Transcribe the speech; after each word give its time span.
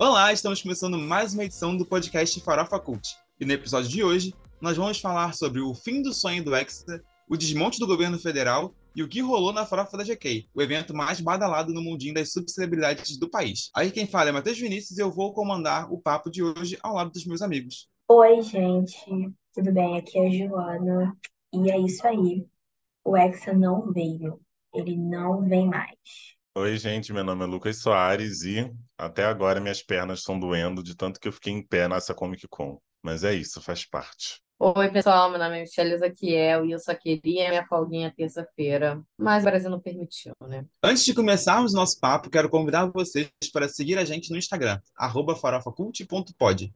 Olá, 0.00 0.32
estamos 0.32 0.62
começando 0.62 0.96
mais 0.96 1.34
uma 1.34 1.42
edição 1.42 1.76
do 1.76 1.84
podcast 1.84 2.40
Farofa 2.42 2.78
Cult. 2.78 3.16
E 3.40 3.44
no 3.44 3.52
episódio 3.52 3.90
de 3.90 4.04
hoje, 4.04 4.32
nós 4.60 4.76
vamos 4.76 5.00
falar 5.00 5.34
sobre 5.34 5.60
o 5.60 5.74
fim 5.74 6.02
do 6.02 6.12
sonho 6.12 6.44
do 6.44 6.54
Hexa, 6.54 7.02
o 7.28 7.36
desmonte 7.36 7.80
do 7.80 7.86
governo 7.86 8.16
federal 8.16 8.72
e 8.94 9.02
o 9.02 9.08
que 9.08 9.20
rolou 9.20 9.52
na 9.52 9.66
Farofa 9.66 9.96
da 9.96 10.04
GK, 10.04 10.48
o 10.54 10.62
evento 10.62 10.94
mais 10.94 11.20
badalado 11.20 11.74
no 11.74 11.82
mundinho 11.82 12.14
das 12.14 12.30
subcelebridades 12.32 13.18
do 13.18 13.28
país. 13.28 13.70
Aí 13.74 13.90
quem 13.90 14.06
fala 14.06 14.28
é 14.28 14.32
Matheus 14.32 14.60
Vinícius 14.60 14.96
e 14.96 15.02
eu 15.02 15.10
vou 15.10 15.32
comandar 15.32 15.92
o 15.92 16.00
papo 16.00 16.30
de 16.30 16.44
hoje 16.44 16.78
ao 16.80 16.94
lado 16.94 17.10
dos 17.10 17.26
meus 17.26 17.42
amigos. 17.42 17.88
Oi, 18.08 18.40
gente, 18.42 19.04
tudo 19.52 19.72
bem? 19.72 19.98
Aqui 19.98 20.16
é 20.16 20.28
a 20.28 20.30
Joana. 20.30 21.16
E 21.52 21.72
é 21.72 21.76
isso 21.80 22.06
aí. 22.06 22.46
O 23.04 23.16
Hexa 23.16 23.52
não 23.52 23.92
veio. 23.92 24.40
Ele 24.72 24.96
não 24.96 25.42
vem 25.42 25.66
mais. 25.66 26.37
Oi, 26.60 26.76
gente, 26.76 27.12
meu 27.12 27.22
nome 27.22 27.44
é 27.44 27.46
Lucas 27.46 27.80
Soares 27.80 28.42
e 28.42 28.68
até 28.98 29.24
agora 29.24 29.60
minhas 29.60 29.80
pernas 29.80 30.18
estão 30.18 30.40
doendo 30.40 30.82
de 30.82 30.96
tanto 30.96 31.20
que 31.20 31.28
eu 31.28 31.32
fiquei 31.32 31.52
em 31.52 31.64
pé 31.64 31.86
nessa 31.86 32.12
Comic 32.12 32.48
Con. 32.48 32.80
Mas 33.00 33.22
é 33.22 33.32
isso, 33.32 33.62
faz 33.62 33.84
parte. 33.84 34.42
Oi, 34.58 34.90
pessoal, 34.90 35.30
meu 35.30 35.38
nome 35.38 35.56
é 35.56 35.60
Michelle 35.60 35.96
Zaquiel 35.96 36.66
e 36.66 36.72
eu 36.72 36.80
só 36.80 36.92
queria 36.96 37.48
minha 37.48 37.64
folguinha 37.64 38.12
terça-feira, 38.12 39.00
mas 39.16 39.44
o 39.44 39.46
Brasil 39.46 39.70
não 39.70 39.78
permitiu, 39.78 40.32
né? 40.48 40.66
Antes 40.82 41.04
de 41.04 41.14
começarmos 41.14 41.72
nosso 41.72 42.00
papo, 42.00 42.28
quero 42.28 42.50
convidar 42.50 42.86
vocês 42.86 43.30
para 43.52 43.68
seguir 43.68 43.96
a 43.96 44.04
gente 44.04 44.32
no 44.32 44.36
Instagram, 44.36 44.80
arroba 44.96 45.36
farofacult.pod. 45.36 46.74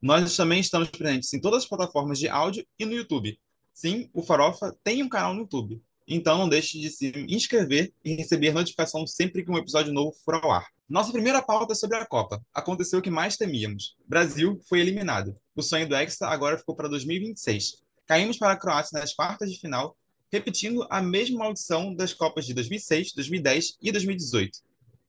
Nós 0.00 0.36
também 0.36 0.60
estamos 0.60 0.90
presentes 0.90 1.34
em 1.34 1.40
todas 1.40 1.64
as 1.64 1.68
plataformas 1.68 2.20
de 2.20 2.28
áudio 2.28 2.64
e 2.78 2.86
no 2.86 2.92
YouTube. 2.92 3.36
Sim, 3.72 4.08
o 4.14 4.22
Farofa 4.22 4.72
tem 4.84 5.02
um 5.02 5.08
canal 5.08 5.34
no 5.34 5.40
YouTube. 5.40 5.82
Então 6.06 6.38
não 6.38 6.48
deixe 6.48 6.78
de 6.78 6.90
se 6.90 7.12
inscrever 7.28 7.92
e 8.04 8.14
receber 8.14 8.52
notificação 8.52 9.06
sempre 9.06 9.44
que 9.44 9.50
um 9.50 9.56
episódio 9.56 9.92
novo 9.92 10.14
for 10.24 10.34
ao 10.34 10.50
ar. 10.50 10.66
Nossa 10.88 11.12
primeira 11.12 11.40
pauta 11.40 11.72
é 11.72 11.76
sobre 11.76 11.96
a 11.96 12.04
Copa. 12.04 12.44
Aconteceu 12.52 12.98
o 12.98 13.02
que 13.02 13.10
mais 13.10 13.36
temíamos. 13.36 13.96
Brasil 14.06 14.60
foi 14.68 14.80
eliminado. 14.80 15.34
O 15.56 15.62
sonho 15.62 15.88
do 15.88 15.96
Hexa 15.96 16.26
agora 16.26 16.58
ficou 16.58 16.76
para 16.76 16.88
2026. 16.88 17.82
Caímos 18.06 18.36
para 18.36 18.52
a 18.52 18.56
Croácia 18.56 18.98
nas 18.98 19.14
quartas 19.14 19.50
de 19.50 19.58
final, 19.58 19.96
repetindo 20.30 20.86
a 20.90 21.00
mesma 21.00 21.38
maldição 21.38 21.94
das 21.94 22.12
Copas 22.12 22.44
de 22.44 22.52
2006, 22.52 23.14
2010 23.14 23.78
e 23.80 23.90
2018. 23.90 24.58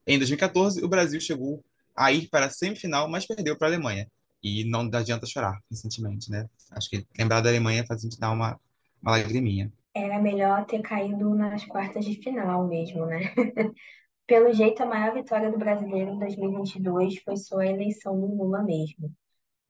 Em 0.06 0.18
2014, 0.18 0.82
o 0.82 0.88
Brasil 0.88 1.20
chegou 1.20 1.62
a 1.94 2.10
ir 2.10 2.28
para 2.28 2.46
a 2.46 2.50
semifinal, 2.50 3.08
mas 3.08 3.26
perdeu 3.26 3.56
para 3.56 3.68
a 3.68 3.70
Alemanha. 3.70 4.08
E 4.42 4.64
não 4.64 4.88
adianta 4.92 5.26
chorar 5.26 5.60
recentemente, 5.70 6.30
né? 6.30 6.48
Acho 6.70 6.88
que 6.88 7.06
lembrar 7.18 7.40
da 7.40 7.50
Alemanha 7.50 7.84
faz 7.86 8.00
a 8.00 8.02
gente 8.04 8.18
dar 8.18 8.30
uma, 8.30 8.58
uma 9.02 9.12
lagriminha. 9.12 9.72
Era 9.96 10.18
melhor 10.20 10.66
ter 10.66 10.82
caído 10.82 11.34
nas 11.34 11.64
quartas 11.64 12.04
de 12.04 12.20
final 12.22 12.68
mesmo, 12.68 13.06
né? 13.06 13.32
Pelo 14.26 14.52
jeito, 14.52 14.82
a 14.82 14.86
maior 14.86 15.14
vitória 15.14 15.50
do 15.50 15.56
brasileiro 15.56 16.10
em 16.10 16.18
2022 16.18 17.22
foi 17.22 17.36
só 17.38 17.60
a 17.60 17.66
eleição 17.66 18.20
do 18.20 18.26
Lula 18.26 18.62
mesmo. 18.62 19.10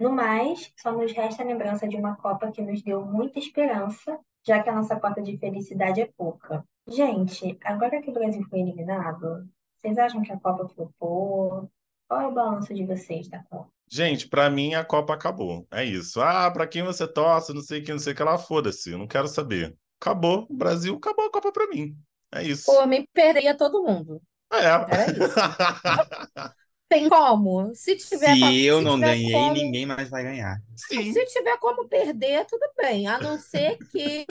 No 0.00 0.10
mais, 0.10 0.72
só 0.76 0.90
nos 0.90 1.12
resta 1.12 1.44
a 1.44 1.46
lembrança 1.46 1.86
de 1.86 1.96
uma 1.96 2.16
Copa 2.16 2.50
que 2.50 2.60
nos 2.60 2.82
deu 2.82 3.06
muita 3.06 3.38
esperança, 3.38 4.18
já 4.44 4.60
que 4.60 4.68
a 4.68 4.74
nossa 4.74 4.98
cota 4.98 5.22
de 5.22 5.38
felicidade 5.38 6.00
é 6.00 6.10
pouca. 6.16 6.64
Gente, 6.88 7.56
agora 7.62 8.02
que 8.02 8.10
o 8.10 8.12
Brasil 8.12 8.44
foi 8.50 8.58
eliminado, 8.58 9.48
vocês 9.76 9.96
acham 9.96 10.22
que 10.22 10.32
a 10.32 10.40
Copa 10.40 10.68
flopou? 10.68 11.70
Qual 12.08 12.20
é 12.20 12.26
o 12.26 12.34
balanço 12.34 12.74
de 12.74 12.84
vocês 12.84 13.28
da 13.28 13.44
Copa? 13.44 13.68
Gente, 13.88 14.28
pra 14.28 14.50
mim 14.50 14.74
a 14.74 14.84
Copa 14.84 15.14
acabou. 15.14 15.68
É 15.70 15.84
isso. 15.84 16.20
Ah, 16.20 16.50
pra 16.50 16.66
quem 16.66 16.82
você 16.82 17.06
torce, 17.06 17.54
não 17.54 17.62
sei 17.62 17.80
o 17.80 17.84
que, 17.84 17.92
não 17.92 18.00
sei 18.00 18.12
o 18.12 18.16
que 18.16 18.24
lá, 18.24 18.36
foda-se. 18.36 18.90
Não 18.90 19.06
quero 19.06 19.28
saber. 19.28 19.76
Acabou. 20.00 20.46
O 20.48 20.54
Brasil 20.54 20.94
acabou 20.96 21.26
a 21.26 21.30
Copa 21.30 21.52
pra 21.52 21.66
mim. 21.68 21.96
É 22.32 22.42
isso. 22.42 22.66
Por 22.66 22.86
mim, 22.86 23.06
perderia 23.12 23.56
todo 23.56 23.82
mundo. 23.82 24.20
É. 24.52 24.58
Era 24.58 25.10
isso. 25.10 25.34
Tem 26.88 27.08
como? 27.08 27.74
Se 27.74 27.96
tiver, 27.96 28.36
Se 28.36 28.64
eu 28.64 28.78
se 28.78 28.84
não 28.84 28.94
tiver 28.94 29.06
ganhei, 29.06 29.32
como, 29.32 29.52
ninguém 29.54 29.86
mais 29.86 30.08
vai 30.08 30.22
ganhar. 30.22 30.62
Sim. 30.76 31.12
se 31.12 31.24
tiver 31.26 31.58
como 31.58 31.88
perder, 31.88 32.46
tudo 32.46 32.64
bem. 32.76 33.08
A 33.08 33.18
não 33.18 33.38
ser 33.38 33.76
que 33.90 34.24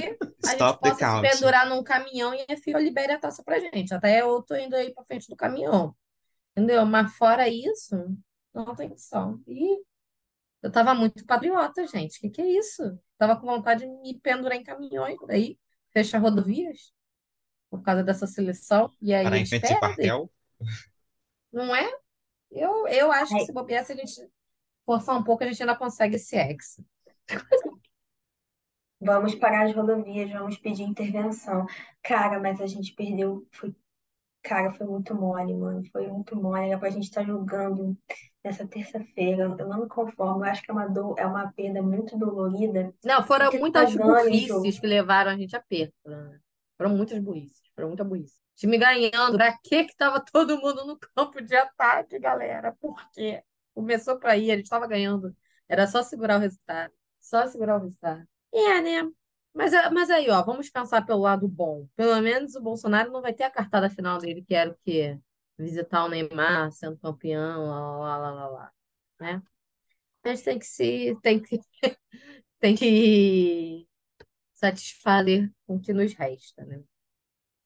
a 0.45 0.51
gente 0.51 0.79
possa 0.79 1.15
se 1.15 1.21
pendurar 1.21 1.67
num 1.67 1.83
caminhão 1.83 2.33
e 2.33 2.45
a 2.49 2.55
FIA 2.55 2.79
libere 2.79 3.11
a 3.11 3.19
taça 3.19 3.43
pra 3.43 3.59
gente. 3.59 3.93
Até 3.93 4.21
eu 4.21 4.41
tô 4.41 4.55
indo 4.55 4.73
aí 4.73 4.93
pra 4.93 5.03
frente 5.03 5.27
do 5.27 5.35
caminhão. 5.35 5.93
Entendeu? 6.55 6.85
Mas 6.85 7.13
fora 7.17 7.49
isso, 7.49 7.93
não 8.53 8.73
tem 8.73 8.87
condição. 8.87 9.41
E 9.45 9.77
eu 10.65 10.71
tava 10.71 10.95
muito 10.95 11.25
patriota, 11.25 11.85
gente. 11.87 12.17
O 12.17 12.21
que 12.21 12.29
que 12.31 12.41
é 12.41 12.47
isso? 12.57 12.99
Tava 13.17 13.39
com 13.39 13.45
vontade 13.45 13.81
de 13.81 13.87
me 14.01 14.19
pendurar 14.19 14.57
em 14.57 14.63
caminhões 14.63 15.17
aí, 15.29 15.59
fechar 15.91 16.19
rodovias 16.19 16.91
por 17.69 17.83
causa 17.83 18.03
dessa 18.03 18.27
seleção. 18.27 18.91
E 19.01 19.13
aí 19.13 19.23
Parar 19.23 19.37
em 19.37 19.41
eles 19.41 19.49
perdem, 19.49 19.77
quartel. 19.79 20.31
não 21.51 21.75
é? 21.75 21.89
Eu, 22.51 22.87
eu 22.87 23.11
acho 23.11 23.35
que 23.35 23.41
Ai, 23.41 23.45
se 23.45 23.53
bobear, 23.53 23.85
se 23.85 23.93
a 23.93 23.95
gente 23.95 24.13
forçar 24.85 25.17
um 25.17 25.23
pouco, 25.23 25.43
a 25.43 25.47
gente 25.47 25.61
ainda 25.61 25.75
consegue 25.75 26.15
esse 26.15 26.35
ex. 26.35 26.79
Vamos 28.99 29.35
parar 29.35 29.65
as 29.65 29.75
rodovias, 29.75 30.31
vamos 30.31 30.57
pedir 30.57 30.83
intervenção. 30.83 31.65
Cara, 32.01 32.39
mas 32.39 32.59
a 32.61 32.65
gente 32.67 32.93
perdeu. 32.93 33.47
Foi, 33.51 33.75
cara, 34.45 34.71
foi 34.73 34.85
muito 34.87 35.13
mole, 35.15 35.53
mano. 35.53 35.83
Foi 35.91 36.07
muito 36.07 36.35
mole. 36.35 36.69
Era 36.69 36.79
pra 36.79 36.89
gente 36.89 37.03
estar 37.03 37.23
jogando 37.23 37.97
nessa 38.43 38.67
terça-feira. 38.67 39.55
Eu 39.57 39.67
não 39.67 39.81
me 39.81 39.87
conformo. 39.87 40.45
Eu 40.45 40.49
acho 40.51 40.61
que 40.61 40.71
é 40.71 40.73
uma 40.73 40.87
dor, 40.87 41.15
é 41.17 41.25
uma 41.25 41.51
perda 41.53 41.81
muito 41.81 42.17
dolorida. 42.17 42.93
Não, 43.03 43.23
foram 43.23 43.45
Porque 43.45 43.57
tá 43.57 43.61
muitas 43.61 43.91
jogo. 43.91 44.05
burrices 44.05 44.79
que 44.79 44.87
levaram 44.87 45.31
a 45.31 45.37
gente 45.37 45.55
a 45.55 45.61
perda. 45.61 45.93
né? 46.05 46.39
Foram 46.77 46.91
muitas 46.95 47.19
burrices, 47.19 47.61
foram 47.73 47.87
muita 47.89 48.03
burrice. 48.03 48.35
Time 48.55 48.77
ganhando, 48.77 49.37
pra 49.37 49.57
que 49.61 49.83
que 49.85 49.95
tava 49.95 50.23
todo 50.31 50.57
mundo 50.57 50.85
no 50.85 50.97
campo 50.97 51.41
de 51.41 51.55
ataque, 51.55 52.19
galera? 52.19 52.73
Por 52.79 52.95
quê? 53.11 53.41
Começou 53.73 54.17
pra 54.17 54.37
ir, 54.37 54.51
a 54.51 54.55
gente 54.57 54.69
tava 54.69 54.87
ganhando. 54.87 55.35
Era 55.67 55.87
só 55.87 56.01
segurar 56.03 56.37
o 56.37 56.41
resultado. 56.41 56.93
Só 57.19 57.47
segurar 57.47 57.77
o 57.77 57.83
resultado. 57.83 58.23
É, 58.53 58.81
né? 58.81 59.09
Mas, 59.55 59.73
é- 59.73 59.91
mas 59.91 60.11
aí, 60.11 60.29
ó, 60.31 60.43
vamos 60.43 60.69
pensar 60.71 61.03
pelo 61.05 61.21
lado 61.21 61.47
bom. 61.47 61.87
Pelo 61.97 62.21
menos 62.21 62.55
o 62.55 62.61
Bolsonaro 62.61 63.11
não 63.11 63.21
vai 63.23 63.33
ter 63.33 63.45
a 63.45 63.51
cartada 63.51 63.89
final 63.91 64.19
dele, 64.19 64.43
que 64.43 64.55
era 64.55 64.71
o 64.71 64.77
quê? 64.85 65.19
Visitar 65.59 66.05
o 66.05 66.09
Neymar, 66.09 66.71
sendo 66.73 66.97
campeão, 66.99 67.67
lá, 67.69 67.97
lá, 67.99 68.17
lá, 68.19 68.31
lá, 68.33 68.47
lá, 68.49 68.73
né? 69.21 69.43
A 70.23 70.29
gente 70.31 70.43
tem 70.45 70.59
que 70.59 70.65
se, 70.67 71.17
tem 71.23 71.41
que, 71.41 71.59
tem 72.59 72.75
que 72.75 73.87
satisfazer 74.55 75.51
com 75.67 75.77
o 75.77 75.81
que 75.81 75.93
nos 75.93 76.13
resta, 76.15 76.65
né? 76.65 76.83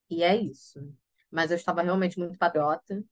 E 0.09 0.23
é 0.23 0.35
isso. 0.35 0.79
Mas 1.31 1.51
eu 1.51 1.57
estava 1.57 1.81
realmente 1.81 2.19
muito 2.19 2.37
patriota, 2.37 3.03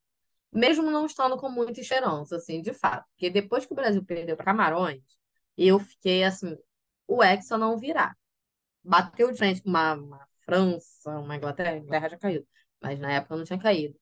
mesmo 0.54 0.92
não 0.92 1.08
estando 1.08 1.38
com 1.38 1.50
muita 1.50 1.82
esperança, 1.82 2.38
assim, 2.38 2.62
de 2.64 2.74
fato. 2.74 3.08
Porque 3.12 3.32
depois 3.32 3.66
que 3.68 3.74
o 3.74 3.78
Brasil 3.78 4.06
perdeu 4.06 4.38
para 4.38 4.48
Camarões, 4.48 5.04
eu 5.58 5.80
fiquei 5.80 6.26
assim, 6.26 6.58
o 7.08 7.24
Hexa 7.24 7.58
não 7.60 7.78
virá. 7.80 8.17
Bateu 8.88 9.32
de 9.32 9.38
frente 9.38 9.62
com 9.62 9.70
uma, 9.70 9.96
uma 9.96 10.28
França, 10.46 11.20
uma 11.20 11.36
Inglaterra, 11.36 11.72
a 11.72 11.78
Inglaterra 11.78 12.10
já 12.10 12.18
caiu, 12.18 12.48
mas 12.82 12.98
na 13.00 13.12
época 13.12 13.36
não 13.36 13.44
tinha 13.44 13.60
caído. 13.60 14.00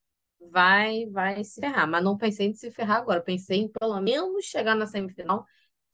Vai, 0.52 1.06
vai 1.06 1.42
se 1.42 1.60
ferrar, 1.60 1.88
mas 1.88 2.04
não 2.04 2.16
pensei 2.16 2.48
em 2.48 2.54
se 2.54 2.70
ferrar 2.70 2.98
agora, 2.98 3.20
pensei 3.20 3.62
em 3.62 3.68
pelo 3.68 4.00
menos 4.00 4.44
chegar 4.44 4.76
na 4.76 4.86
semifinal, 4.86 5.44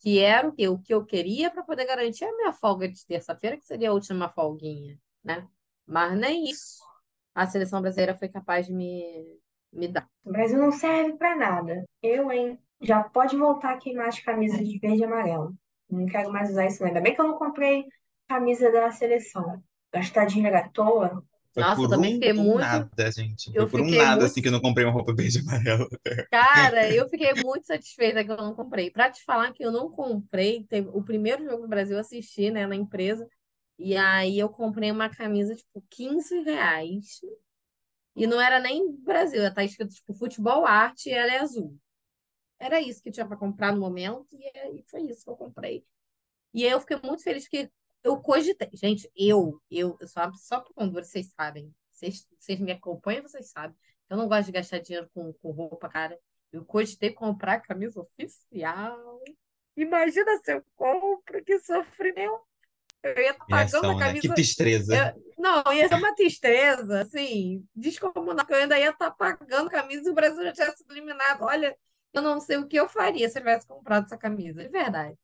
que 0.00 0.18
era 0.18 0.46
o 0.46 0.52
que, 0.52 0.68
o 0.68 0.78
que 0.78 0.92
eu 0.92 1.04
queria 1.06 1.50
para 1.50 1.62
poder 1.62 1.86
garantir 1.86 2.24
a 2.24 2.36
minha 2.36 2.52
folga 2.52 2.86
de 2.86 3.06
terça-feira, 3.06 3.56
que 3.56 3.66
seria 3.66 3.88
a 3.88 3.94
última 3.94 4.28
folguinha, 4.28 4.98
né? 5.24 5.48
Mas 5.86 6.18
nem 6.18 6.50
isso 6.50 6.82
a 7.34 7.46
seleção 7.46 7.80
brasileira 7.80 8.14
foi 8.14 8.28
capaz 8.28 8.66
de 8.66 8.74
me, 8.74 9.38
me 9.72 9.88
dar. 9.88 10.06
O 10.24 10.32
Brasil 10.32 10.58
não 10.58 10.70
serve 10.70 11.16
pra 11.16 11.34
nada. 11.34 11.82
Eu, 12.02 12.30
hein? 12.30 12.58
Já 12.80 13.02
pode 13.02 13.36
voltar 13.36 13.72
a 13.72 13.78
queimar 13.78 14.08
as 14.08 14.20
camisas 14.20 14.58
de 14.58 14.78
verde 14.78 15.00
e 15.00 15.04
amarelo. 15.04 15.54
Não 15.88 16.04
quero 16.06 16.30
mais 16.30 16.50
usar 16.50 16.66
isso. 16.66 16.84
Ainda 16.84 17.00
bem 17.00 17.14
que 17.14 17.20
eu 17.20 17.28
não 17.28 17.38
comprei 17.38 17.86
camisa 18.34 18.70
da 18.72 18.90
seleção. 18.90 19.62
Gastar 19.92 20.26
dinheiro 20.26 20.56
à 20.56 20.68
toa. 20.68 21.24
Foi 21.54 21.64
Nossa, 21.64 21.84
eu 21.86 21.88
por 21.88 21.90
também 21.90 22.14
um, 22.14 22.14
fiquei 22.14 22.32
um 22.36 22.44
muito. 22.44 22.56
nada, 22.56 23.10
gente. 23.12 23.52
Eu 23.52 23.68
Foi 23.68 23.68
por 23.68 23.80
um 23.80 23.90
fiquei 23.90 23.96
nada, 23.96 24.24
muito. 24.24 24.26
assim, 24.26 24.40
que 24.40 24.48
eu 24.48 24.52
não 24.52 24.60
comprei 24.60 24.86
uma 24.86 24.92
roupa 24.92 25.14
verde 25.14 25.38
e 25.38 25.42
amarela. 25.42 25.86
Cara, 26.30 26.90
eu 26.90 27.08
fiquei 27.08 27.34
muito 27.34 27.66
satisfeita 27.66 28.24
que 28.24 28.30
eu 28.32 28.36
não 28.38 28.54
comprei. 28.54 28.90
Pra 28.90 29.10
te 29.10 29.22
falar 29.24 29.52
que 29.52 29.62
eu 29.64 29.70
não 29.70 29.90
comprei, 29.90 30.64
teve 30.64 30.88
o 30.88 31.02
primeiro 31.02 31.44
jogo 31.44 31.62
do 31.62 31.68
Brasil 31.68 31.94
eu 31.96 32.00
assisti, 32.00 32.50
né, 32.50 32.66
na 32.66 32.74
empresa. 32.74 33.28
E 33.78 33.96
aí 33.96 34.38
eu 34.38 34.48
comprei 34.48 34.90
uma 34.90 35.10
camisa, 35.10 35.54
tipo, 35.54 35.84
15 35.90 36.40
reais. 36.42 37.20
E 38.16 38.26
não 38.26 38.40
era 38.40 38.60
nem 38.60 38.92
Brasil, 38.96 39.42
tá 39.54 39.64
escrito, 39.64 39.94
tipo, 39.94 40.14
futebol 40.14 40.66
arte 40.66 41.08
e 41.10 41.12
ela 41.12 41.32
é 41.32 41.38
azul. 41.40 41.78
Era 42.58 42.80
isso 42.80 43.02
que 43.02 43.10
tinha 43.10 43.26
para 43.26 43.36
comprar 43.36 43.72
no 43.74 43.80
momento, 43.80 44.28
e 44.36 44.58
aí 44.58 44.84
foi 44.90 45.02
isso 45.02 45.24
que 45.24 45.30
eu 45.30 45.36
comprei. 45.36 45.84
E 46.54 46.64
aí 46.66 46.72
eu 46.72 46.80
fiquei 46.80 46.98
muito 47.02 47.22
feliz 47.22 47.44
porque 47.44 47.70
eu 48.04 48.20
cogitei. 48.20 48.70
Gente, 48.74 49.10
eu, 49.16 49.60
eu, 49.70 49.96
eu 50.00 50.08
sou 50.08 50.22
uma 50.22 50.32
só 50.36 50.60
por 50.60 50.72
Honduras, 50.76 51.08
vocês 51.08 51.32
sabem. 51.36 51.72
Vocês, 51.90 52.26
vocês 52.38 52.60
me 52.60 52.72
acompanham, 52.72 53.22
vocês 53.22 53.50
sabem. 53.50 53.76
Eu 54.10 54.16
não 54.16 54.28
gosto 54.28 54.46
de 54.46 54.52
gastar 54.52 54.78
dinheiro 54.78 55.08
com, 55.14 55.32
com 55.34 55.50
roupa, 55.50 55.88
cara. 55.88 56.18
Eu 56.52 56.64
cogitei 56.64 57.10
comprar 57.12 57.60
camisa 57.60 58.00
oficial. 58.00 59.20
Imagina 59.76 60.38
se 60.44 60.52
eu 60.54 60.64
compro, 60.76 61.42
que 61.44 61.58
sofrimento. 61.60 62.40
Eu 63.02 63.18
ia 63.22 63.30
estar 63.32 63.46
pagando 63.46 63.90
a 63.90 63.94
Reação, 63.94 63.98
né? 63.98 64.14
Que 64.20 64.28
camisa. 64.28 64.34
tristeza. 64.34 65.14
Eu- 65.16 65.32
não, 65.38 65.72
ia 65.72 65.88
ser 65.88 65.96
uma 65.96 66.14
tristeza, 66.14 67.02
assim, 67.02 67.66
descomunal, 67.74 68.46
eu 68.48 68.56
ainda 68.56 68.78
ia 68.78 68.90
estar 68.90 69.10
pagando 69.12 69.68
a 69.68 69.70
camisa 69.70 70.08
e 70.08 70.12
o 70.12 70.14
Brasil 70.14 70.42
já 70.44 70.52
tinha 70.52 70.70
sido 70.76 70.92
eliminado. 70.92 71.42
Olha, 71.42 71.76
Eu 72.14 72.22
não 72.22 72.40
sei 72.40 72.58
o 72.58 72.68
que 72.68 72.76
eu 72.76 72.88
faria 72.88 73.28
se 73.28 73.38
eu 73.38 73.42
tivesse 73.42 73.66
comprado 73.66 74.04
essa 74.06 74.18
camisa, 74.18 74.62
de 74.62 74.68
verdade. 74.68 75.16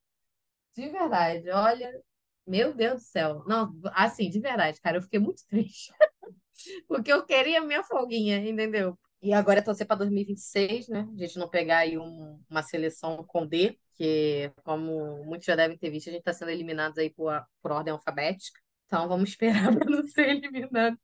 De 0.75 0.89
verdade, 0.89 1.51
olha, 1.51 2.03
meu 2.49 2.75
Deus 2.75 3.03
do 3.03 3.07
céu. 3.09 3.45
Não, 3.47 3.73
assim, 3.95 4.31
de 4.31 4.41
verdade, 4.41 4.81
cara, 4.81 4.99
eu 4.99 5.03
fiquei 5.03 5.21
muito 5.21 5.43
triste. 5.49 5.93
Porque 6.89 7.13
eu 7.13 7.25
queria 7.25 7.61
minha 7.63 7.83
folguinha, 7.85 8.39
entendeu? 8.39 8.99
E 9.23 9.33
agora 9.33 9.59
é 9.61 9.63
torcer 9.63 9.87
para 9.87 9.97
2026, 9.99 10.89
né? 10.89 11.09
A 11.15 11.19
gente 11.19 11.39
não 11.39 11.49
pegar 11.49 11.79
aí 11.79 11.99
um- 11.99 12.41
uma 12.49 12.63
seleção 12.63 13.25
com 13.25 13.47
D, 13.47 13.79
que, 13.97 14.53
como 14.65 15.25
muitos 15.25 15.47
já 15.47 15.57
devem 15.57 15.77
ter 15.79 15.91
visto, 15.91 16.09
a 16.09 16.13
gente 16.13 16.21
está 16.21 16.33
sendo 16.33 16.51
eliminados 16.53 16.99
aí 16.99 17.11
por, 17.11 17.33
por 17.63 17.73
ordem 17.73 17.93
alfabética. 17.93 18.61
Então 18.87 19.09
vamos 19.09 19.31
esperar 19.71 19.77
para 19.77 19.91
não 19.91 20.07
ser 20.09 20.29
eliminado 20.31 20.99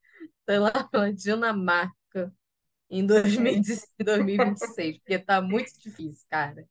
pela 0.47 0.73
Dinamarca 1.15 2.33
em 2.91 3.07
2026, 3.07 4.99
porque 4.99 5.19
tá 5.19 5.43
muito 5.43 5.73
difícil, 5.81 6.27
cara. 6.31 6.67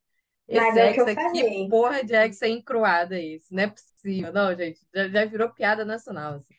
Esse 0.53 0.79
é 0.79 0.93
que 0.93 1.01
eu 1.01 1.07
Hexa, 1.07 1.31
que 1.31 1.67
porra 1.69 2.03
de 2.03 2.47
encruada 2.47 3.17
é 3.17 3.25
esse? 3.25 3.53
Não 3.53 3.63
é 3.63 3.67
possível. 3.67 4.31
Não, 4.31 4.55
gente, 4.55 4.79
já, 4.93 5.09
já 5.09 5.25
virou 5.25 5.49
piada 5.49 5.83
nacional. 5.83 6.35
assim. 6.35 6.53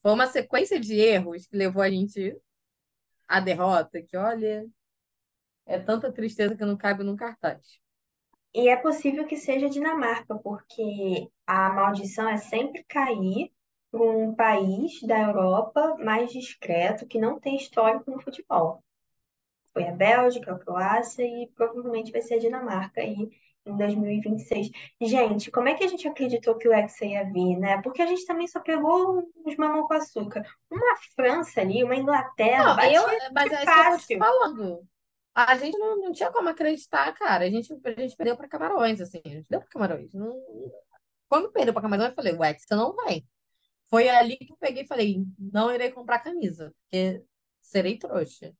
Foi 0.00 0.12
uma 0.12 0.26
sequência 0.26 0.80
de 0.80 0.94
erros 0.94 1.46
que 1.46 1.56
levou 1.56 1.82
a 1.82 1.90
gente 1.90 2.36
à 3.28 3.38
derrota, 3.38 4.02
que 4.02 4.16
olha, 4.16 4.66
é 5.66 5.78
tanta 5.78 6.12
tristeza 6.12 6.56
que 6.56 6.64
não 6.64 6.76
cabe 6.76 7.04
num 7.04 7.16
cartaz. 7.16 7.80
E 8.54 8.68
é 8.68 8.76
possível 8.76 9.26
que 9.26 9.36
seja 9.36 9.68
Dinamarca, 9.68 10.34
porque 10.36 11.28
a 11.46 11.70
maldição 11.70 12.28
é 12.28 12.36
sempre 12.36 12.84
cair 12.84 13.50
para 13.90 14.02
um 14.02 14.34
país 14.34 15.00
da 15.02 15.18
Europa 15.20 15.96
mais 15.98 16.32
discreto, 16.32 17.06
que 17.06 17.18
não 17.18 17.38
tem 17.38 17.56
histórico 17.56 18.10
no 18.10 18.20
futebol. 18.20 18.82
Foi 19.72 19.88
a 19.88 19.92
Bélgica, 19.92 20.52
a 20.52 20.58
Croácia 20.58 21.22
e 21.22 21.48
provavelmente 21.54 22.12
vai 22.12 22.20
ser 22.20 22.34
a 22.34 22.38
Dinamarca 22.38 23.00
aí 23.00 23.30
em 23.64 23.76
2026. 23.76 24.70
Gente, 25.00 25.50
como 25.50 25.68
é 25.68 25.74
que 25.74 25.84
a 25.84 25.88
gente 25.88 26.06
acreditou 26.06 26.56
que 26.56 26.68
o 26.68 26.72
Hexa 26.72 27.04
ia 27.04 27.24
vir, 27.24 27.56
né? 27.56 27.80
Porque 27.80 28.02
a 28.02 28.06
gente 28.06 28.26
também 28.26 28.46
só 28.46 28.60
pegou 28.60 29.28
uns 29.44 29.56
mamão 29.56 29.86
com 29.86 29.94
açúcar. 29.94 30.44
Uma 30.70 30.96
França 31.14 31.60
ali, 31.60 31.82
uma 31.84 31.96
Inglaterra, 31.96 32.74
Não, 32.74 32.84
eu, 32.84 33.02
batia 33.02 33.30
mas 33.32 33.52
é 33.52 33.64
isso 33.64 33.64
que 33.64 33.70
eu 33.70 33.84
tô 33.84 33.90
fácil. 33.90 34.18
falando. 34.18 34.88
A 35.34 35.56
gente 35.56 35.78
não, 35.78 35.98
não 35.98 36.12
tinha 36.12 36.30
como 36.30 36.48
acreditar, 36.48 37.10
cara. 37.14 37.44
A 37.44 37.50
gente, 37.50 37.72
a 37.72 37.90
gente 38.00 38.16
perdeu 38.16 38.36
para 38.36 38.48
Camarões, 38.48 39.00
assim. 39.00 39.22
A 39.24 39.28
gente 39.28 39.46
deu 39.48 39.60
para 39.60 39.68
Camarões. 39.68 40.12
Não... 40.12 40.38
Quando 41.28 41.50
perdeu 41.50 41.72
para 41.72 41.82
Camarões, 41.82 42.10
eu 42.10 42.14
falei, 42.14 42.34
o 42.34 42.44
Hexa 42.44 42.76
não 42.76 42.94
vem. 42.96 43.26
Foi 43.88 44.08
ali 44.08 44.36
que 44.36 44.52
eu 44.52 44.56
peguei 44.56 44.82
e 44.82 44.86
falei, 44.86 45.24
não 45.38 45.72
irei 45.72 45.90
comprar 45.90 46.18
camisa, 46.18 46.74
porque 46.82 47.22
serei 47.62 47.98
trouxa. 47.98 48.52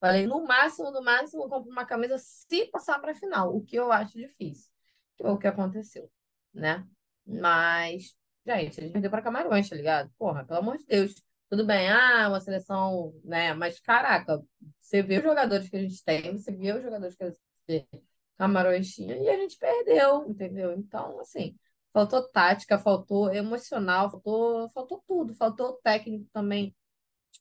Falei, 0.00 0.26
no 0.26 0.44
máximo, 0.44 0.90
no 0.90 1.02
máximo, 1.02 1.44
eu 1.44 1.48
compro 1.48 1.70
uma 1.70 1.86
camisa 1.86 2.18
se 2.18 2.66
passar 2.66 2.98
para 3.00 3.12
a 3.12 3.14
final, 3.14 3.54
o 3.56 3.62
que 3.64 3.76
eu 3.76 3.90
acho 3.90 4.18
difícil. 4.18 4.70
Que 5.16 5.22
foi 5.22 5.32
o 5.32 5.38
que 5.38 5.46
aconteceu, 5.46 6.10
né? 6.52 6.86
Mas, 7.26 8.14
gente, 8.46 8.80
a 8.80 8.82
gente 8.82 8.92
perdeu 8.92 9.10
para 9.10 9.22
Camarões, 9.22 9.68
tá 9.68 9.76
ligado? 9.76 10.10
Porra, 10.18 10.44
pelo 10.44 10.60
amor 10.60 10.76
de 10.78 10.86
Deus. 10.86 11.14
Tudo 11.48 11.64
bem, 11.64 11.88
ah, 11.88 12.28
uma 12.28 12.40
seleção, 12.40 13.14
né? 13.24 13.54
Mas, 13.54 13.80
caraca, 13.80 14.42
você 14.78 15.02
vê 15.02 15.18
os 15.18 15.24
jogadores 15.24 15.68
que 15.68 15.76
a 15.76 15.80
gente 15.80 16.04
tem, 16.04 16.32
você 16.36 16.52
vê 16.52 16.72
os 16.72 16.82
jogadores 16.82 17.16
que 17.16 17.24
a 17.24 17.98
Camarões 18.38 18.94
tinha 18.94 19.16
e 19.16 19.28
a 19.28 19.36
gente 19.36 19.56
perdeu, 19.58 20.28
entendeu? 20.28 20.72
Então, 20.72 21.18
assim, 21.20 21.56
faltou 21.92 22.22
tática, 22.28 22.78
faltou 22.78 23.32
emocional, 23.32 24.10
faltou, 24.10 24.68
faltou 24.70 25.02
tudo, 25.06 25.34
faltou 25.34 25.80
técnico 25.82 26.28
também. 26.32 26.74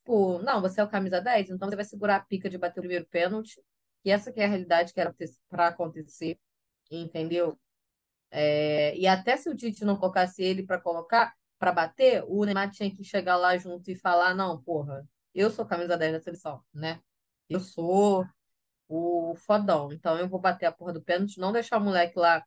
Tipo, 0.06 0.38
não, 0.44 0.62
você 0.62 0.80
é 0.80 0.84
o 0.84 0.88
camisa 0.88 1.20
10, 1.20 1.50
então 1.50 1.68
você 1.68 1.76
vai 1.76 1.84
segurar 1.84 2.18
a 2.18 2.20
pica 2.20 2.48
de 2.48 2.60
bater 2.60 2.80
o 2.80 2.84
primeiro 2.84 3.08
pênalti. 3.08 3.60
E 4.04 4.12
essa 4.12 4.32
que 4.32 4.40
é 4.40 4.46
a 4.46 4.48
realidade 4.48 4.94
que 4.94 5.00
era 5.02 5.14
para 5.50 5.68
acontecer, 5.68 6.40
entendeu? 6.92 7.60
É, 8.32 8.96
e 8.98 9.08
até 9.08 9.38
se 9.38 9.50
o 9.50 9.56
Tite 9.56 9.84
não 9.86 9.98
colocasse 9.98 10.44
ele 10.44 10.64
para 10.64 10.80
colocar, 10.80 11.34
para 11.58 11.72
bater, 11.72 12.24
o 12.28 12.46
Neymar 12.46 12.70
tinha 12.72 12.92
que 12.94 13.04
chegar 13.04 13.38
lá 13.38 13.58
junto 13.58 13.90
e 13.90 13.96
falar: 13.96 14.36
não, 14.36 14.62
porra, 14.62 15.08
eu 15.34 15.50
sou 15.50 15.66
camisa 15.66 15.98
10 15.98 16.14
da 16.14 16.22
seleção, 16.22 16.64
né? 16.74 17.02
Eu 17.50 17.60
sou 17.60 18.26
o 18.88 19.36
fodão, 19.38 19.92
então 19.92 20.18
eu 20.20 20.30
vou 20.30 20.40
bater 20.40 20.68
a 20.68 20.72
porra 20.72 20.94
do 20.94 21.02
pênalti, 21.04 21.40
não 21.40 21.52
deixar 21.52 21.78
o 21.80 21.82
moleque 21.82 22.20
lá, 22.20 22.46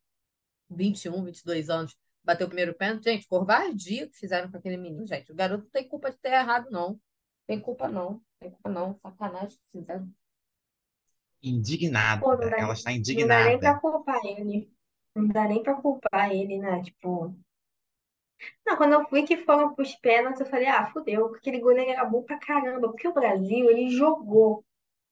21, 0.70 1.24
22 1.24 1.70
anos, 1.70 1.96
bater 2.24 2.44
o 2.44 2.48
primeiro 2.48 2.74
pênalti. 2.74 3.04
Gente, 3.04 3.26
covardia 3.28 4.08
que 4.08 4.16
fizeram 4.16 4.50
com 4.50 4.58
aquele 4.58 4.76
menino, 4.76 5.06
gente. 5.06 5.32
O 5.32 5.34
garoto 5.34 5.64
não 5.64 5.70
tem 5.70 5.88
culpa 5.88 6.10
de 6.10 6.18
ter 6.18 6.32
errado, 6.32 6.70
não. 6.70 7.00
Tem 7.48 7.58
culpa 7.58 7.88
não, 7.88 8.20
tem 8.38 8.50
culpa 8.50 8.68
não. 8.68 8.94
Sacanagem 8.98 9.48
que 9.58 9.78
fizeram. 9.78 10.08
Indignada. 11.42 12.20
Pô, 12.20 12.32
não 12.36 12.50
dá, 12.50 12.58
Ela 12.58 12.74
está 12.74 12.90
não 12.90 12.96
dá 13.26 13.44
nem 13.44 13.58
pra 13.58 13.70
indignada. 13.72 13.80
culpar 13.80 14.20
ele. 14.24 14.70
Não 15.14 15.28
dá 15.28 15.44
nem 15.48 15.62
pra 15.62 15.74
culpar 15.74 16.30
ele, 16.30 16.58
né? 16.58 16.82
Tipo. 16.82 17.34
Não, 18.66 18.76
quando 18.76 18.92
eu 18.92 19.06
vi 19.10 19.22
que 19.24 19.38
foram 19.38 19.74
pros 19.74 19.94
pênaltis, 19.96 20.40
eu 20.40 20.46
falei, 20.46 20.66
ah, 20.68 20.90
fudeu, 20.92 21.34
aquele 21.34 21.58
goleiro 21.58 21.90
era 21.90 22.04
bom 22.04 22.22
pra 22.22 22.38
caramba. 22.38 22.88
Porque 22.90 23.08
o 23.08 23.14
Brasil, 23.14 23.70
ele 23.70 23.88
jogou, 23.88 24.62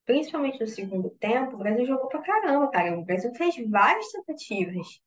principalmente 0.04 0.60
no 0.60 0.66
segundo 0.66 1.08
tempo, 1.10 1.54
o 1.54 1.58
Brasil 1.58 1.86
jogou 1.86 2.08
pra 2.08 2.22
caramba, 2.22 2.70
cara. 2.70 2.98
O 2.98 3.04
Brasil 3.04 3.34
fez 3.34 3.56
várias 3.68 4.12
tentativas 4.12 5.00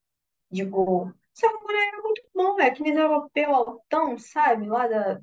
de 0.52 0.66
gol. 0.66 1.14
Só 1.34 1.48
que 1.48 1.56
o 1.58 1.62
goleiro 1.62 1.88
era 1.94 2.02
muito 2.02 2.24
bom, 2.34 2.60
é 2.60 2.66
aqueles 2.68 2.98
europeu 2.98 3.54
altão, 3.56 4.18
sabe? 4.18 4.68
Lá 4.68 4.88
da. 4.88 5.22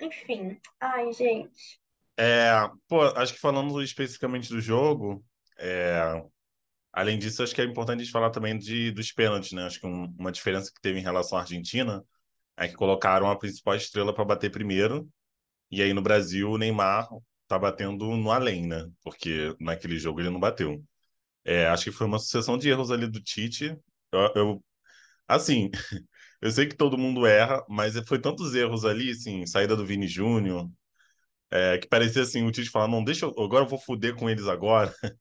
Enfim. 0.00 0.60
Ai, 0.80 1.12
gente. 1.12 1.78
É, 2.16 2.50
pô, 2.88 3.02
acho 3.02 3.34
que 3.34 3.40
falando 3.40 3.80
especificamente 3.82 4.48
do 4.50 4.60
jogo, 4.60 5.24
é, 5.58 6.00
além 6.92 7.18
disso, 7.18 7.42
acho 7.42 7.54
que 7.54 7.60
é 7.62 7.64
importante 7.64 8.00
a 8.00 8.04
gente 8.04 8.12
falar 8.12 8.30
também 8.30 8.58
de, 8.58 8.90
dos 8.92 9.12
pênaltis, 9.12 9.52
né? 9.52 9.64
Acho 9.66 9.80
que 9.80 9.86
um- 9.86 10.14
uma 10.18 10.32
diferença 10.32 10.72
que 10.74 10.80
teve 10.80 10.98
em 11.00 11.02
relação 11.02 11.38
à 11.38 11.42
Argentina 11.42 12.04
é 12.56 12.68
que 12.68 12.74
colocaram 12.76 13.30
a 13.30 13.38
principal 13.38 13.76
estrela 13.76 14.14
para 14.14 14.24
bater 14.24 14.50
primeiro, 14.52 15.08
e 15.70 15.82
aí 15.82 15.92
no 15.94 16.02
Brasil 16.02 16.50
o 16.52 16.58
Neymar 16.58 17.08
tá 17.48 17.58
batendo 17.58 18.06
no 18.16 18.30
além, 18.32 18.66
né? 18.66 18.88
Porque 19.02 19.54
naquele 19.60 19.98
jogo 19.98 20.20
ele 20.20 20.30
não 20.30 20.40
bateu. 20.40 20.84
É, 21.44 21.66
acho 21.68 21.84
que 21.86 21.92
foi 21.92 22.06
uma 22.06 22.18
sucessão 22.18 22.58
de 22.58 22.68
erros 22.70 22.90
ali 22.90 23.06
do 23.08 23.22
Tite. 23.22 23.76
Eu, 24.12 24.32
eu- 24.36 24.64
assim, 25.28 25.70
eu 26.40 26.50
sei 26.50 26.66
que 26.66 26.76
todo 26.76 26.98
mundo 26.98 27.26
erra, 27.26 27.64
mas 27.68 27.94
foi 28.06 28.20
tantos 28.20 28.54
erros 28.54 28.84
ali, 28.84 29.10
assim, 29.10 29.46
saída 29.46 29.76
do 29.76 29.84
Vini 29.86 30.06
Júnior, 30.08 30.68
é, 31.50 31.78
que 31.78 31.88
parecia 31.88 32.22
assim, 32.22 32.44
o 32.46 32.52
Tite 32.52 32.70
falando, 32.70 32.92
não, 32.92 33.04
deixa 33.04 33.26
eu, 33.26 33.30
agora 33.38 33.64
eu 33.64 33.68
vou 33.68 33.78
fuder 33.78 34.14
com 34.16 34.28
eles 34.30 34.46
agora, 34.48 34.94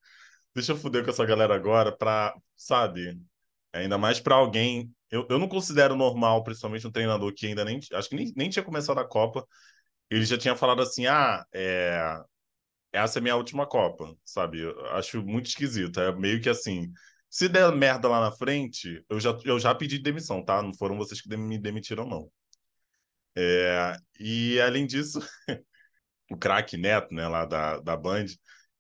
deixa 0.55 0.73
eu 0.73 0.77
fuder 0.77 1.03
com 1.03 1.11
essa 1.11 1.25
galera 1.25 1.55
agora 1.55 1.95
pra, 1.95 2.33
sabe, 2.55 3.19
ainda 3.73 3.97
mais 3.97 4.19
pra 4.19 4.35
alguém, 4.35 4.91
eu, 5.11 5.27
eu 5.29 5.39
não 5.39 5.47
considero 5.49 5.95
normal, 5.95 6.43
principalmente 6.43 6.87
um 6.87 6.91
treinador 6.91 7.33
que 7.35 7.47
ainda 7.47 7.65
nem, 7.65 7.79
acho 7.93 8.09
que 8.09 8.15
nem, 8.15 8.33
nem 8.35 8.49
tinha 8.49 8.63
começado 8.65 8.99
a 8.99 9.05
Copa, 9.07 9.45
ele 10.09 10.25
já 10.25 10.37
tinha 10.37 10.55
falado 10.55 10.81
assim, 10.81 11.07
ah, 11.07 11.45
é, 11.53 12.19
essa 12.91 13.19
é 13.19 13.21
minha 13.21 13.35
última 13.35 13.65
Copa, 13.67 14.15
sabe, 14.25 14.59
eu 14.61 14.85
acho 14.91 15.21
muito 15.23 15.47
esquisito, 15.47 15.99
é 15.99 16.11
meio 16.15 16.41
que 16.41 16.49
assim, 16.49 16.91
se 17.29 17.49
der 17.49 17.71
merda 17.75 18.07
lá 18.07 18.21
na 18.21 18.31
frente, 18.31 19.03
eu 19.09 19.19
já, 19.19 19.37
eu 19.43 19.59
já 19.59 19.73
pedi 19.75 19.99
demissão, 19.99 20.43
tá? 20.43 20.61
Não 20.61 20.73
foram 20.73 20.97
vocês 20.97 21.21
que 21.21 21.35
me 21.35 21.57
demitiram, 21.57 22.07
não. 22.07 22.31
É, 23.35 23.95
e 24.19 24.59
além 24.59 24.87
disso, 24.87 25.19
o 26.31 26.37
craque 26.37 26.77
Neto, 26.77 27.13
né, 27.13 27.27
lá 27.27 27.45
da, 27.45 27.79
da 27.79 27.95
Band, 27.95 28.25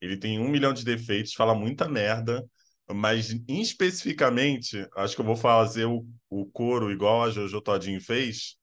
ele 0.01 0.17
tem 0.17 0.39
um 0.39 0.49
milhão 0.49 0.73
de 0.73 0.83
defeitos, 0.83 1.33
fala 1.33 1.53
muita 1.53 1.87
merda, 1.87 2.43
mas 2.89 3.35
especificamente, 3.47 4.87
acho 4.95 5.15
que 5.15 5.21
eu 5.21 5.25
vou 5.25 5.35
fazer 5.35 5.85
o, 5.85 6.05
o 6.29 6.45
coro 6.45 6.91
igual 6.91 7.23
a 7.23 7.29
Jojo 7.29 7.61
Todinho 7.61 8.01
fez, 8.01 8.55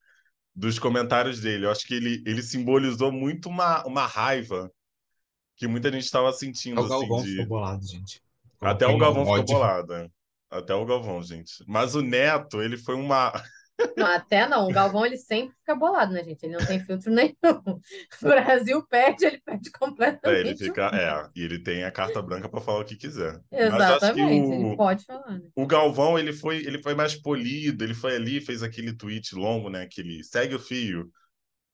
dos 0.55 0.79
comentários 0.79 1.41
dele. 1.41 1.67
Eu 1.67 1.71
acho 1.71 1.87
que 1.87 1.95
ele, 1.95 2.23
ele 2.27 2.43
simbolizou 2.43 3.13
muito 3.13 3.49
uma, 3.49 3.85
uma 3.85 4.07
raiva 4.07 4.71
que 5.57 5.67
muita 5.67 5.93
gente 5.93 6.05
estava 6.05 6.33
sentindo, 6.33 6.81
O 6.81 6.85
assim, 6.85 6.89
Galvão 6.91 7.23
de... 7.23 7.31
ficou 7.31 7.47
bolado, 7.47 7.87
gente. 7.87 8.24
Até 8.65 8.87
o 8.87 8.99
Galvão 8.99 9.23
um 9.23 9.27
ficou 9.27 9.41
ódio. 9.41 9.55
bolado, 9.55 9.93
né? 9.93 10.09
Até 10.51 10.75
o 10.75 10.85
Galvão, 10.85 11.23
gente. 11.23 11.65
Mas 11.67 11.95
o 11.95 12.03
Neto, 12.03 12.63
ele 12.63 12.77
foi 12.77 12.95
uma... 12.95 13.33
Não, 13.97 14.07
até 14.07 14.47
não. 14.47 14.69
O 14.69 14.73
Galvão, 14.73 15.05
ele 15.05 15.17
sempre 15.17 15.53
fica 15.57 15.75
bolado, 15.75 16.13
né, 16.13 16.23
gente? 16.23 16.45
Ele 16.45 16.57
não 16.57 16.65
tem 16.65 16.79
filtro 16.79 17.11
nenhum. 17.13 17.35
O 18.23 18.25
Brasil 18.25 18.87
perde, 18.87 19.27
ele 19.27 19.41
perde 19.45 19.69
É, 19.69 19.69
ele 19.69 19.73
completamente. 19.79 20.59
fica... 20.59 20.93
o 20.93 20.95
É, 20.95 21.31
e 21.35 21.43
ele 21.43 21.59
tem 21.59 21.83
a 21.83 21.91
carta 21.91 22.23
branca 22.23 22.49
para 22.49 22.61
falar 22.61 22.79
o 22.81 22.85
que 22.85 22.97
quiser. 22.97 23.41
Mas 23.51 23.73
acho 23.73 24.13
que 24.13 24.21
Exatamente, 24.21 24.53
ele 24.53 24.65
o... 24.65 24.77
pode 24.77 25.05
falar, 25.05 25.39
né? 25.39 25.49
O 25.57 25.67
Galvão, 25.67 26.17
ele 26.17 26.33
foi, 26.33 26.59
ele 26.59 26.81
foi 26.83 26.95
mais 26.95 27.17
polido, 27.21 27.83
ele 27.83 27.95
foi 27.95 28.15
ali, 28.15 28.41
fez 28.41 28.63
aquele 28.63 28.97
tweet 28.97 29.35
longo, 29.35 29.69
né? 29.69 29.83
Aquele 29.83 30.23
segue 30.23 30.55
o 30.55 30.61
fio, 30.61 31.11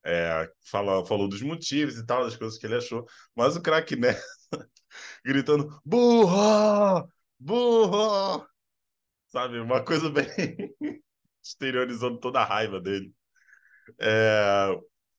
é, 0.03 0.49
fala, 0.65 1.05
falou 1.05 1.29
dos 1.29 1.43
motivos 1.43 1.99
e 1.99 2.07
tal, 2.07 2.25
das 2.25 2.35
coisas 2.35 2.59
que 2.59 2.67
ele 2.67 2.77
achou. 2.77 3.05
Mas 3.37 3.57
o 3.57 3.61
craque 3.61 3.95
Neto 3.95 4.23
gritando, 5.25 5.81
burra! 5.85 7.09
Burra! 7.39 8.47
Sabe? 9.29 9.59
Uma 9.61 9.85
coisa 9.85 10.11
bem 10.11 10.27
exteriorizando 11.43 12.19
toda 12.19 12.41
a 12.41 12.45
raiva 12.45 12.81
dele. 12.81 13.13
É, 13.99 14.77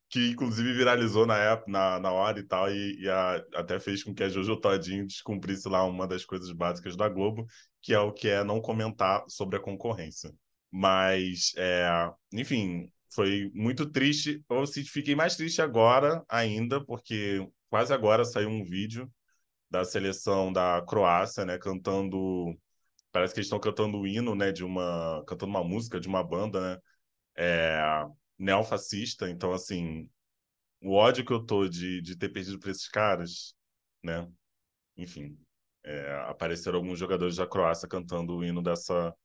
que 0.10 0.30
inclusive 0.30 0.74
viralizou 0.74 1.26
na 1.26 1.38
época, 1.38 1.72
na, 1.72 2.00
na 2.00 2.12
hora 2.12 2.40
e 2.40 2.44
tal, 2.44 2.70
e, 2.70 3.02
e 3.02 3.10
a, 3.10 3.36
até 3.56 3.80
fez 3.80 4.04
com 4.04 4.14
que 4.14 4.24
a 4.24 4.30
Jojo 4.30 4.58
Todinho 4.58 5.08
descumprisse 5.08 5.68
lá 5.70 5.84
uma 5.86 6.06
das 6.06 6.26
coisas 6.26 6.52
básicas 6.52 6.98
da 6.98 7.08
Globo, 7.08 7.48
que 7.82 7.94
é 7.94 8.00
o 8.00 8.12
que 8.12 8.28
é 8.28 8.44
não 8.44 8.62
comentar 8.62 9.24
sobre 9.30 9.58
a 9.58 9.62
concorrência. 9.62 10.34
Mas, 10.70 11.54
é, 11.58 12.12
enfim, 12.34 12.92
foi 13.14 13.50
muito 13.54 13.90
triste. 13.90 14.44
Eu 14.50 14.66
fiquei 14.68 15.16
mais 15.16 15.36
triste 15.38 15.62
agora 15.62 16.24
ainda, 16.28 16.84
porque 16.84 17.48
quase 17.70 17.94
agora 17.94 18.26
saiu 18.26 18.50
um 18.50 18.66
vídeo 18.66 19.10
da 19.72 19.86
seleção 19.86 20.54
da 20.54 20.84
Croácia, 20.88 21.46
né, 21.46 21.58
cantando, 21.58 22.54
parece 23.12 23.34
que 23.34 23.40
eles 23.40 23.48
estão 23.48 23.60
cantando 23.60 24.00
o 24.00 24.08
hino, 24.08 24.36
né, 24.36 24.52
de 24.52 24.64
uma, 24.66 25.24
cantando 25.28 25.50
uma 25.52 25.64
música 25.64 26.00
de 26.00 26.08
uma 26.10 26.24
banda, 26.24 26.76
né, 26.76 26.82
é, 27.38 28.06
neofascista. 28.38 29.30
Então, 29.30 29.54
assim, 29.54 30.10
o 30.82 30.94
ódio 30.94 31.26
que 31.26 31.34
eu 31.34 31.46
tô 31.46 31.68
de, 31.70 32.02
de 32.02 32.18
ter 32.18 32.30
perdido 32.30 32.60
para 32.60 32.72
esses 32.72 32.90
caras, 32.90 33.56
né, 34.04 34.28
enfim, 34.98 35.38
é, 35.84 36.14
apareceram 36.28 36.80
alguns 36.80 37.00
jogadores 37.00 37.38
da 37.38 37.48
Croácia 37.48 37.88
cantando 37.88 38.38
o 38.38 38.44
hino 38.44 38.62
dessa 38.62 39.16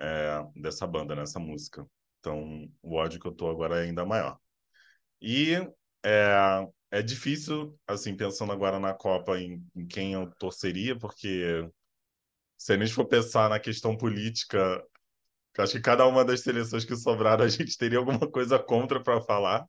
é, 0.00 0.44
dessa 0.56 0.86
banda, 0.86 1.14
nessa 1.14 1.38
música. 1.38 1.86
Então, 2.20 2.68
o 2.82 2.94
ódio 2.96 3.20
que 3.20 3.26
eu 3.26 3.32
tô 3.32 3.48
agora 3.48 3.78
é 3.78 3.84
ainda 3.84 4.04
maior. 4.04 4.38
E 5.20 5.54
é, 6.04 6.68
é 6.92 7.00
difícil, 7.00 7.74
assim, 7.86 8.14
pensando 8.14 8.52
agora 8.52 8.78
na 8.78 8.92
Copa, 8.92 9.40
em, 9.40 9.66
em 9.74 9.86
quem 9.86 10.12
eu 10.12 10.30
torceria, 10.38 10.96
porque 10.96 11.66
se 12.58 12.74
a 12.74 12.78
gente 12.78 12.92
for 12.92 13.06
pensar 13.06 13.48
na 13.48 13.58
questão 13.58 13.96
política, 13.96 14.84
acho 15.58 15.72
que 15.72 15.80
cada 15.80 16.06
uma 16.06 16.22
das 16.22 16.42
seleções 16.42 16.84
que 16.84 16.94
sobraram 16.94 17.44
a 17.46 17.48
gente 17.48 17.78
teria 17.78 17.98
alguma 17.98 18.30
coisa 18.30 18.58
contra 18.58 19.02
para 19.02 19.22
falar. 19.22 19.66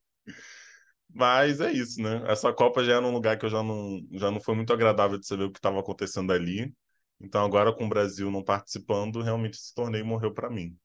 Mas 1.10 1.62
é 1.62 1.72
isso, 1.72 2.02
né? 2.02 2.24
Essa 2.28 2.52
Copa 2.52 2.84
já 2.84 2.96
era 2.96 3.06
um 3.06 3.14
lugar 3.14 3.38
que 3.38 3.46
eu 3.46 3.50
já 3.50 3.64
não, 3.64 4.02
já 4.12 4.30
não 4.30 4.42
foi 4.42 4.56
muito 4.56 4.74
agradável 4.74 5.18
de 5.18 5.26
saber 5.26 5.46
o 5.46 5.52
que 5.52 5.60
estava 5.60 5.80
acontecendo 5.80 6.34
ali. 6.34 6.74
Então, 7.22 7.46
agora 7.46 7.72
com 7.74 7.86
o 7.86 7.90
Brasil 7.90 8.30
não 8.30 8.44
participando, 8.44 9.22
realmente 9.22 9.54
esse 9.54 9.74
torneio 9.74 10.06
morreu 10.06 10.34
para 10.34 10.50
mim. 10.50 10.78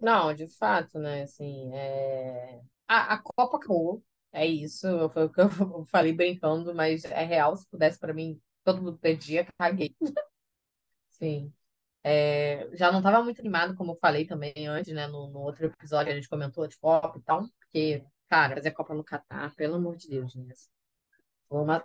Não, 0.00 0.34
de 0.34 0.48
fato, 0.48 0.98
né? 0.98 1.22
Assim, 1.22 1.72
é... 1.74 2.60
a, 2.88 3.14
a 3.14 3.18
Copa 3.22 3.58
acabou. 3.58 4.02
É 4.32 4.46
isso, 4.46 4.86
foi 5.10 5.24
o 5.24 5.30
que 5.30 5.40
eu 5.40 5.48
falei 5.86 6.12
brincando, 6.12 6.74
mas 6.74 7.04
é 7.04 7.24
real. 7.24 7.56
Se 7.56 7.66
pudesse 7.68 7.98
para 7.98 8.12
mim, 8.12 8.40
todo 8.64 8.82
mundo 8.82 8.98
perdia, 8.98 9.46
caguei. 9.58 9.94
Sim. 11.10 11.52
É, 12.04 12.68
já 12.74 12.92
não 12.92 13.00
estava 13.00 13.22
muito 13.24 13.40
animado, 13.40 13.74
como 13.76 13.92
eu 13.92 13.96
falei 13.96 14.26
também 14.26 14.52
antes, 14.68 14.94
né? 14.94 15.06
No, 15.08 15.28
no 15.28 15.40
outro 15.40 15.66
episódio 15.66 16.12
a 16.12 16.14
gente 16.14 16.28
comentou 16.28 16.66
de 16.68 16.78
Copa 16.78 17.18
e 17.18 17.22
tal, 17.22 17.48
porque, 17.58 18.04
cara, 18.28 18.54
fazer 18.56 18.70
Copa 18.72 18.94
no 18.94 19.02
Catar, 19.04 19.54
pelo 19.56 19.74
amor 19.76 19.96
de 19.96 20.08
Deus, 20.08 20.34
né? 20.36 20.54
Foi 21.48 21.62
uma, 21.62 21.84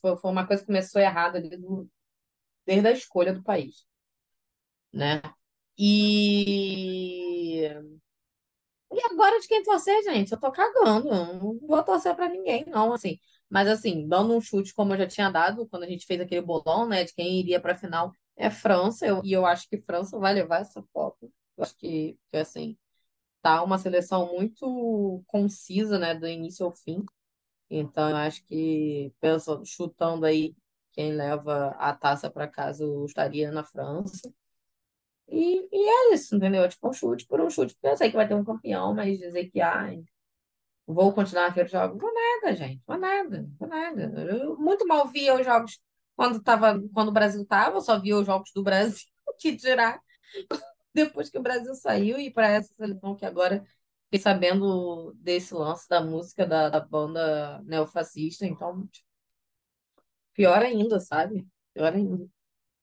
foi 0.00 0.30
uma 0.30 0.46
coisa 0.46 0.62
que 0.62 0.66
começou 0.66 1.00
errado 1.00 1.36
ali 1.36 1.56
do, 1.56 1.88
desde 2.66 2.88
a 2.88 2.92
escolha 2.92 3.32
do 3.34 3.42
país, 3.42 3.86
né? 4.92 5.22
E 5.78 7.68
e 8.92 9.00
agora 9.12 9.40
de 9.40 9.46
quem 9.48 9.62
torcer, 9.62 10.02
gente? 10.04 10.32
Eu 10.32 10.40
tô 10.40 10.50
cagando. 10.52 11.08
Eu 11.08 11.34
não 11.34 11.58
vou 11.60 11.82
torcer 11.82 12.14
pra 12.14 12.28
ninguém, 12.28 12.64
não, 12.66 12.92
assim. 12.92 13.18
Mas, 13.48 13.68
assim, 13.68 14.06
dando 14.08 14.34
um 14.34 14.40
chute, 14.40 14.74
como 14.74 14.92
eu 14.94 14.98
já 14.98 15.06
tinha 15.06 15.30
dado 15.30 15.66
quando 15.68 15.84
a 15.84 15.88
gente 15.88 16.06
fez 16.06 16.20
aquele 16.20 16.40
bolão, 16.42 16.88
né, 16.88 17.04
de 17.04 17.14
quem 17.14 17.38
iria 17.40 17.60
pra 17.60 17.74
final, 17.74 18.12
é 18.36 18.50
França. 18.50 19.06
Eu, 19.06 19.20
e 19.24 19.32
eu 19.32 19.46
acho 19.46 19.68
que 19.68 19.78
França 19.78 20.18
vai 20.18 20.34
levar 20.34 20.60
essa 20.60 20.82
Copa. 20.92 21.26
Eu 21.56 21.64
acho 21.64 21.76
que, 21.76 22.18
que, 22.30 22.36
assim, 22.36 22.76
tá 23.42 23.62
uma 23.62 23.78
seleção 23.78 24.32
muito 24.34 25.22
concisa, 25.26 25.98
né, 25.98 26.14
do 26.14 26.26
início 26.28 26.66
ao 26.66 26.72
fim. 26.72 27.04
Então, 27.70 28.10
eu 28.10 28.16
acho 28.16 28.44
que, 28.46 29.12
pensando, 29.20 29.64
chutando 29.66 30.26
aí, 30.26 30.54
quem 30.92 31.12
leva 31.14 31.68
a 31.78 31.94
taça 31.94 32.30
para 32.30 32.48
casa, 32.48 32.84
eu 32.84 33.04
estaria 33.06 33.50
na 33.52 33.64
França. 33.64 34.32
E, 35.30 35.68
e 35.72 35.88
é 35.88 36.14
isso, 36.14 36.36
entendeu? 36.36 36.68
Tipo, 36.68 36.88
um 36.88 36.92
chute 36.92 37.26
por 37.26 37.40
um 37.40 37.50
chute, 37.50 37.76
eu 37.82 37.96
sei 37.96 38.10
que 38.10 38.16
vai 38.16 38.26
ter 38.28 38.34
um 38.34 38.44
campeão, 38.44 38.94
mas 38.94 39.18
dizer 39.18 39.48
que, 39.50 39.60
ai, 39.60 40.02
vou 40.86 41.12
continuar 41.12 41.46
a 41.46 41.50
ver 41.50 41.66
os 41.66 41.70
jogos, 41.72 42.00
vou 42.00 42.12
nada, 42.12 42.56
gente, 42.56 42.82
vou 42.86 42.98
nada, 42.98 43.48
vou 43.58 43.68
nada. 43.68 44.02
Eu 44.32 44.56
muito 44.58 44.86
mal 44.86 45.08
via 45.08 45.34
os 45.36 45.44
jogos 45.46 45.80
quando, 46.16 46.42
tava, 46.42 46.82
quando 46.94 47.08
o 47.08 47.12
Brasil 47.12 47.44
tava, 47.46 47.80
só 47.80 47.98
via 47.98 48.16
os 48.18 48.26
jogos 48.26 48.50
do 48.54 48.62
Brasil, 48.62 49.06
que 49.40 49.52
dirá 49.56 50.00
depois 50.94 51.30
que 51.30 51.38
o 51.38 51.42
Brasil 51.42 51.74
saiu 51.74 52.18
e 52.18 52.30
para 52.32 52.48
essa 52.48 52.72
seleção 52.74 53.16
que 53.16 53.24
agora 53.26 53.64
fiquei 54.04 54.20
sabendo 54.20 55.12
desse 55.16 55.54
lance 55.54 55.88
da 55.88 56.00
música 56.02 56.46
da, 56.46 56.68
da 56.68 56.80
banda 56.80 57.62
neofascista, 57.64 58.46
então, 58.46 58.86
tipo, 58.88 59.06
pior 60.34 60.62
ainda, 60.62 60.98
sabe? 61.00 61.46
Pior 61.74 61.92
ainda. 61.94 62.28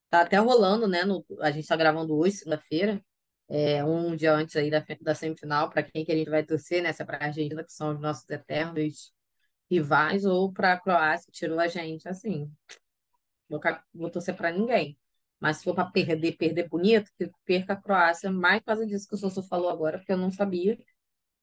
Tá 0.10 0.22
até 0.22 0.38
rolando, 0.38 0.88
né? 0.88 1.04
No, 1.04 1.26
a 1.42 1.52
gente 1.52 1.64
está 1.64 1.76
gravando 1.76 2.16
hoje, 2.18 2.38
segunda-feira, 2.38 3.04
é, 3.50 3.84
um 3.84 4.16
dia 4.16 4.34
antes 4.34 4.56
aí 4.56 4.70
da, 4.70 4.84
da 5.02 5.16
semifinal, 5.16 5.70
para 5.70 5.84
quem 5.84 6.06
que 6.06 6.12
a 6.12 6.16
gente 6.16 6.30
vai 6.30 6.44
torcer, 6.44 6.82
né? 6.82 6.94
Se 6.94 7.02
é 7.02 7.06
para 7.06 7.18
a 7.18 7.26
Argentina, 7.26 7.64
que 7.64 7.74
são 7.74 7.94
os 7.94 8.00
nossos 8.00 8.30
eternos 8.30 9.14
rivais, 9.70 10.26
ou 10.26 10.52
para 10.52 10.74
a 10.74 10.80
Croácia, 10.80 11.26
que 11.32 11.38
tirou 11.38 11.60
a 11.60 11.68
gente, 11.68 12.08
assim. 12.08 12.52
Vou, 13.50 13.60
vou 13.94 14.10
torcer 14.10 14.36
para 14.36 14.52
ninguém. 14.52 14.98
Mas 15.40 15.58
se 15.58 15.64
for 15.64 15.76
para 15.76 15.92
perder, 15.92 16.34
perder 16.38 16.68
bonito, 16.70 17.12
que 17.18 17.30
perca 17.46 17.74
a 17.74 17.82
Croácia, 17.82 18.32
mais 18.32 18.60
por 18.60 18.68
causa 18.68 18.86
disso 18.86 19.08
que 19.08 19.16
o 19.16 19.18
Sosso 19.18 19.44
falou 19.44 19.70
agora, 19.70 19.98
porque 20.00 20.12
eu 20.14 20.18
não 20.18 20.32
sabia. 20.32 20.78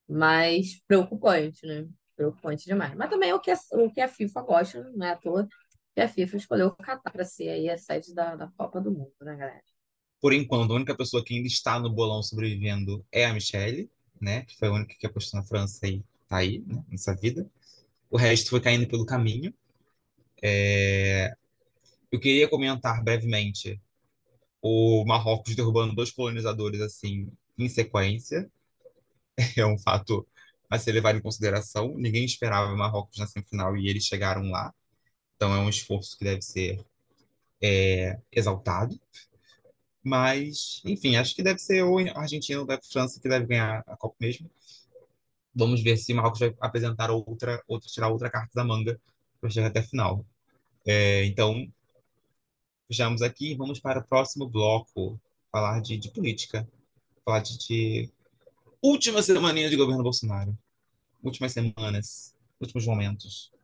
Mas 0.07 0.81
preocupante, 0.87 1.65
né? 1.65 1.87
Preocupante 2.15 2.65
demais. 2.65 2.95
Mas 2.95 3.09
também 3.09 3.33
o 3.33 3.39
que 3.39 3.53
o 3.73 3.91
que 3.91 4.01
a 4.01 4.07
FIFA 4.07 4.41
gosta, 4.41 4.91
não 4.95 5.05
é 5.05 5.11
à 5.11 5.15
toa 5.17 5.47
e 5.95 6.01
a 6.01 6.07
FIFA 6.07 6.37
escolheu 6.37 6.67
o 6.67 6.75
Catar 6.75 7.11
para 7.11 7.23
ser 7.23 7.49
aí 7.49 7.69
a 7.69 7.77
sede 7.77 8.13
da, 8.13 8.35
da 8.35 8.47
Copa 8.47 8.81
do 8.81 8.91
Mundo, 8.91 9.13
né, 9.21 9.35
galera? 9.35 9.63
Por 10.19 10.33
enquanto, 10.33 10.71
a 10.71 10.75
única 10.75 10.95
pessoa 10.95 11.23
que 11.23 11.35
ainda 11.35 11.47
está 11.47 11.79
no 11.79 11.89
bolão 11.89 12.21
sobrevivendo 12.21 13.05
é 13.11 13.25
a 13.25 13.33
Michelle, 13.33 13.89
né? 14.19 14.43
Que 14.43 14.57
foi 14.57 14.67
a 14.67 14.71
única 14.71 14.95
que 14.97 15.05
apostou 15.05 15.39
na 15.39 15.45
França 15.45 15.87
e 15.87 16.03
tá 16.27 16.37
aí, 16.37 16.59
né, 16.65 16.83
nessa 16.89 17.15
vida. 17.15 17.49
O 18.09 18.17
resto 18.17 18.49
foi 18.49 18.59
caindo 18.59 18.87
pelo 18.87 19.05
caminho. 19.05 19.53
É... 20.41 21.33
Eu 22.11 22.19
queria 22.19 22.47
comentar 22.49 23.03
brevemente 23.03 23.81
o 24.61 25.05
Marrocos 25.05 25.55
derrubando 25.55 25.95
dois 25.95 26.11
colonizadores 26.11 26.81
assim 26.81 27.29
em 27.57 27.69
sequência. 27.69 28.49
É 29.57 29.65
um 29.65 29.77
fato 29.77 30.25
a 30.69 30.79
ser 30.79 30.93
levado 30.93 31.17
em 31.17 31.21
consideração. 31.21 31.93
Ninguém 31.97 32.23
esperava 32.25 32.73
Marrocos 32.75 33.17
na 33.17 33.27
semifinal 33.27 33.75
e 33.77 33.89
eles 33.89 34.05
chegaram 34.05 34.49
lá. 34.49 34.73
Então 35.35 35.53
é 35.53 35.59
um 35.59 35.69
esforço 35.69 36.17
que 36.17 36.23
deve 36.23 36.41
ser 36.41 36.83
é, 37.61 38.19
exaltado. 38.31 38.99
Mas, 40.03 40.81
enfim, 40.85 41.15
acho 41.15 41.35
que 41.35 41.41
deve 41.41 41.59
ser 41.59 41.83
ou 41.83 41.97
a 41.99 42.19
Argentina 42.19 42.61
ou 42.61 42.71
a 42.71 42.79
França 42.81 43.19
que 43.19 43.27
deve 43.27 43.47
ganhar 43.47 43.83
a 43.87 43.97
Copa 43.97 44.15
mesmo. 44.19 44.49
Vamos 45.53 45.81
ver 45.81 45.97
se 45.97 46.13
Marrocos 46.13 46.39
vai 46.39 46.55
apresentar 46.59 47.09
outra, 47.09 47.63
outra 47.67 47.89
tirar 47.89 48.09
outra 48.09 48.29
carta 48.29 48.51
da 48.53 48.63
manga 48.63 48.99
para 49.41 49.49
chegar 49.49 49.67
até 49.67 49.79
a 49.79 49.83
final. 49.83 50.25
É, 50.85 51.25
então, 51.25 51.67
fechamos 52.87 53.21
aqui 53.21 53.55
vamos 53.55 53.79
para 53.79 53.99
o 53.99 54.03
próximo 54.03 54.47
bloco, 54.47 55.19
falar 55.51 55.81
de, 55.81 55.97
de 55.97 56.11
política, 56.11 56.67
falar 57.23 57.39
de, 57.39 57.57
de 57.57 58.09
última 58.81 59.23
semana 59.23 59.67
de 59.67 59.75
governo 59.75 60.03
Bolsonaro, 60.03 60.55
últimas 61.23 61.51
semanas, 61.51 62.35
últimos 62.59 62.85
momentos. 62.85 63.54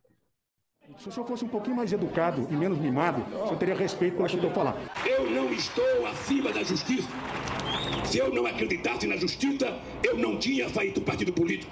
Se 0.98 1.10
o 1.10 1.12
senhor 1.12 1.26
fosse 1.26 1.46
um 1.46 1.48
pouquinho 1.48 1.76
mais 1.76 1.92
educado 1.92 2.48
e 2.50 2.54
menos 2.54 2.78
mimado, 2.78 3.22
o 3.22 3.46
senhor 3.46 3.58
teria 3.58 3.76
respeito 3.76 4.18
pelo 4.18 4.28
que 4.28 4.36
eu 4.36 4.40
estou 4.40 4.52
falando. 4.52 4.78
Eu 5.06 5.30
não 5.30 5.52
estou 5.54 6.08
acima 6.08 6.52
da 6.52 6.64
justiça. 6.64 7.08
Se 8.06 8.18
eu 8.18 8.34
não 8.34 8.46
acreditasse 8.46 9.08
na 9.08 9.16
justiça, 9.16 9.80
eu 10.04 10.18
não 10.18 10.38
tinha 10.38 10.70
feito 10.70 11.02
partido 11.02 11.32
político. 11.34 11.72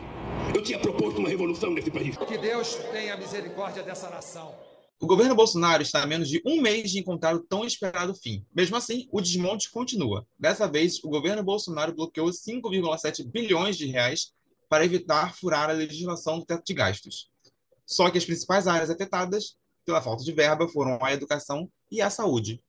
Eu 0.55 0.63
tinha 0.63 0.79
proposto 0.79 1.19
uma 1.19 1.29
revolução 1.29 1.71
nesse 1.71 1.91
país. 1.91 2.17
Que 2.17 2.37
Deus 2.37 2.75
tenha 2.91 3.17
misericórdia 3.17 3.83
dessa 3.83 4.09
nação. 4.09 4.55
O 5.01 5.07
governo 5.07 5.35
Bolsonaro 5.35 5.81
está 5.81 6.03
a 6.03 6.07
menos 6.07 6.27
de 6.27 6.41
um 6.45 6.61
mês 6.61 6.91
de 6.91 6.99
encontrar 6.99 7.33
o 7.35 7.39
tão 7.39 7.63
esperado 7.63 8.13
fim. 8.13 8.45
Mesmo 8.53 8.75
assim, 8.75 9.07
o 9.11 9.21
desmonte 9.21 9.71
continua. 9.71 10.25
Dessa 10.37 10.67
vez, 10.67 11.01
o 11.03 11.09
governo 11.09 11.43
Bolsonaro 11.43 11.95
bloqueou 11.95 12.27
5,7 12.29 13.25
bilhões 13.25 13.77
de 13.77 13.85
reais 13.85 14.33
para 14.69 14.85
evitar 14.85 15.33
furar 15.35 15.69
a 15.69 15.73
legislação 15.73 16.39
do 16.39 16.45
teto 16.45 16.63
de 16.65 16.73
gastos. 16.73 17.29
Só 17.89 18.11
que 18.11 18.19
as 18.19 18.25
principais 18.25 18.67
áreas 18.67 18.91
afetadas 18.91 19.57
pela 19.83 20.01
falta 20.01 20.23
de 20.23 20.31
verba 20.31 20.67
foram 20.67 20.99
a 21.01 21.11
educação 21.11 21.67
e 21.89 22.01
a 22.01 22.09
saúde. 22.11 22.61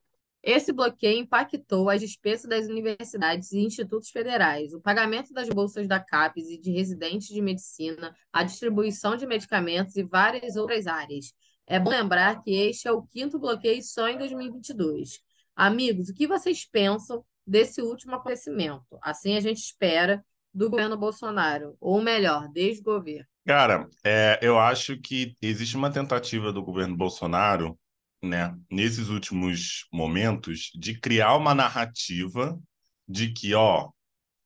Esse 0.42 0.72
bloqueio 0.72 1.18
impactou 1.18 1.90
as 1.90 2.00
despesas 2.00 2.48
das 2.48 2.66
universidades 2.66 3.52
e 3.52 3.58
institutos 3.58 4.08
federais, 4.08 4.72
o 4.72 4.80
pagamento 4.80 5.34
das 5.34 5.50
bolsas 5.50 5.86
da 5.86 6.00
CAPES 6.00 6.48
e 6.48 6.58
de 6.58 6.70
residentes 6.70 7.28
de 7.28 7.42
medicina, 7.42 8.16
a 8.32 8.42
distribuição 8.42 9.14
de 9.14 9.26
medicamentos 9.26 9.94
e 9.96 10.02
várias 10.02 10.56
outras 10.56 10.86
áreas. 10.86 11.34
É 11.66 11.78
bom 11.78 11.90
lembrar 11.90 12.42
que 12.42 12.52
este 12.52 12.88
é 12.88 12.92
o 12.92 13.02
quinto 13.02 13.38
bloqueio 13.38 13.82
só 13.82 14.08
em 14.08 14.16
2022. 14.16 15.20
Amigos, 15.54 16.08
o 16.08 16.14
que 16.14 16.26
vocês 16.26 16.64
pensam 16.64 17.22
desse 17.46 17.82
último 17.82 18.14
acontecimento? 18.14 18.98
Assim 19.02 19.36
a 19.36 19.40
gente 19.40 19.58
espera 19.58 20.24
do 20.54 20.70
governo 20.70 20.96
Bolsonaro, 20.96 21.76
ou 21.78 22.00
melhor, 22.00 22.48
desde 22.48 22.80
o 22.80 22.84
governo. 22.84 23.26
Cara, 23.50 23.88
é, 24.04 24.38
eu 24.40 24.61
acho 24.61 24.97
que 24.97 25.37
existe 25.42 25.76
uma 25.76 25.90
tentativa 25.90 26.52
do 26.52 26.62
governo 26.62 26.97
Bolsonaro, 26.97 27.76
né, 28.23 28.57
nesses 28.71 29.09
últimos 29.09 29.88
momentos, 29.92 30.71
de 30.73 30.97
criar 30.97 31.35
uma 31.35 31.52
narrativa 31.52 32.57
de 33.09 33.33
que, 33.33 33.52
ó, 33.52 33.90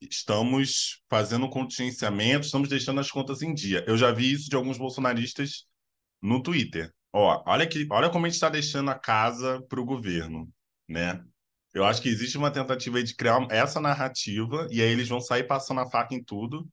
estamos 0.00 1.02
fazendo 1.10 1.44
um 1.44 1.50
contingenciamento, 1.50 2.46
estamos 2.46 2.66
deixando 2.66 2.98
as 2.98 3.10
contas 3.10 3.42
em 3.42 3.52
dia. 3.52 3.84
Eu 3.86 3.98
já 3.98 4.10
vi 4.10 4.32
isso 4.32 4.48
de 4.48 4.56
alguns 4.56 4.78
bolsonaristas 4.78 5.66
no 6.22 6.42
Twitter. 6.42 6.90
Ó, 7.12 7.42
olha 7.46 7.66
que, 7.66 7.86
olha 7.90 8.08
como 8.08 8.24
a 8.24 8.28
gente 8.30 8.36
está 8.36 8.48
deixando 8.48 8.90
a 8.90 8.98
casa 8.98 9.60
para 9.68 9.82
o 9.82 9.84
governo, 9.84 10.48
né? 10.88 11.22
Eu 11.74 11.84
acho 11.84 12.00
que 12.00 12.08
existe 12.08 12.38
uma 12.38 12.50
tentativa 12.50 13.02
de 13.02 13.14
criar 13.14 13.46
essa 13.50 13.82
narrativa 13.82 14.66
e 14.70 14.80
aí 14.80 14.88
eles 14.88 15.10
vão 15.10 15.20
sair 15.20 15.44
passando 15.44 15.80
a 15.80 15.90
faca 15.90 16.14
em 16.14 16.24
tudo 16.24 16.66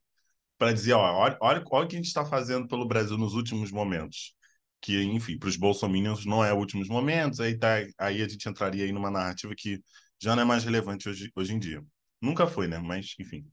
para 0.62 0.72
dizer, 0.72 0.92
ó, 0.92 1.00
olha, 1.00 1.36
olha, 1.40 1.64
olha 1.72 1.84
o 1.84 1.88
que 1.88 1.96
a 1.96 1.98
gente 1.98 2.06
está 2.06 2.24
fazendo 2.24 2.68
pelo 2.68 2.86
Brasil 2.86 3.18
nos 3.18 3.34
últimos 3.34 3.72
momentos. 3.72 4.32
Que, 4.80 5.02
enfim, 5.02 5.36
para 5.36 5.48
os 5.48 5.56
bolsominions 5.56 6.24
não 6.24 6.44
é 6.44 6.52
últimos 6.52 6.88
momentos, 6.88 7.40
aí, 7.40 7.58
tá, 7.58 7.78
aí 7.98 8.22
a 8.22 8.28
gente 8.28 8.48
entraria 8.48 8.84
aí 8.84 8.92
numa 8.92 9.10
narrativa 9.10 9.52
que 9.56 9.80
já 10.20 10.36
não 10.36 10.42
é 10.44 10.46
mais 10.46 10.62
relevante 10.62 11.08
hoje, 11.08 11.32
hoje 11.34 11.52
em 11.52 11.58
dia. 11.58 11.82
Nunca 12.20 12.46
foi, 12.46 12.68
né? 12.68 12.78
Mas, 12.78 13.12
enfim. 13.18 13.44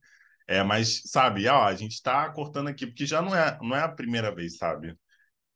É, 0.46 0.62
mas, 0.62 1.02
sabe, 1.06 1.48
ó, 1.48 1.64
a 1.64 1.74
gente 1.74 1.94
está 1.94 2.30
cortando 2.30 2.68
aqui, 2.68 2.86
porque 2.86 3.04
já 3.04 3.20
não 3.20 3.34
é, 3.34 3.58
não 3.60 3.74
é 3.74 3.82
a 3.82 3.88
primeira 3.88 4.32
vez, 4.32 4.56
sabe? 4.56 4.94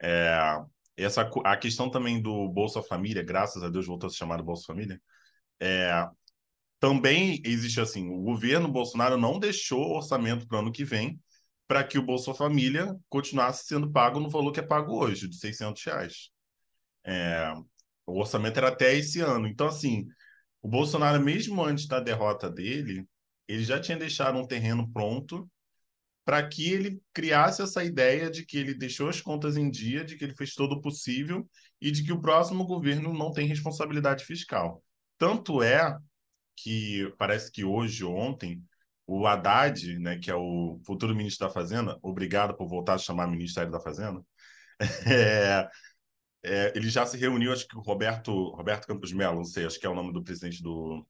É, 0.03 0.59
essa, 0.97 1.23
a 1.45 1.57
questão 1.57 1.89
também 1.89 2.21
do 2.21 2.49
Bolsa 2.49 2.83
Família, 2.83 3.23
graças 3.23 3.63
a 3.63 3.69
Deus 3.69 3.87
voltou 3.87 4.09
a 4.09 4.11
se 4.11 4.17
chamar 4.17 4.43
Bolsa 4.43 4.65
Família, 4.67 5.01
é, 5.61 6.05
também 6.81 7.41
existe 7.45 7.81
assim, 7.81 8.11
o 8.11 8.23
governo 8.23 8.67
Bolsonaro 8.67 9.17
não 9.17 9.39
deixou 9.39 9.97
orçamento 9.97 10.49
para 10.49 10.57
o 10.57 10.61
ano 10.61 10.73
que 10.73 10.85
vem 10.85 11.21
para 11.67 11.85
que 11.85 11.99
o 11.99 12.03
Bolsa 12.03 12.35
Família 12.35 12.95
continuasse 13.09 13.67
sendo 13.67 13.91
pago 13.91 14.21
no 14.21 14.31
valor 14.31 14.53
que 14.53 14.61
é 14.61 14.63
pago 14.63 14.97
hoje, 14.99 15.29
de 15.29 15.37
600 15.37 15.83
reais. 15.85 16.31
É, 17.05 17.53
o 18.07 18.19
orçamento 18.19 18.59
era 18.59 18.69
até 18.69 18.95
esse 18.95 19.21
ano. 19.21 19.47
Então, 19.47 19.67
assim, 19.67 20.07
o 20.63 20.69
Bolsonaro, 20.69 21.23
mesmo 21.23 21.63
antes 21.65 21.87
da 21.87 22.01
derrota 22.01 22.51
dele, 22.51 23.07
ele 23.49 23.65
já 23.65 23.81
tinha 23.81 23.97
deixado 23.97 24.39
um 24.39 24.47
terreno 24.47 24.91
pronto 24.93 25.49
para 26.25 26.47
que 26.49 26.73
ele 26.73 27.03
criasse 27.13 27.61
essa 27.63 27.85
ideia 27.85 28.31
de 28.31 28.47
que 28.47 28.57
ele 28.57 28.75
deixou 28.75 29.09
as 29.09 29.21
contas 29.21 29.57
em 29.57 29.71
dia, 29.71 30.05
de 30.05 30.17
que 30.17 30.25
ele 30.25 30.35
fez 30.35 30.55
todo 30.55 30.73
o 30.73 30.81
possível 30.81 31.49
e 31.81 31.91
de 31.91 32.03
que 32.03 32.13
o 32.13 32.21
próximo 32.21 32.65
governo 32.65 33.13
não 33.13 33.31
tem 33.31 33.47
responsabilidade 33.47 34.25
fiscal. 34.25 34.83
Tanto 35.19 35.63
é 35.63 35.97
que 36.57 37.13
parece 37.19 37.51
que 37.53 37.65
hoje, 37.65 38.05
ontem, 38.05 38.63
o 39.07 39.27
Haddad, 39.27 39.99
né, 39.99 40.19
que 40.19 40.31
é 40.31 40.35
o 40.35 40.81
futuro 40.87 41.15
ministro 41.15 41.47
da 41.47 41.53
Fazenda, 41.53 41.99
obrigado 42.03 42.57
por 42.57 42.67
voltar 42.67 42.95
a 42.95 42.99
chamar 42.99 43.27
Ministério 43.27 43.71
da 43.71 43.81
Fazenda, 43.81 44.23
é, 45.07 45.69
é, 46.43 46.73
ele 46.77 46.89
já 46.89 47.07
se 47.07 47.17
reuniu, 47.17 47.53
acho 47.53 47.67
que 47.67 47.77
o 47.77 47.81
Roberto, 47.81 48.51
Roberto 48.51 48.87
Campos 48.87 49.13
Melo, 49.13 49.37
não 49.37 49.45
sei, 49.45 49.67
acho 49.67 49.79
que 49.79 49.87
é 49.87 49.91
o 49.91 49.95
nome 49.95 50.13
do 50.13 50.23
presidente 50.23 50.63
do, 50.63 51.07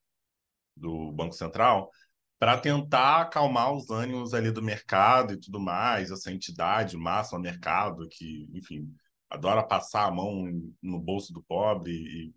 do 0.77 1.13
Banco 1.13 1.35
Central, 1.35 1.91
para 2.39 2.59
tentar 2.59 3.23
acalmar 3.23 3.73
os 3.73 3.91
ânimos 3.91 4.35
ali 4.35 4.51
do 4.51 4.63
mercado 4.63 5.35
e 5.35 5.41
tudo 5.41 5.61
mais, 5.61 6.11
essa 6.11 6.33
entidade 6.33 6.97
máxima 6.97 7.41
mercado 7.41 8.07
que, 8.11 8.49
enfim, 8.53 8.93
adora 9.31 9.63
passar 9.63 10.07
a 10.07 10.11
mão 10.11 10.45
no 10.83 11.01
bolso 11.01 11.33
do 11.33 11.43
pobre 11.43 11.93
e 11.93 12.35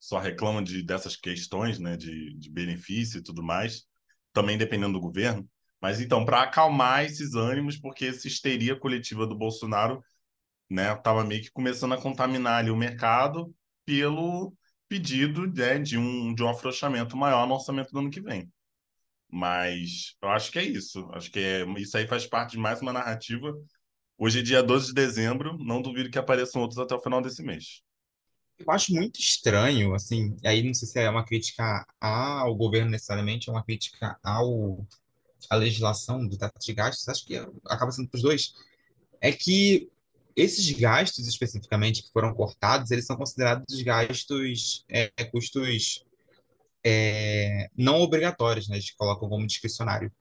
só 0.00 0.18
reclama 0.18 0.62
de, 0.62 0.82
dessas 0.82 1.16
questões, 1.16 1.78
né, 1.78 1.96
de, 1.96 2.34
de 2.34 2.50
benefício 2.50 3.18
e 3.18 3.22
tudo 3.22 3.42
mais, 3.42 3.86
também 4.36 4.58
dependendo 4.58 4.92
do 4.92 5.00
governo. 5.00 5.48
Mas 5.80 5.98
então, 5.98 6.22
para 6.26 6.42
acalmar 6.42 7.04
esses 7.06 7.34
ânimos, 7.34 7.78
porque 7.78 8.04
essa 8.06 8.28
histeria 8.28 8.78
coletiva 8.78 9.26
do 9.26 9.34
Bolsonaro 9.34 10.02
né, 10.68 10.88
meio 11.26 11.42
que 11.42 11.50
começando 11.50 11.94
a 11.94 12.00
contaminar 12.00 12.58
ali 12.58 12.70
o 12.70 12.76
mercado 12.76 13.54
pelo 13.86 14.54
pedido 14.88 15.46
né, 15.46 15.78
de, 15.78 15.96
um, 15.96 16.34
de 16.34 16.42
um 16.42 16.50
afrouxamento 16.50 17.16
maior 17.16 17.46
no 17.46 17.54
orçamento 17.54 17.90
do 17.92 17.98
ano 17.98 18.10
que 18.10 18.20
vem. 18.20 18.50
Mas 19.30 20.16
eu 20.20 20.28
acho 20.28 20.52
que 20.52 20.58
é 20.58 20.64
isso. 20.64 21.08
Acho 21.12 21.30
que 21.30 21.40
é, 21.40 21.64
isso 21.78 21.96
aí 21.96 22.06
faz 22.06 22.26
parte 22.26 22.52
de 22.52 22.58
mais 22.58 22.82
uma 22.82 22.92
narrativa. 22.92 23.54
Hoje 24.18 24.40
é 24.40 24.42
dia 24.42 24.62
12 24.62 24.88
de 24.88 24.94
dezembro, 24.94 25.56
não 25.58 25.80
duvido 25.80 26.10
que 26.10 26.18
apareçam 26.18 26.60
outros 26.60 26.78
até 26.78 26.94
o 26.94 27.00
final 27.00 27.22
desse 27.22 27.42
mês. 27.42 27.82
Eu 28.58 28.70
acho 28.70 28.92
muito 28.94 29.20
estranho, 29.20 29.94
assim, 29.94 30.36
aí 30.44 30.62
não 30.62 30.72
sei 30.72 30.88
se 30.88 30.98
é 30.98 31.10
uma 31.10 31.24
crítica 31.24 31.86
ao 32.00 32.54
governo 32.54 32.90
necessariamente, 32.90 33.48
é 33.48 33.52
uma 33.52 33.62
crítica 33.62 34.18
ao, 34.22 34.86
à 35.50 35.56
legislação 35.56 36.26
do 36.26 36.38
teto 36.38 36.58
de 36.58 36.72
gastos, 36.72 37.08
acho 37.08 37.26
que 37.26 37.36
acaba 37.66 37.92
sendo 37.92 38.08
para 38.08 38.16
os 38.16 38.22
dois, 38.22 38.54
é 39.20 39.30
que 39.30 39.90
esses 40.34 40.70
gastos 40.72 41.26
especificamente 41.26 42.02
que 42.02 42.12
foram 42.12 42.34
cortados, 42.34 42.90
eles 42.90 43.06
são 43.06 43.16
considerados 43.16 43.80
gastos, 43.82 44.84
é, 44.88 45.08
custos 45.24 46.04
é, 46.84 47.68
não 47.76 48.00
obrigatórios, 48.00 48.68
né? 48.68 48.76
Eles 48.76 48.92
colocam 48.92 49.28
como 49.28 49.46
discricionário. 49.46 50.12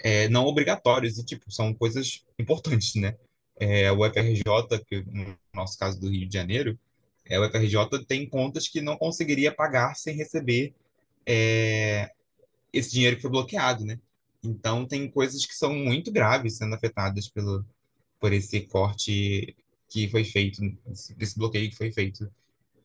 É, 0.00 0.28
não 0.28 0.46
obrigatórios 0.46 1.18
e, 1.18 1.24
tipo, 1.24 1.50
são 1.50 1.72
coisas 1.74 2.24
importantes, 2.38 2.94
né? 2.96 3.16
É, 3.60 3.92
o 3.92 4.04
FRJ, 4.04 4.44
que 4.86 5.02
no 5.02 5.38
nosso 5.54 5.78
caso 5.78 6.00
do 6.00 6.08
Rio 6.08 6.26
de 6.26 6.34
Janeiro, 6.34 6.78
é, 7.28 7.38
o 7.38 7.44
FRJ 7.44 8.04
tem 8.06 8.28
contas 8.28 8.68
que 8.68 8.80
não 8.80 8.96
conseguiria 8.96 9.52
pagar 9.52 9.94
sem 9.94 10.14
receber 10.14 10.74
é, 11.26 12.10
esse 12.72 12.90
dinheiro 12.90 13.16
que 13.16 13.22
foi 13.22 13.30
bloqueado, 13.30 13.84
né? 13.84 13.98
Então, 14.42 14.86
tem 14.86 15.10
coisas 15.10 15.44
que 15.44 15.54
são 15.54 15.74
muito 15.74 16.10
graves 16.10 16.56
sendo 16.56 16.74
afetadas 16.74 17.28
pelo, 17.28 17.64
por 18.20 18.32
esse 18.32 18.60
corte 18.62 19.56
que 19.88 20.08
foi 20.08 20.24
feito, 20.24 20.60
esse 21.18 21.38
bloqueio 21.38 21.70
que 21.70 21.76
foi 21.76 21.92
feito 21.92 22.30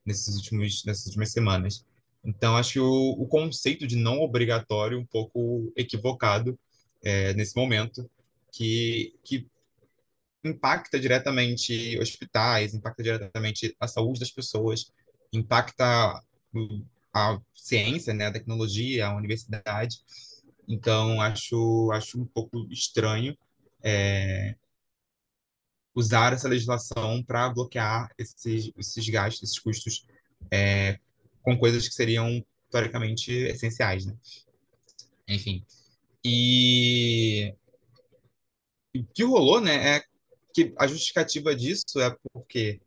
nesses 0.05 0.35
últimos, 0.35 0.83
nessas 0.85 1.05
últimas 1.07 1.31
semanas. 1.31 1.85
Então, 2.23 2.55
acho 2.55 2.81
o, 2.81 3.23
o 3.23 3.27
conceito 3.27 3.85
de 3.85 3.95
não 3.95 4.19
obrigatório 4.21 4.99
um 4.99 5.05
pouco 5.05 5.71
equivocado 5.75 6.57
é, 7.03 7.33
nesse 7.33 7.55
momento, 7.55 8.09
que, 8.51 9.15
que 9.23 9.47
impacta 10.43 10.99
diretamente 10.99 11.97
hospitais, 11.99 12.73
impacta 12.73 13.01
diretamente 13.01 13.75
a 13.79 13.87
saúde 13.87 14.19
das 14.19 14.31
pessoas, 14.31 14.91
impacta 15.31 16.21
a 17.13 17.39
ciência, 17.53 18.13
né, 18.13 18.27
a 18.27 18.33
tecnologia, 18.33 19.07
a 19.07 19.15
universidade. 19.15 19.97
Então, 20.67 21.21
acho, 21.21 21.91
acho 21.91 22.19
um 22.19 22.25
pouco 22.25 22.67
estranho 22.71 23.37
é, 23.83 24.55
usar 25.95 26.33
essa 26.33 26.47
legislação 26.47 27.23
para 27.23 27.49
bloquear 27.49 28.09
esses, 28.17 28.71
esses 28.77 29.09
gastos, 29.09 29.43
esses 29.43 29.59
custos 29.59 30.05
é, 30.51 30.99
com 31.41 31.57
coisas 31.57 31.87
que 31.87 31.93
seriam, 31.93 32.43
teoricamente, 32.69 33.31
essenciais, 33.31 34.05
né? 34.05 34.15
Enfim. 35.27 35.65
E 36.23 37.53
o 38.95 39.03
que 39.13 39.23
rolou, 39.23 39.59
né, 39.59 39.97
é 39.97 40.03
que 40.53 40.73
a 40.77 40.87
justificativa 40.87 41.55
disso 41.55 41.99
é 41.99 42.15
porque 42.31 42.79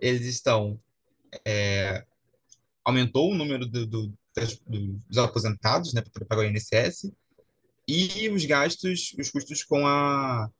eles 0.00 0.26
estão 0.26 0.78
é, 1.44 2.04
aumentou 2.84 3.30
o 3.30 3.34
número 3.34 3.66
do, 3.66 3.86
do, 3.86 4.12
das, 4.34 4.58
dos 4.66 5.18
aposentados, 5.18 5.94
né, 5.94 6.02
para 6.12 6.24
pagar 6.26 6.42
o 6.42 6.44
INSS 6.44 7.12
e 7.88 8.28
os 8.28 8.44
gastos, 8.44 9.14
os 9.18 9.30
custos 9.30 9.64
com 9.64 9.86
a 9.86 10.50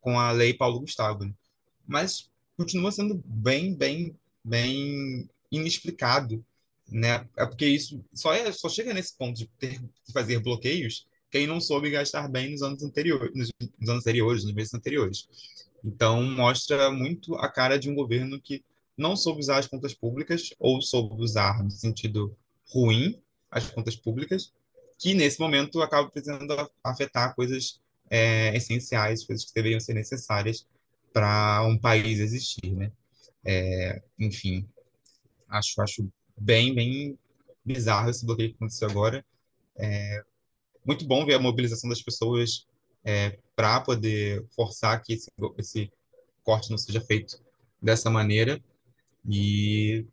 com 0.00 0.20
a 0.20 0.30
lei 0.32 0.52
Paulo 0.52 0.80
Gustavo. 0.80 1.34
Mas 1.86 2.30
continua 2.58 2.92
sendo 2.92 3.22
bem, 3.24 3.74
bem, 3.74 4.14
bem 4.44 5.28
inexplicado, 5.50 6.44
né? 6.86 7.26
É 7.38 7.46
porque 7.46 7.66
isso 7.66 8.04
só, 8.12 8.34
é, 8.34 8.52
só 8.52 8.68
chega 8.68 8.92
nesse 8.92 9.16
ponto 9.16 9.38
de 9.38 9.46
ter 9.58 9.80
de 9.80 10.12
fazer 10.12 10.40
bloqueios 10.40 11.06
quem 11.34 11.48
não 11.48 11.60
soube 11.60 11.90
gastar 11.90 12.28
bem 12.28 12.52
nos 12.52 12.62
anos 12.62 12.84
anteriores, 12.84 13.32
nos 13.34 13.50
anos 13.90 14.02
anteriores, 14.02 14.44
nos 14.44 14.54
meses 14.54 14.72
anteriores. 14.72 15.26
Então 15.84 16.22
mostra 16.22 16.90
muito 16.90 17.34
a 17.36 17.48
cara 17.48 17.78
de 17.78 17.90
um 17.90 17.94
governo 17.94 18.40
que 18.40 18.64
não 18.96 19.14
soube 19.16 19.40
usar 19.40 19.58
as 19.58 19.66
contas 19.66 19.92
públicas 19.92 20.54
ou 20.58 20.80
soube 20.80 21.20
usar 21.20 21.62
no 21.62 21.70
sentido 21.70 22.34
ruim 22.72 23.20
as 23.50 23.70
contas 23.70 23.94
públicas, 23.94 24.52
que 24.98 25.14
nesse 25.14 25.38
momento 25.38 25.80
acaba 25.82 26.08
precisando 26.08 26.70
afetar 26.82 27.34
coisas 27.34 27.80
é, 28.10 28.56
essenciais, 28.56 29.24
coisas 29.24 29.44
que 29.44 29.54
deveriam 29.54 29.78
ser 29.78 29.94
necessárias 29.94 30.66
para 31.12 31.62
um 31.64 31.78
país 31.78 32.18
existir, 32.18 32.72
né? 32.72 32.90
É, 33.44 34.02
enfim, 34.18 34.66
acho, 35.48 35.80
acho 35.80 36.08
bem, 36.36 36.74
bem 36.74 37.18
bizarro 37.64 38.10
esse 38.10 38.24
bloqueio 38.26 38.50
que 38.50 38.56
aconteceu 38.56 38.88
agora. 38.88 39.24
É 39.76 40.24
muito 40.84 41.06
bom 41.06 41.24
ver 41.24 41.34
a 41.34 41.38
mobilização 41.38 41.88
das 41.88 42.02
pessoas 42.02 42.66
é, 43.04 43.38
para 43.54 43.80
poder 43.80 44.44
forçar 44.54 45.00
que 45.02 45.14
esse, 45.14 45.30
esse 45.58 45.92
corte 46.42 46.70
não 46.70 46.78
seja 46.78 47.00
feito 47.00 47.38
dessa 47.80 48.10
maneira. 48.10 48.62
E 49.26 50.06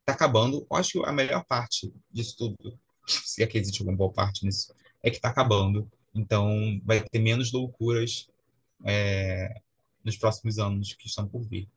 está 0.00 0.12
acabando. 0.12 0.66
Acho 0.70 1.02
que 1.02 1.08
a 1.08 1.12
melhor 1.12 1.44
parte 1.44 1.92
disso 2.10 2.36
tudo, 2.36 2.78
se 3.06 3.42
é 3.42 3.46
que 3.46 3.58
existe 3.58 3.80
alguma 3.80 3.96
boa 3.96 4.12
parte 4.12 4.44
nisso, 4.44 4.74
é 5.02 5.10
que 5.10 5.16
está 5.16 5.28
acabando. 5.28 5.90
Então, 6.14 6.80
vai 6.84 7.00
ter 7.00 7.18
menos 7.18 7.52
loucuras 7.52 8.28
é, 8.84 9.60
nos 10.02 10.16
próximos 10.16 10.58
anos 10.58 10.94
que 10.94 11.06
estão 11.06 11.28
por 11.28 11.42
vir. 11.42 11.68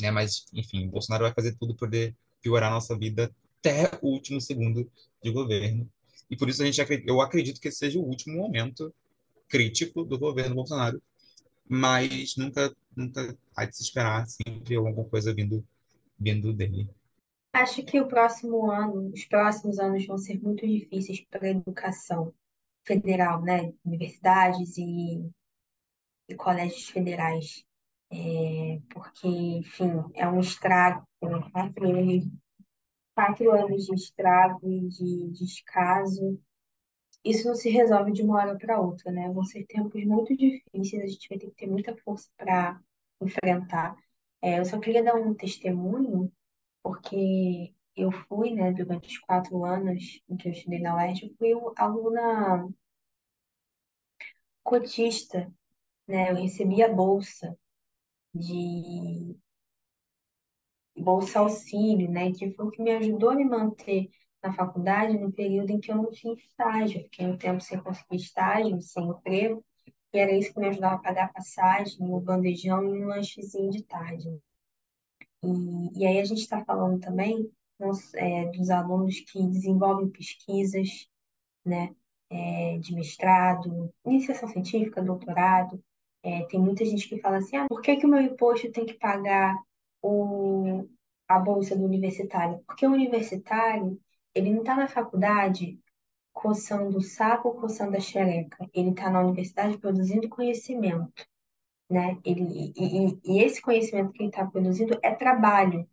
Né? 0.00 0.10
Mas, 0.10 0.46
enfim, 0.54 0.88
Bolsonaro 0.88 1.24
vai 1.24 1.34
fazer 1.34 1.54
tudo 1.56 1.74
para 1.74 1.86
poder 1.86 2.16
piorar 2.40 2.70
a 2.70 2.74
nossa 2.74 2.96
vida 2.96 3.30
até 3.58 3.90
o 4.00 4.08
último 4.08 4.40
segundo 4.40 4.90
de 5.22 5.30
governo. 5.30 5.90
E 6.30 6.36
por 6.36 6.48
isso 6.48 6.62
a 6.62 6.66
gente 6.66 6.80
eu 7.06 7.20
acredito 7.20 7.60
que 7.60 7.70
seja 7.70 7.98
o 7.98 8.04
último 8.04 8.38
momento 8.38 8.94
crítico 9.48 10.04
do 10.04 10.18
governo 10.18 10.54
Bolsonaro, 10.54 11.02
mas 11.68 12.36
nunca 12.36 12.74
nunca 12.96 13.36
há 13.56 13.64
de 13.64 13.76
se 13.76 13.82
esperar 13.82 14.26
sempre 14.26 14.76
alguma 14.76 15.04
coisa 15.04 15.34
vindo 15.34 15.64
vindo 16.18 16.52
dele. 16.52 16.88
Acho 17.52 17.82
que 17.82 18.00
o 18.00 18.06
próximo 18.06 18.70
ano, 18.70 19.10
os 19.12 19.24
próximos 19.24 19.78
anos 19.78 20.06
vão 20.06 20.16
ser 20.18 20.40
muito 20.40 20.66
difíceis 20.66 21.20
para 21.20 21.46
a 21.46 21.50
educação 21.50 22.32
federal, 22.84 23.42
né? 23.42 23.72
Universidades 23.84 24.78
e, 24.78 25.28
e 26.28 26.34
colégios 26.36 26.88
federais. 26.88 27.64
É, 28.12 28.80
porque, 28.92 29.28
enfim, 29.28 29.90
é 30.14 30.28
um 30.28 30.40
estrago, 30.40 31.04
quatro 31.52 31.88
anos, 31.88 32.24
quatro 33.14 33.50
anos 33.52 33.86
de 33.86 33.94
estrago 33.94 34.68
e 34.68 34.88
de 34.88 35.30
descaso. 35.30 36.40
Isso 37.24 37.46
não 37.48 37.54
se 37.54 37.70
resolve 37.70 38.12
de 38.12 38.22
uma 38.22 38.36
hora 38.38 38.56
para 38.58 38.80
outra, 38.80 39.12
né? 39.12 39.28
Vão 39.30 39.44
ser 39.44 39.66
tempos 39.66 40.04
muito 40.04 40.36
difíceis, 40.36 41.04
a 41.04 41.06
gente 41.06 41.28
vai 41.28 41.38
ter 41.38 41.46
que 41.48 41.56
ter 41.56 41.66
muita 41.66 41.96
força 41.98 42.28
para 42.36 42.80
enfrentar. 43.20 43.96
É, 44.42 44.58
eu 44.58 44.64
só 44.64 44.78
queria 44.80 45.02
dar 45.02 45.14
um 45.16 45.34
testemunho 45.34 46.32
porque 46.82 47.74
eu 47.96 48.10
fui, 48.12 48.54
né, 48.54 48.72
durante 48.72 49.08
os 49.08 49.18
quatro 49.18 49.64
anos 49.64 50.22
em 50.28 50.36
que 50.36 50.48
eu 50.48 50.52
estudei 50.52 50.80
na 50.80 50.96
UERJ, 50.96 51.24
eu 51.24 51.34
fui 51.36 51.72
aluna 51.76 52.68
cotista, 54.62 55.52
né, 56.06 56.30
eu 56.30 56.36
recebi 56.36 56.82
a 56.82 56.92
bolsa 56.92 57.56
de 58.34 59.36
bolsa 61.00 61.40
auxílio, 61.40 62.10
né, 62.10 62.32
que 62.32 62.50
foi 62.52 62.66
o 62.66 62.70
que 62.70 62.82
me 62.82 62.92
ajudou 62.92 63.30
a 63.30 63.34
me 63.34 63.44
manter 63.44 64.10
na 64.42 64.52
faculdade 64.52 65.18
no 65.18 65.32
período 65.32 65.70
em 65.70 65.80
que 65.80 65.92
eu 65.92 65.96
não 65.96 66.10
tinha 66.10 66.34
estágio, 66.34 67.02
fiquei 67.04 67.26
um 67.26 67.36
tempo 67.36 67.60
sem 67.60 67.78
conseguir 67.80 68.16
estágio, 68.16 68.80
sem 68.80 69.08
emprego, 69.08 69.64
e 70.12 70.18
era 70.18 70.32
isso 70.32 70.52
que 70.52 70.60
me 70.60 70.68
ajudava 70.68 70.96
a 70.96 70.98
pagar 70.98 71.24
a 71.26 71.32
passagem, 71.32 71.96
o 72.00 72.20
bandejão 72.20 72.82
e 72.84 73.04
um 73.04 73.06
lanchezinho 73.06 73.70
de 73.70 73.82
tarde. 73.84 74.28
E, 75.42 76.00
e 76.00 76.06
aí 76.06 76.20
a 76.20 76.24
gente 76.24 76.40
está 76.40 76.64
falando 76.64 77.00
também 77.00 77.50
nos, 77.78 78.12
é, 78.14 78.46
dos 78.46 78.70
alunos 78.70 79.20
que 79.20 79.46
desenvolvem 79.46 80.10
pesquisas, 80.10 81.08
né, 81.64 81.94
é, 82.30 82.78
de 82.78 82.94
mestrado, 82.94 83.92
iniciação 84.04 84.48
científica, 84.48 85.02
doutorado. 85.02 85.82
É, 86.22 86.44
tem 86.44 86.60
muita 86.60 86.84
gente 86.84 87.08
que 87.08 87.20
fala 87.20 87.38
assim, 87.38 87.56
ah, 87.56 87.66
por 87.68 87.80
que 87.80 87.96
que 87.96 88.06
o 88.06 88.08
meu 88.08 88.20
imposto 88.20 88.70
tem 88.70 88.84
que 88.84 88.94
pagar 88.94 89.56
o, 90.02 90.88
a 91.28 91.38
bolsa 91.38 91.76
do 91.76 91.84
universitário? 91.84 92.62
Porque 92.66 92.86
o 92.86 92.92
universitário, 92.92 94.00
ele 94.34 94.50
não 94.50 94.60
está 94.60 94.76
na 94.76 94.88
faculdade 94.88 95.78
coçando 96.32 96.98
o 96.98 97.02
saco, 97.02 97.54
coçando 97.54 97.96
a 97.96 98.00
xereca. 98.00 98.68
Ele 98.72 98.90
está 98.90 99.10
na 99.10 99.20
universidade 99.20 99.78
produzindo 99.78 100.28
conhecimento 100.28 101.24
né? 101.90 102.16
Ele, 102.24 102.72
e, 102.76 103.18
e 103.24 103.42
esse 103.42 103.60
conhecimento 103.60 104.12
que 104.12 104.22
ele 104.22 104.30
está 104.30 104.46
produzindo 104.46 104.98
é 105.02 105.12
trabalho, 105.12 105.86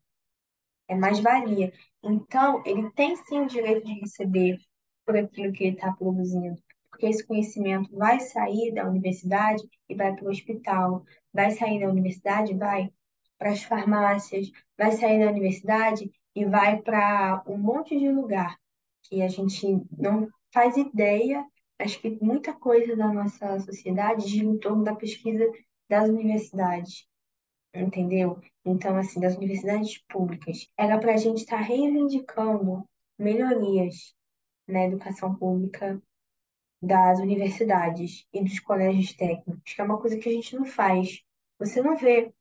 é 0.87 0.95
mais-valia. 0.95 1.73
Então, 2.03 2.61
ele 2.65 2.91
tem 2.91 3.15
sim 3.15 3.39
o 3.41 3.47
direito 3.47 3.85
de 3.85 3.99
receber 3.99 4.59
por 5.05 5.17
aquilo 5.17 5.51
que 5.51 5.63
ele 5.63 5.75
está 5.75 5.91
produzindo, 5.91 6.61
porque 6.89 7.07
esse 7.07 7.25
conhecimento 7.25 7.95
vai 7.97 8.19
sair 8.19 8.73
da 8.73 8.87
universidade 8.87 9.63
e 9.89 9.95
vai 9.95 10.15
para 10.15 10.25
o 10.25 10.29
hospital, 10.29 11.03
vai 11.33 11.51
sair 11.51 11.79
da 11.79 11.89
universidade 11.89 12.51
e 12.51 12.57
vai 12.57 12.91
para 13.37 13.51
as 13.51 13.63
farmácias, 13.63 14.51
vai 14.77 14.91
sair 14.91 15.19
da 15.23 15.31
universidade 15.31 16.11
e 16.35 16.45
vai 16.45 16.81
para 16.81 17.43
um 17.47 17.57
monte 17.57 17.97
de 17.97 18.09
lugar 18.09 18.57
que 19.03 19.21
a 19.21 19.27
gente 19.27 19.81
não 19.97 20.29
faz 20.53 20.75
ideia. 20.77 21.45
Acho 21.79 21.99
que 21.99 22.17
muita 22.21 22.53
coisa 22.53 22.95
da 22.95 23.11
nossa 23.11 23.59
sociedade 23.59 24.27
gira 24.27 24.47
em 24.47 24.57
torno 24.57 24.83
da 24.83 24.95
pesquisa 24.95 25.45
das 25.89 26.09
universidades, 26.09 27.07
entendeu? 27.73 28.39
Então, 28.65 28.97
assim, 28.97 29.19
das 29.19 29.35
universidades 29.35 29.97
públicas. 30.09 30.67
Era 30.77 30.97
para 30.99 31.13
a 31.13 31.17
gente 31.17 31.39
estar 31.39 31.57
tá 31.57 31.63
reivindicando 31.63 32.83
melhorias 33.17 34.13
na 34.67 34.85
educação 34.85 35.35
pública 35.35 36.01
das 36.81 37.19
universidades 37.19 38.27
e 38.33 38.43
dos 38.43 38.59
colégios 38.59 39.13
técnicos, 39.13 39.73
que 39.73 39.81
é 39.81 39.83
uma 39.83 39.99
coisa 39.99 40.17
que 40.17 40.29
a 40.29 40.31
gente 40.31 40.55
não 40.55 40.65
faz. 40.65 41.21
Você 41.57 41.81
não 41.81 41.97
vê 41.97 42.31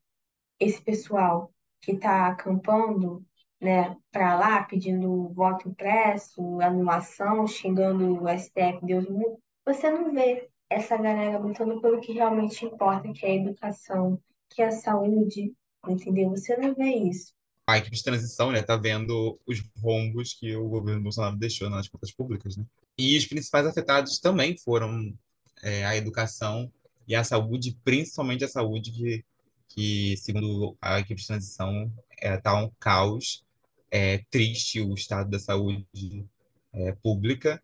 esse 0.59 0.81
pessoal 0.81 1.51
que 1.81 1.91
está 1.91 2.27
acampando 2.27 3.25
né, 3.59 3.95
para 4.11 4.37
lá, 4.37 4.63
pedindo 4.63 5.29
voto 5.29 5.69
impresso, 5.69 6.61
anulação, 6.61 7.47
xingando 7.47 8.23
o 8.23 8.27
STF, 8.29 8.85
Deus 8.85 9.07
mundo, 9.07 9.39
você 9.65 9.89
não 9.89 10.13
vê 10.13 10.49
essa 10.69 10.97
galera 10.97 11.39
lutando 11.39 11.81
pelo 11.81 11.99
que 11.99 12.13
realmente 12.13 12.65
importa, 12.65 13.11
que 13.13 13.25
é 13.25 13.29
a 13.31 13.35
educação, 13.35 14.21
que 14.49 14.61
é 14.61 14.67
a 14.67 14.71
saúde, 14.71 15.53
entendeu? 15.87 16.29
Você 16.29 16.55
não 16.57 16.73
vê 16.75 16.89
isso. 16.89 17.33
A 17.65 17.77
equipe 17.77 17.95
de 17.95 18.03
transição, 18.03 18.51
né, 18.51 18.61
tá 18.61 18.77
vendo 18.77 19.37
os 19.45 19.61
rombos 19.81 20.33
que 20.33 20.55
o 20.55 20.69
governo 20.69 21.03
Bolsonaro 21.03 21.35
deixou 21.35 21.69
nas 21.69 21.87
contas 21.87 22.11
públicas, 22.11 22.55
né? 22.55 22.65
E 22.97 23.17
os 23.17 23.27
principais 23.27 23.65
afetados 23.67 24.19
também 24.19 24.57
foram 24.57 25.13
é, 25.61 25.85
a 25.85 25.95
educação 25.95 26.71
e 27.07 27.13
a 27.13 27.23
saúde, 27.23 27.77
principalmente 27.83 28.43
a 28.43 28.47
saúde, 28.47 28.91
que, 28.91 29.23
que 29.69 30.15
segundo 30.17 30.77
a 30.81 30.99
equipe 30.99 31.19
de 31.21 31.27
transição, 31.27 31.91
é, 32.19 32.37
tá 32.37 32.55
um 32.55 32.69
caos, 32.79 33.43
é 33.91 34.19
triste 34.29 34.81
o 34.81 34.93
estado 34.93 35.29
da 35.29 35.39
saúde 35.39 36.25
é, 36.73 36.91
pública, 36.93 37.61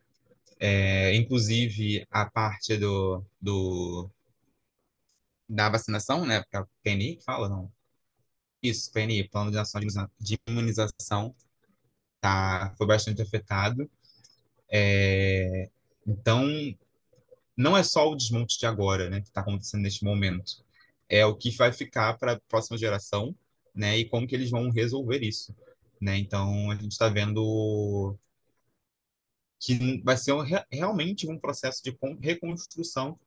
é, 0.60 1.16
inclusive 1.16 2.06
a 2.10 2.26
parte 2.30 2.78
do, 2.78 3.24
do 3.42 4.10
da 5.48 5.70
vacinação, 5.70 6.26
né? 6.26 6.42
Porque 6.42 6.58
é 6.58 6.60
a 6.60 6.68
PNI 6.84 7.20
fala, 7.26 7.50
não? 7.50 7.72
Isso, 8.62 8.92
PNI, 8.92 9.28
Plano 9.28 9.52
de 9.52 9.58
Ação 9.58 9.82
de 10.20 10.40
Imunização, 10.48 11.36
tá, 12.22 12.74
foi 12.78 12.88
bastante 12.88 13.22
afetado. 13.22 13.90
É, 14.72 15.70
então, 16.08 16.48
não 17.56 17.78
é 17.78 17.84
só 17.84 18.10
o 18.10 18.16
desmonte 18.16 18.58
de 18.58 18.66
agora, 18.66 19.10
né, 19.10 19.22
que 19.22 19.28
está 19.28 19.42
acontecendo 19.42 19.82
neste 19.82 20.04
momento. 20.04 20.64
É 21.10 21.26
o 21.26 21.36
que 21.36 21.52
vai 21.52 21.72
ficar 21.72 22.18
para 22.18 22.34
a 22.34 22.40
próxima 22.48 22.78
geração, 22.78 23.36
né, 23.76 23.98
e 23.98 24.06
como 24.06 24.28
que 24.28 24.36
eles 24.36 24.50
vão 24.50 24.70
resolver 24.70 25.22
isso, 25.24 25.56
né? 26.00 26.18
Então, 26.18 26.70
a 26.72 26.76
gente 26.76 26.92
está 26.92 27.10
vendo 27.10 28.18
que 29.60 30.02
vai 30.04 30.18
ser 30.18 30.34
um, 30.34 30.44
realmente 30.72 31.30
um 31.30 31.40
processo 31.40 31.82
de 31.84 31.98
reconstrução 32.22 33.18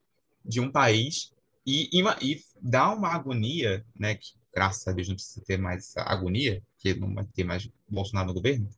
de 0.45 0.61
um 0.61 0.71
país 0.71 1.33
e, 1.67 1.89
e, 1.93 2.03
e 2.23 2.41
dá 2.61 2.93
uma 2.93 3.09
agonia, 3.09 3.85
né, 3.99 4.15
que 4.15 4.35
graças 4.55 4.87
a 4.87 4.93
Deus 4.93 5.09
não 5.09 5.17
precisa 5.17 5.45
ter 5.45 5.59
mais 5.59 5.85
essa 5.85 6.03
agonia, 6.03 6.63
que 6.79 6.95
não 6.95 7.15
vai 7.15 7.25
ter 7.25 7.45
mais 7.45 7.69
Bolsonaro 7.89 8.29
no 8.29 8.35
governo, 8.35 8.69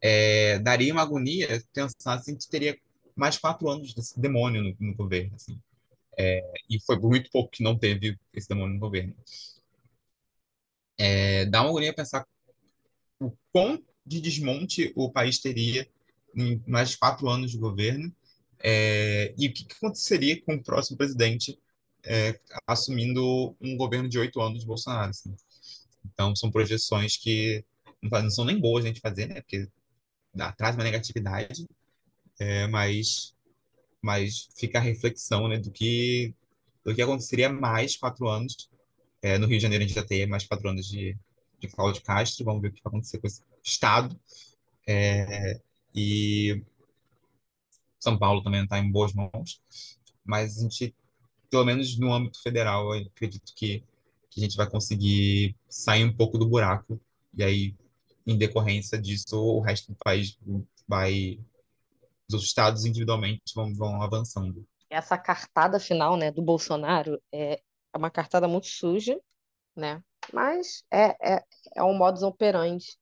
é, 0.00 0.58
daria 0.60 0.92
uma 0.92 1.02
agonia 1.02 1.62
pensar 1.72 2.14
assim, 2.14 2.36
que 2.36 2.48
teria 2.48 2.78
mais 3.14 3.36
quatro 3.36 3.68
anos 3.68 3.92
desse 3.92 4.18
demônio 4.18 4.62
no, 4.62 4.76
no 4.78 4.94
governo, 4.94 5.34
assim. 5.34 5.60
É, 6.22 6.42
e 6.68 6.78
foi 6.80 6.98
muito 6.98 7.30
pouco 7.30 7.50
que 7.50 7.62
não 7.62 7.78
teve 7.78 8.18
esse 8.34 8.46
demônio 8.46 8.74
no 8.74 8.80
governo. 8.80 9.14
É, 10.98 11.46
dá 11.46 11.62
uma 11.62 11.70
agonia 11.70 11.94
pensar 11.94 12.26
o 13.18 13.32
quão 13.50 13.82
de 14.04 14.20
desmonte 14.20 14.92
o 14.94 15.10
país 15.10 15.38
teria 15.38 15.88
em 16.36 16.62
mais 16.66 16.94
quatro 16.94 17.26
anos 17.26 17.50
de 17.50 17.56
governo, 17.56 18.14
é, 18.58 19.34
e 19.38 19.48
o 19.48 19.52
que, 19.52 19.64
que, 19.64 19.74
aconteceria 19.74 20.40
com 20.42 20.54
o 20.54 20.62
próximo 20.62 20.98
presidente 20.98 21.58
é, 22.04 22.38
assumindo 22.66 23.56
um 23.58 23.74
governo 23.76 24.08
de 24.08 24.18
oito 24.18 24.42
anos 24.42 24.60
de 24.60 24.66
Bolsonaro. 24.66 25.08
Assim. 25.08 25.34
Então, 26.04 26.36
são 26.36 26.50
projeções 26.50 27.16
que 27.16 27.64
não, 28.02 28.30
são 28.30 28.44
nem 28.44 28.60
boas 28.60 28.84
a 28.84 28.88
gente 28.88 29.00
fazer, 29.00 29.26
né? 29.26 29.40
Porque 29.40 29.66
traz 30.58 30.76
uma 30.76 30.84
negatividade, 30.84 31.66
é, 32.38 32.66
mas, 32.66 33.34
mas 34.02 34.48
fica 34.56 34.78
a 34.78 34.82
reflexão 34.82 35.48
né, 35.48 35.58
do, 35.58 35.70
que, 35.70 36.34
do 36.84 36.94
que 36.94 37.02
aconteceria 37.02 37.50
mais 37.50 37.96
quatro 37.96 38.28
anos. 38.28 38.70
É, 39.22 39.38
no 39.38 39.46
Rio 39.46 39.58
de 39.58 39.62
Janeiro, 39.62 39.84
a 39.84 39.86
gente 39.86 39.96
já 39.96 40.04
tem 40.04 40.26
mais 40.26 40.46
quatro 40.46 40.68
anos 40.68 40.86
de, 40.86 41.16
de 41.58 41.68
Cláudio 41.68 42.02
Castro, 42.02 42.44
vamos 42.44 42.62
ver 42.62 42.68
o 42.68 42.72
que 42.72 42.82
vai 42.82 42.90
acontecer 42.90 43.18
com 43.18 43.26
esse 43.26 43.42
Estado. 43.62 44.18
É, 44.86 45.60
e 45.94 46.62
São 47.98 48.18
Paulo 48.18 48.42
também 48.42 48.62
está 48.64 48.78
em 48.78 48.90
boas 48.90 49.12
mãos, 49.12 49.60
mas 50.24 50.58
a 50.58 50.62
gente, 50.62 50.94
pelo 51.50 51.64
menos 51.64 51.98
no 51.98 52.12
âmbito 52.12 52.42
federal, 52.42 52.92
acredito 52.92 53.52
que, 53.54 53.84
que 54.30 54.40
a 54.40 54.42
gente 54.42 54.56
vai 54.56 54.68
conseguir 54.68 55.54
sair 55.68 56.04
um 56.04 56.16
pouco 56.16 56.38
do 56.38 56.48
buraco, 56.48 57.00
e 57.36 57.42
aí, 57.42 57.74
em 58.26 58.36
decorrência 58.36 59.00
disso, 59.00 59.36
o 59.36 59.60
resto 59.60 59.92
do 59.92 59.98
país 59.98 60.38
vai. 60.86 61.38
Os 62.34 62.44
estados 62.44 62.84
individualmente 62.84 63.42
vão, 63.54 63.74
vão 63.74 64.02
avançando. 64.02 64.64
Essa 64.88 65.16
cartada 65.16 65.78
final 65.78 66.16
né, 66.16 66.30
do 66.30 66.42
Bolsonaro 66.42 67.20
é, 67.32 67.54
é 67.54 67.98
uma 67.98 68.10
cartada 68.10 68.48
muito 68.48 68.66
suja, 68.66 69.18
né? 69.76 70.02
Mas 70.32 70.84
é, 70.90 71.34
é, 71.34 71.44
é 71.76 71.82
um 71.82 71.96
modus 71.96 72.22
operandi 72.22 72.98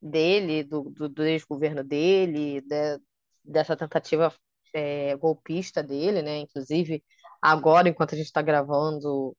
dele, 0.00 0.62
do, 0.64 0.90
do, 0.90 1.08
do 1.08 1.24
ex-governo 1.24 1.82
dele, 1.82 2.60
de- 2.60 3.00
dessa 3.44 3.76
tentativa 3.76 4.32
é, 4.74 5.16
golpista 5.16 5.82
dele, 5.82 6.22
né? 6.22 6.38
Inclusive, 6.38 7.02
agora, 7.40 7.88
enquanto 7.88 8.14
a 8.14 8.16
gente 8.18 8.26
está 8.26 8.42
gravando, 8.42 9.36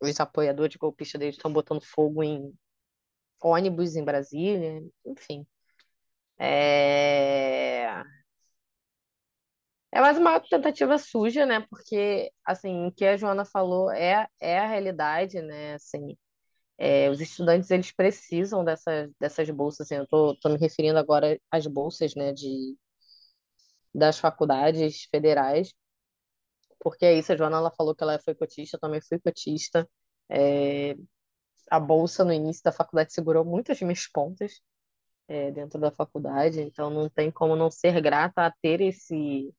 os 0.00 0.20
apoiadores 0.20 0.76
golpistas 0.76 1.18
dele 1.18 1.32
estão 1.32 1.52
botando 1.52 1.82
fogo 1.82 2.22
em 2.22 2.52
ônibus 3.42 3.96
em 3.96 4.04
Brasília, 4.04 4.82
enfim. 5.04 5.46
É... 6.38 8.02
É 9.98 10.00
mais 10.00 10.16
uma 10.16 10.38
tentativa 10.40 10.96
suja, 10.96 11.44
né? 11.44 11.60
Porque, 11.68 12.32
assim, 12.44 12.86
o 12.86 12.92
que 12.92 13.04
a 13.04 13.16
Joana 13.16 13.44
falou 13.44 13.90
é, 13.90 14.28
é 14.40 14.58
a 14.60 14.66
realidade, 14.68 15.42
né? 15.42 15.74
Assim, 15.74 16.16
é, 16.78 17.10
os 17.10 17.20
estudantes, 17.20 17.70
eles 17.70 17.92
precisam 17.92 18.64
dessas, 18.64 19.10
dessas 19.20 19.50
bolsas, 19.50 19.86
assim, 19.86 19.96
eu 19.96 20.06
tô, 20.08 20.36
tô 20.40 20.50
me 20.50 20.58
referindo 20.58 20.98
agora 20.98 21.40
às 21.50 21.66
bolsas, 21.66 22.14
né, 22.16 22.32
de, 22.32 22.76
das 23.94 24.18
faculdades 24.18 25.04
federais, 25.10 25.74
porque 26.80 27.04
é 27.04 27.18
isso, 27.18 27.32
a 27.32 27.36
Joana, 27.36 27.56
ela 27.58 27.70
falou 27.70 27.94
que 27.94 28.02
ela 28.02 28.18
foi 28.20 28.34
cotista, 28.34 28.76
eu 28.76 28.80
também 28.80 29.00
fui 29.00 29.18
cotista, 29.20 29.88
É, 30.30 30.94
a 31.70 31.80
bolsa 31.80 32.24
no 32.24 32.32
início 32.32 32.62
da 32.64 32.72
faculdade 32.72 33.12
segurou 33.14 33.44
muitas 33.44 33.80
minhas 33.82 34.06
pontas, 34.08 34.60
é, 35.28 35.50
dentro 35.52 35.80
da 35.80 35.90
faculdade, 35.92 36.60
então 36.62 36.90
não 36.90 37.08
tem 37.10 37.30
como 37.30 37.56
não 37.56 37.70
ser 37.70 38.00
grata 38.02 38.46
a 38.46 38.52
ter 38.62 38.80
esse 38.82 39.52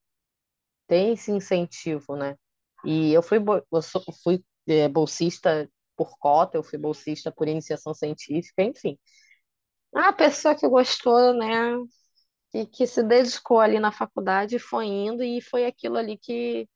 tem 0.89 1.13
esse 1.15 1.32
incentivo, 1.32 2.17
né? 2.17 2.36
E 2.86 3.13
eu 3.13 3.23
fui, 3.23 3.39
eu 3.73 3.84
sou- 3.84 4.04
fui 4.23 4.43
é, 4.69 4.89
bolsista 4.89 5.69
por 5.97 6.17
cota, 6.19 6.58
eu 6.58 6.63
fui 6.63 6.80
bolsista 6.80 7.32
por 7.34 7.47
iniciação 7.49 7.93
científica, 7.95 8.63
enfim. 8.63 8.99
A 9.95 10.13
pessoa 10.13 10.56
que 10.56 10.67
gostou, 10.67 11.34
né, 11.34 11.75
que, 12.52 12.65
que 12.67 12.88
se 12.88 13.04
dedicou 13.04 13.60
ali 13.60 13.80
na 13.80 13.91
faculdade, 13.91 14.60
foi 14.60 14.88
indo 14.88 15.23
e 15.23 15.41
foi 15.41 15.65
aquilo 15.65 15.97
ali 15.97 16.17
que 16.17 16.69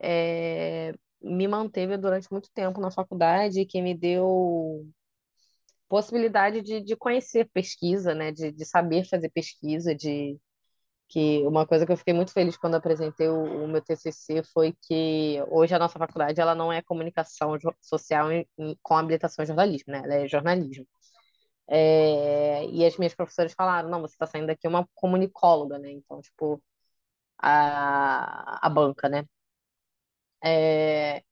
é, 0.00 0.94
me 1.22 1.48
manteve 1.48 1.96
durante 1.98 2.30
muito 2.32 2.50
tempo 2.54 2.80
na 2.80 2.90
faculdade, 2.90 3.66
que 3.66 3.82
me 3.82 3.94
deu 3.96 4.86
possibilidade 5.88 6.60
de, 6.62 6.80
de 6.82 6.96
conhecer 6.96 7.48
pesquisa, 7.52 8.14
né, 8.14 8.32
de, 8.32 8.52
de 8.52 8.64
saber 8.64 9.04
fazer 9.08 9.30
pesquisa, 9.30 9.94
de 9.94 10.38
que 11.08 11.46
uma 11.46 11.66
coisa 11.66 11.86
que 11.86 11.92
eu 11.92 11.96
fiquei 11.96 12.14
muito 12.14 12.32
feliz 12.32 12.56
quando 12.56 12.74
apresentei 12.76 13.28
o, 13.28 13.64
o 13.64 13.68
meu 13.68 13.82
TCC 13.82 14.42
foi 14.42 14.74
que 14.82 15.38
hoje 15.50 15.74
a 15.74 15.78
nossa 15.78 15.98
faculdade 15.98 16.40
ela 16.40 16.54
não 16.54 16.72
é 16.72 16.82
comunicação 16.82 17.56
social 17.80 18.30
em- 18.32 18.46
em- 18.58 18.78
com 18.82 18.96
habilitação 18.96 19.42
em 19.44 19.46
jornalismo, 19.48 19.92
né? 19.92 20.02
Ela 20.04 20.14
é 20.16 20.28
jornalismo. 20.28 20.86
É, 21.68 22.66
e 22.66 22.84
as 22.86 22.96
minhas 22.98 23.14
professoras 23.14 23.52
falaram, 23.54 23.88
não, 23.90 24.00
você 24.02 24.14
está 24.14 24.26
saindo 24.26 24.46
daqui 24.48 24.68
uma 24.68 24.88
comunicóloga, 24.94 25.78
né? 25.78 25.92
Então, 25.92 26.20
tipo, 26.22 26.62
a, 27.38 28.66
a 28.66 28.70
banca, 28.70 29.08
né? 29.08 29.24
É, 30.44 31.22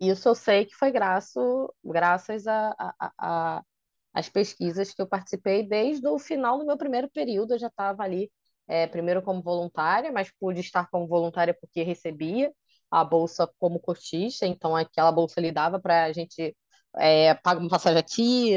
isso 0.00 0.28
eu 0.28 0.34
sei 0.34 0.66
que 0.66 0.74
foi 0.76 0.90
graças, 0.92 1.42
graças 1.84 2.46
a, 2.46 2.74
a, 2.78 3.12
a, 3.60 3.64
as 4.14 4.28
pesquisas 4.30 4.94
que 4.94 5.02
eu 5.02 5.08
participei 5.08 5.68
desde 5.68 6.06
o 6.08 6.18
final 6.18 6.58
do 6.58 6.66
meu 6.66 6.78
primeiro 6.78 7.10
período, 7.10 7.54
eu 7.54 7.58
já 7.60 7.68
estava 7.68 8.02
ali, 8.04 8.30
é, 8.68 8.86
primeiro 8.86 9.22
como 9.22 9.42
voluntária, 9.42 10.12
mas 10.12 10.30
pude 10.38 10.60
estar 10.60 10.88
como 10.90 11.06
voluntária 11.06 11.54
porque 11.54 11.82
recebia 11.82 12.52
a 12.90 13.04
bolsa 13.04 13.48
como 13.58 13.80
cotista, 13.80 14.46
então 14.46 14.76
aquela 14.76 15.10
bolsa 15.12 15.40
ali 15.40 15.50
dava 15.52 15.80
para 15.80 16.04
a 16.04 16.12
gente 16.12 16.56
é, 16.96 17.34
paga 17.34 17.60
uma 17.60 17.70
passagem 17.70 17.98
aqui, 18.00 18.52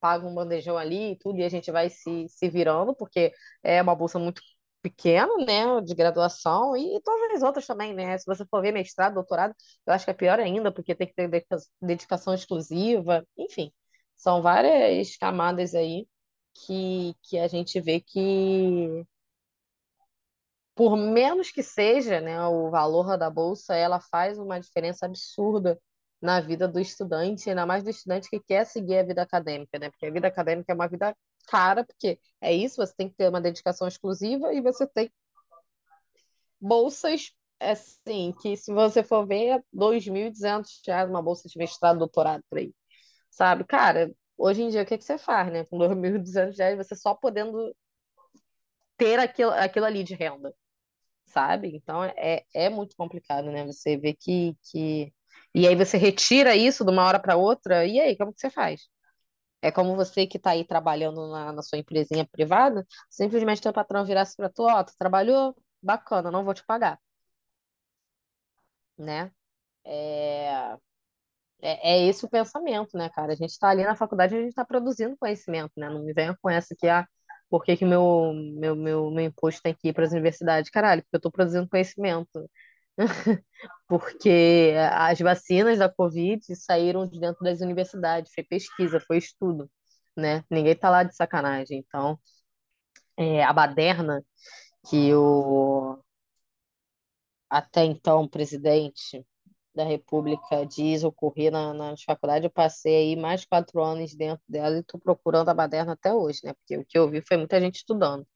paga 0.00 0.26
um 0.26 0.34
bandejão 0.34 0.76
ali 0.78 1.12
e 1.12 1.16
tudo, 1.18 1.38
e 1.38 1.44
a 1.44 1.48
gente 1.48 1.70
vai 1.70 1.90
se, 1.90 2.26
se 2.28 2.48
virando, 2.48 2.94
porque 2.94 3.32
é 3.62 3.82
uma 3.82 3.94
bolsa 3.94 4.18
muito 4.18 4.40
pequena, 4.82 5.28
né, 5.46 5.80
de 5.82 5.94
graduação, 5.94 6.74
e, 6.76 6.96
e 6.96 7.00
todas 7.02 7.36
as 7.36 7.42
outras 7.42 7.66
também, 7.66 7.92
né, 7.94 8.16
se 8.18 8.24
você 8.26 8.44
for 8.46 8.62
ver 8.62 8.72
mestrado, 8.72 9.14
doutorado, 9.14 9.54
eu 9.86 9.92
acho 9.92 10.04
que 10.06 10.10
é 10.10 10.14
pior 10.14 10.40
ainda, 10.40 10.72
porque 10.72 10.94
tem 10.94 11.06
que 11.06 11.14
ter 11.14 11.28
dedica- 11.28 11.56
dedicação 11.82 12.32
exclusiva, 12.34 13.26
enfim. 13.36 13.70
São 14.16 14.40
várias 14.42 15.16
camadas 15.16 15.74
aí 15.74 16.06
que, 16.66 17.14
que 17.22 17.38
a 17.38 17.48
gente 17.48 17.80
vê 17.80 18.00
que, 18.00 19.04
por 20.80 20.96
menos 20.96 21.50
que 21.50 21.62
seja, 21.62 22.22
né, 22.22 22.42
o 22.46 22.70
valor 22.70 23.18
da 23.18 23.28
bolsa, 23.28 23.74
ela 23.76 24.00
faz 24.00 24.38
uma 24.38 24.58
diferença 24.58 25.04
absurda 25.04 25.78
na 26.22 26.40
vida 26.40 26.66
do 26.66 26.80
estudante, 26.80 27.50
ainda 27.50 27.66
mais 27.66 27.84
do 27.84 27.90
estudante 27.90 28.30
que 28.30 28.40
quer 28.40 28.64
seguir 28.64 28.96
a 28.96 29.02
vida 29.02 29.20
acadêmica, 29.20 29.78
né? 29.78 29.90
Porque 29.90 30.06
a 30.06 30.10
vida 30.10 30.28
acadêmica 30.28 30.72
é 30.72 30.74
uma 30.74 30.88
vida 30.88 31.14
cara, 31.48 31.84
porque 31.84 32.18
é 32.40 32.54
isso, 32.54 32.76
você 32.76 32.94
tem 32.96 33.10
que 33.10 33.14
ter 33.14 33.28
uma 33.28 33.42
dedicação 33.42 33.86
exclusiva 33.86 34.54
e 34.54 34.62
você 34.62 34.86
tem 34.86 35.12
bolsas, 36.58 37.30
assim, 37.60 38.32
que 38.40 38.56
se 38.56 38.72
você 38.72 39.02
for 39.02 39.26
ver, 39.26 39.58
é 39.58 39.62
2.200 39.70 40.80
reais 40.86 41.10
uma 41.10 41.20
bolsa 41.20 41.46
de 41.46 41.58
mestrado, 41.58 41.98
doutorado 41.98 42.42
por 42.48 42.58
aí 42.58 42.72
sabe? 43.30 43.64
Cara, 43.64 44.10
hoje 44.38 44.62
em 44.62 44.70
dia, 44.70 44.82
o 44.82 44.86
que 44.86 44.96
que 44.96 45.04
você 45.04 45.18
faz, 45.18 45.52
né? 45.52 45.64
Com 45.66 45.76
2.200 45.78 46.56
reais, 46.58 46.78
você 46.78 46.96
só 46.96 47.14
podendo 47.14 47.74
ter 48.96 49.18
aquilo, 49.18 49.50
aquilo 49.52 49.86
ali 49.86 50.04
de 50.04 50.14
renda, 50.14 50.54
sabe? 51.30 51.74
Então, 51.76 52.04
é, 52.04 52.44
é 52.54 52.68
muito 52.70 52.96
complicado, 52.96 53.50
né? 53.50 53.64
Você 53.66 53.96
vê 53.96 54.14
que, 54.14 54.56
que... 54.70 55.12
E 55.54 55.66
aí 55.66 55.74
você 55.76 55.96
retira 55.98 56.54
isso 56.56 56.84
de 56.84 56.90
uma 56.92 57.04
hora 57.06 57.18
para 57.20 57.36
outra, 57.36 57.86
e 57.86 58.00
aí, 58.00 58.16
como 58.16 58.32
que 58.32 58.40
você 58.40 58.50
faz? 58.50 58.82
É 59.62 59.70
como 59.72 59.96
você 59.96 60.26
que 60.26 60.36
está 60.38 60.50
aí 60.52 60.64
trabalhando 60.66 61.28
na, 61.30 61.52
na 61.52 61.62
sua 61.62 61.78
empresinha 61.78 62.26
privada, 62.30 62.86
simplesmente 63.10 63.62
teu 63.62 63.72
patrão 63.72 64.04
virasse 64.04 64.36
para 64.36 64.48
tu, 64.50 64.64
ó, 64.64 64.84
tu 64.84 64.92
trabalhou, 64.98 65.56
bacana, 65.82 66.30
não 66.30 66.44
vou 66.44 66.54
te 66.54 66.64
pagar, 66.66 66.98
né? 68.98 69.32
É, 69.84 70.76
É, 71.62 71.92
é 71.94 72.06
esse 72.08 72.24
o 72.24 72.28
pensamento, 72.30 72.96
né, 72.96 73.10
cara? 73.10 73.32
A 73.32 73.36
gente 73.36 73.50
está 73.50 73.68
ali 73.70 73.84
na 73.84 73.96
faculdade, 73.96 74.34
a 74.34 74.38
gente 74.38 74.48
está 74.50 74.64
produzindo 74.64 75.16
conhecimento, 75.18 75.72
né? 75.76 75.88
Não 75.90 76.02
me 76.04 76.12
venha 76.12 76.36
com 76.42 76.48
essa 76.50 76.74
que, 76.78 76.88
ah, 76.88 77.06
por 77.50 77.64
que 77.64 77.76
que 77.76 77.84
meu, 77.86 78.32
meu, 78.34 78.76
meu, 78.76 79.10
meu 79.10 79.24
imposto 79.26 79.62
tem 79.62 79.74
que 79.74 79.88
ir 79.88 79.92
para 79.94 80.04
as 80.06 80.12
universidades? 80.12 80.70
Caralho, 80.70 81.02
porque 81.02 81.16
eu 81.16 81.18
estou 81.18 81.32
produzindo 81.32 81.68
conhecimento. 81.68 82.50
Porque 83.88 84.74
as 84.92 85.18
vacinas 85.20 85.78
da 85.78 85.88
Covid 85.88 86.54
saíram 86.56 87.06
de 87.08 87.18
dentro 87.20 87.42
das 87.44 87.60
universidades, 87.60 88.32
foi 88.34 88.44
pesquisa, 88.44 89.00
foi 89.00 89.18
estudo, 89.18 89.70
né? 90.16 90.44
Ninguém 90.50 90.76
tá 90.76 90.90
lá 90.90 91.02
de 91.04 91.14
sacanagem. 91.16 91.78
Então, 91.78 92.18
é, 93.16 93.42
a 93.44 93.52
baderna 93.52 94.24
que 94.90 95.14
o 95.14 95.98
até 97.48 97.84
então 97.84 98.26
presidente 98.28 99.24
da 99.74 99.84
República 99.84 100.64
diz 100.66 101.04
ocorrer 101.04 101.52
na, 101.52 101.72
nas 101.72 102.02
faculdades, 102.02 102.44
eu 102.44 102.50
passei 102.50 102.96
aí 102.96 103.16
mais 103.16 103.44
quatro 103.44 103.82
anos 103.82 104.14
dentro 104.14 104.42
dela 104.48 104.76
e 104.76 104.80
estou 104.80 105.00
procurando 105.00 105.48
a 105.48 105.54
baderna 105.54 105.92
até 105.92 106.12
hoje, 106.12 106.40
né? 106.44 106.52
Porque 106.54 106.76
o 106.78 106.84
que 106.84 106.98
eu 106.98 107.08
vi 107.10 107.22
foi 107.22 107.36
muita 107.36 107.60
gente 107.60 107.76
estudando. 107.76 108.26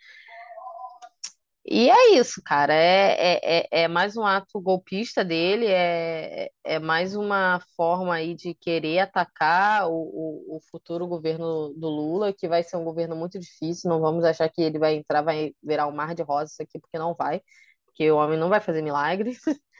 E 1.66 1.88
é 1.90 2.18
isso, 2.18 2.42
cara. 2.44 2.75
É, 2.75 3.38
é, 3.38 3.81
é, 3.81 3.83
é 3.85 3.88
mais 3.88 4.16
um 4.18 4.25
ato 4.27 4.61
golpista 4.61 5.25
dele, 5.25 5.66
é, 5.66 6.51
é 6.62 6.79
mais 6.79 7.16
uma 7.16 7.59
forma 7.75 8.14
aí 8.14 8.35
de 8.35 8.55
querer 8.55 8.99
atacar 8.99 9.88
o, 9.88 9.94
o, 9.94 10.57
o 10.57 10.61
futuro 10.70 11.07
governo 11.07 11.73
do 11.75 11.88
Lula, 11.88 12.35
que 12.35 12.47
vai 12.47 12.62
ser 12.62 12.77
um 12.77 12.85
governo 12.85 13.16
muito 13.16 13.38
difícil. 13.38 13.88
Não 13.88 13.99
vamos 14.01 14.25
achar 14.25 14.49
que 14.51 14.61
ele 14.61 14.79
vai 14.79 14.94
entrar, 14.97 15.23
vai 15.23 15.55
virar 15.62 15.87
um 15.87 15.92
mar 15.92 16.14
de 16.14 16.23
rosas 16.23 16.55
aqui, 16.61 16.79
porque 16.79 16.99
não 16.99 17.14
vai, 17.14 17.40
porque 17.87 18.11
o 18.11 18.16
homem 18.16 18.38
não 18.38 18.51
vai 18.51 18.61
fazer 18.61 18.83
milagre. 18.83 19.33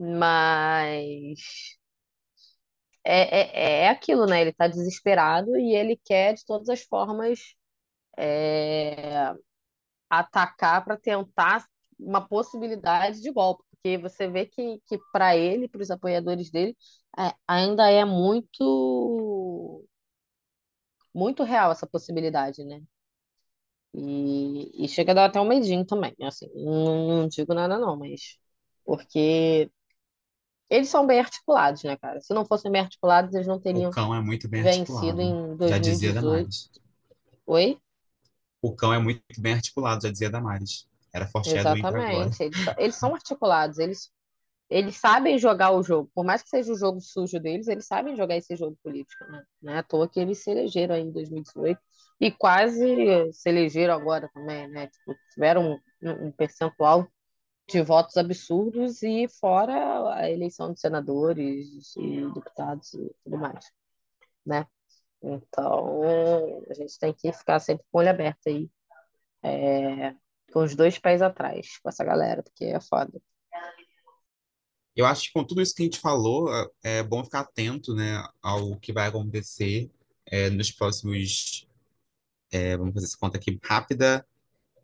Mas 0.00 1.38
é, 3.04 3.82
é, 3.82 3.84
é 3.84 3.88
aquilo, 3.88 4.26
né? 4.26 4.40
Ele 4.42 4.52
tá 4.52 4.66
desesperado 4.68 5.56
e 5.56 5.74
ele 5.74 5.96
quer, 6.04 6.34
de 6.34 6.44
todas 6.44 6.68
as 6.68 6.82
formas, 6.82 7.38
é, 8.18 9.32
atacar 10.10 10.84
para 10.84 10.96
tentar 10.98 11.66
uma 11.98 12.26
possibilidade 12.26 13.20
de 13.22 13.32
golpe. 13.32 13.64
Porque 13.70 13.98
você 13.98 14.28
vê 14.28 14.46
que, 14.46 14.80
que 14.86 14.98
para 15.12 15.36
ele, 15.36 15.68
para 15.68 15.82
os 15.82 15.90
apoiadores 15.90 16.50
dele, 16.50 16.76
é, 17.18 17.34
ainda 17.48 17.90
é 17.90 18.04
muito, 18.04 19.86
muito 21.14 21.44
real 21.44 21.70
essa 21.72 21.86
possibilidade, 21.86 22.64
né? 22.64 22.82
E, 23.94 24.84
e 24.84 24.88
chega 24.88 25.10
a 25.12 25.14
dar 25.14 25.24
até 25.26 25.40
um 25.40 25.48
medinho 25.48 25.84
também, 25.84 26.14
assim, 26.22 26.48
não, 26.54 27.08
não 27.22 27.28
digo 27.28 27.52
nada 27.54 27.76
não, 27.78 27.96
mas 27.96 28.38
porque 28.84 29.70
eles 30.70 30.88
são 30.88 31.06
bem 31.06 31.20
articulados, 31.20 31.82
né, 31.84 31.96
cara? 31.96 32.20
Se 32.20 32.32
não 32.34 32.44
fossem 32.46 32.70
bem 32.72 32.82
articulados, 32.82 33.34
eles 33.34 33.46
não 33.48 33.60
O 33.72 33.82
teriam 33.82 33.90
cão 33.90 34.14
é 34.14 34.20
muito 34.20 34.48
bem 34.48 34.62
vencido 34.62 35.20
articulado. 35.20 35.22
em 35.22 35.56
Já 35.64 35.76
dizia 35.78 36.12
2018. 36.12 36.12
Damares. 36.12 36.70
Oi? 37.46 37.80
O 38.62 38.74
cão 38.74 38.92
é 38.94 38.98
muito 38.98 39.22
bem 39.38 39.52
articulado, 39.54 40.02
já 40.02 40.10
dizia 40.10 40.30
Damares. 40.30 40.88
Era 41.12 41.26
foreshadow 41.26 41.78
para 41.78 42.00
agora. 42.00 42.30
Exatamente. 42.30 42.42
Eles, 42.42 42.62
são- 42.62 42.74
eles 42.78 42.94
são 42.96 43.14
articulados, 43.14 43.78
eles, 43.78 44.10
eles 44.70 44.96
sabem 44.96 45.38
jogar 45.38 45.72
o 45.72 45.82
jogo, 45.82 46.10
por 46.14 46.24
mais 46.24 46.42
que 46.42 46.50
seja 46.50 46.72
o 46.72 46.76
jogo 46.78 47.00
sujo 47.00 47.40
deles, 47.40 47.68
eles 47.68 47.86
sabem 47.86 48.16
jogar 48.16 48.36
esse 48.36 48.56
jogo 48.56 48.76
político, 48.82 49.24
né? 49.30 49.44
Não 49.62 49.74
é 49.74 49.78
à 49.78 49.82
toa 49.82 50.08
que 50.08 50.20
eles 50.20 50.38
se 50.42 50.50
elegeram 50.50 50.94
aí 50.96 51.02
em 51.02 51.12
2018 51.12 51.80
e 52.20 52.30
quase 52.32 53.32
se 53.32 53.48
elegeram 53.50 53.94
agora 53.94 54.30
também, 54.34 54.68
né? 54.68 54.88
Tipo, 54.88 55.14
tiveram 55.34 55.80
um, 56.02 56.28
um 56.28 56.32
percentual 56.32 57.08
de 57.70 57.82
votos 57.82 58.16
absurdos 58.16 59.02
e 59.02 59.28
fora 59.28 60.14
a 60.14 60.28
eleição 60.28 60.72
de 60.72 60.80
senadores 60.80 61.94
e 61.96 62.26
deputados 62.32 62.94
e 62.94 63.14
tudo 63.22 63.38
mais, 63.38 63.70
né? 64.44 64.66
Então, 65.22 66.02
a 66.68 66.74
gente 66.74 66.98
tem 66.98 67.12
que 67.12 67.32
ficar 67.32 67.60
sempre 67.60 67.84
com 67.90 67.98
o 67.98 68.00
olho 68.00 68.10
aberto 68.10 68.46
aí, 68.46 68.68
é, 69.42 70.14
com 70.52 70.64
os 70.64 70.74
dois 70.74 70.98
pés 70.98 71.22
atrás, 71.22 71.78
com 71.78 71.88
essa 71.88 72.04
galera, 72.04 72.42
porque 72.42 72.64
é 72.64 72.80
foda. 72.80 73.20
Eu 74.96 75.06
acho 75.06 75.28
que 75.28 75.32
com 75.32 75.44
tudo 75.44 75.62
isso 75.62 75.74
que 75.74 75.82
a 75.82 75.84
gente 75.84 76.00
falou, 76.00 76.48
é 76.82 77.02
bom 77.02 77.22
ficar 77.22 77.40
atento, 77.40 77.94
né, 77.94 78.22
ao 78.42 78.76
que 78.80 78.92
vai 78.92 79.06
acontecer 79.06 79.90
é, 80.26 80.50
nos 80.50 80.72
próximos, 80.72 81.68
é, 82.50 82.76
vamos 82.76 82.94
fazer 82.94 83.06
essa 83.06 83.18
conta 83.18 83.38
aqui 83.38 83.58
rápida, 83.62 84.26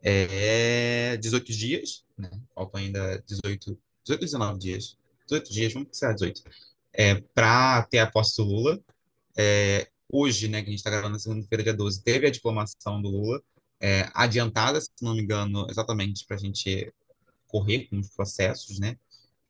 é 0.02 1.16
18 1.16 1.52
dias, 1.52 2.05
né? 2.16 2.30
Faltam 2.54 2.80
ainda 2.80 3.22
18, 3.26 3.78
18, 4.04 4.20
19 4.20 4.58
dias. 4.58 4.96
18 5.26 5.52
dias, 5.52 5.72
vamos 5.72 5.88
ser 5.92 6.14
18. 6.14 6.42
É, 6.92 7.14
para 7.34 7.82
ter 7.84 7.98
a 7.98 8.10
posse 8.10 8.36
do 8.36 8.44
Lula. 8.44 8.80
É, 9.36 9.88
hoje, 10.10 10.48
né, 10.48 10.62
que 10.62 10.68
a 10.68 10.70
gente 10.70 10.78
está 10.78 10.90
gravando 10.90 11.14
na 11.14 11.18
segunda-feira, 11.18 11.62
dia 11.62 11.74
12, 11.74 12.02
teve 12.02 12.26
a 12.26 12.30
diplomação 12.30 13.02
do 13.02 13.08
Lula, 13.08 13.42
é, 13.80 14.08
adiantada, 14.14 14.80
se 14.80 14.90
não 15.02 15.14
me 15.14 15.22
engano, 15.22 15.66
exatamente 15.68 16.24
para 16.24 16.36
a 16.36 16.38
gente 16.38 16.92
correr 17.46 17.86
com 17.88 17.98
os 17.98 18.08
processos, 18.10 18.78
né? 18.78 18.96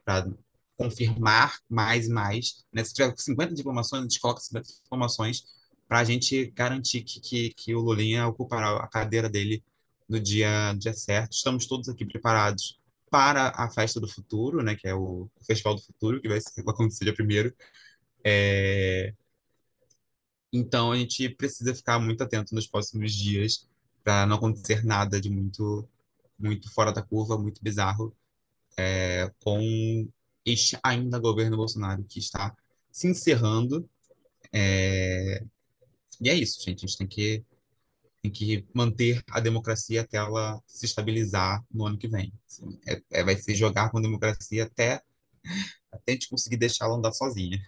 Para 0.05 0.27
confirmar 0.77 1.59
mais 1.69 2.07
e 2.07 2.11
mais. 2.11 2.65
Né? 2.73 2.85
Se 2.85 2.93
tiver 2.93 3.15
50 3.17 3.55
diplomações, 3.55 4.01
a 4.01 4.03
gente 4.03 4.21
coloca 4.21 4.41
50 4.41 4.67
diplomações 4.83 5.45
para 5.89 6.01
a 6.01 6.05
gente 6.05 6.47
garantir 6.47 7.03
que, 7.03 7.21
que, 7.21 7.55
que 7.55 7.75
o 7.75 7.81
Lulinha 7.81 8.27
ocupará 8.27 8.77
a 8.77 8.89
cadeira 8.89 9.29
dele 9.29 9.63
no 10.09 10.21
dia, 10.21 10.73
dia 10.75 10.95
certo. 10.95 11.33
Estamos 11.33 11.67
todos 11.67 11.89
aqui 11.89 12.05
preparados 12.05 12.79
para 13.11 13.53
a 13.57 13.71
Festa 13.71 14.01
do 14.01 14.09
Futuro, 14.09 14.63
né, 14.63 14.75
que 14.77 14.87
é 14.89 14.95
o 14.95 15.29
Festival 15.47 15.75
do 15.75 15.83
Futuro, 15.83 16.21
que 16.21 16.29
vai, 16.29 16.39
acontecer 16.69 17.05
dia 17.05 17.15
primeiro. 17.15 17.55
É... 18.25 19.15
Então, 20.53 20.93
a 20.93 20.97
gente 20.97 21.29
precisa 21.31 21.75
ficar 21.75 21.99
muito 21.99 22.23
atento 22.23 22.55
nos 22.55 22.67
próximos 22.67 23.13
dias 23.13 23.69
para 24.03 24.27
não 24.27 24.37
acontecer 24.37 24.85
nada 24.85 25.21
de 25.21 25.29
muito, 25.31 25.89
muito 26.39 26.73
fora 26.73 26.93
da 26.93 27.03
curva, 27.03 27.37
muito 27.39 27.63
bizarro, 27.63 28.15
é, 28.77 29.31
com 29.43 30.09
este 30.45 30.79
ainda 30.83 31.19
governo 31.19 31.57
Bolsonaro, 31.57 32.05
que 32.05 32.19
está 32.19 32.57
se 32.91 33.09
encerrando. 33.09 33.89
É... 34.53 35.45
E 36.21 36.31
é 36.31 36.35
isso, 36.35 36.63
gente. 36.63 36.85
A 36.85 36.89
gente 36.89 36.99
tem 36.99 37.07
que 37.07 37.45
tem 38.27 38.31
que 38.31 38.67
manter 38.75 39.23
a 39.31 39.41
democracia 39.41 40.03
até 40.03 40.17
ela 40.17 40.61
se 40.67 40.85
estabilizar 40.85 41.63
no 41.71 41.87
ano 41.87 41.97
que 41.97 42.09
vem. 42.09 42.33
Assim, 42.47 42.79
é, 42.87 43.01
é, 43.13 43.25
vai 43.25 43.37
ser 43.37 43.55
jogar 43.55 43.91
com 43.91 43.99
a 43.99 44.03
democracia 44.03 44.65
até, 44.65 45.01
até 45.93 46.13
a 46.13 46.13
gente 46.13 46.29
conseguir 46.29 46.57
deixar 46.57 46.87
ela 46.87 46.97
andar 46.97 47.13
sozinha. 47.13 47.59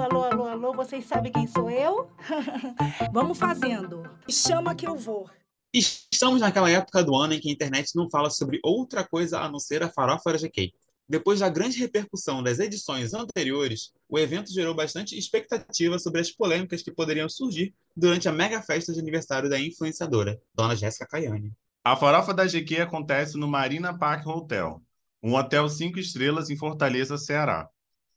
Alô, 0.00 0.24
alô, 0.24 0.46
alô, 0.46 0.72
vocês 0.72 1.04
sabem 1.04 1.30
quem 1.30 1.46
sou 1.46 1.70
eu? 1.70 2.10
Vamos 3.12 3.38
fazendo. 3.38 4.02
Chama 4.28 4.74
que 4.74 4.86
eu 4.86 4.96
vou. 4.96 5.28
Estamos 5.72 6.40
naquela 6.40 6.70
época 6.70 7.04
do 7.04 7.14
ano 7.14 7.34
em 7.34 7.40
que 7.40 7.50
a 7.50 7.52
internet 7.52 7.94
não 7.94 8.08
fala 8.08 8.30
sobre 8.30 8.58
outra 8.62 9.06
coisa 9.06 9.40
a 9.40 9.48
não 9.48 9.58
ser 9.58 9.82
a 9.82 9.90
farofa 9.90 10.32
da 10.32 10.38
GK. 10.38 10.72
Depois 11.08 11.38
da 11.38 11.48
grande 11.48 11.78
repercussão 11.78 12.42
das 12.42 12.58
edições 12.58 13.14
anteriores, 13.14 13.92
o 14.08 14.18
evento 14.18 14.52
gerou 14.52 14.74
bastante 14.74 15.16
expectativa 15.16 15.98
sobre 16.00 16.20
as 16.20 16.32
polêmicas 16.32 16.82
que 16.82 16.90
poderiam 16.90 17.28
surgir 17.28 17.72
durante 17.96 18.28
a 18.28 18.32
mega 18.32 18.60
festa 18.60 18.92
de 18.92 18.98
aniversário 18.98 19.48
da 19.48 19.60
influenciadora, 19.60 20.40
Dona 20.52 20.74
Jéssica 20.74 21.06
Caiane. 21.06 21.52
A 21.84 21.94
farofa 21.94 22.34
da 22.34 22.44
GQ 22.44 22.80
acontece 22.80 23.38
no 23.38 23.46
Marina 23.46 23.96
Park 23.96 24.26
Hotel, 24.26 24.82
um 25.22 25.34
hotel 25.34 25.68
cinco 25.68 26.00
estrelas 26.00 26.50
em 26.50 26.56
Fortaleza, 26.56 27.16
Ceará. 27.16 27.68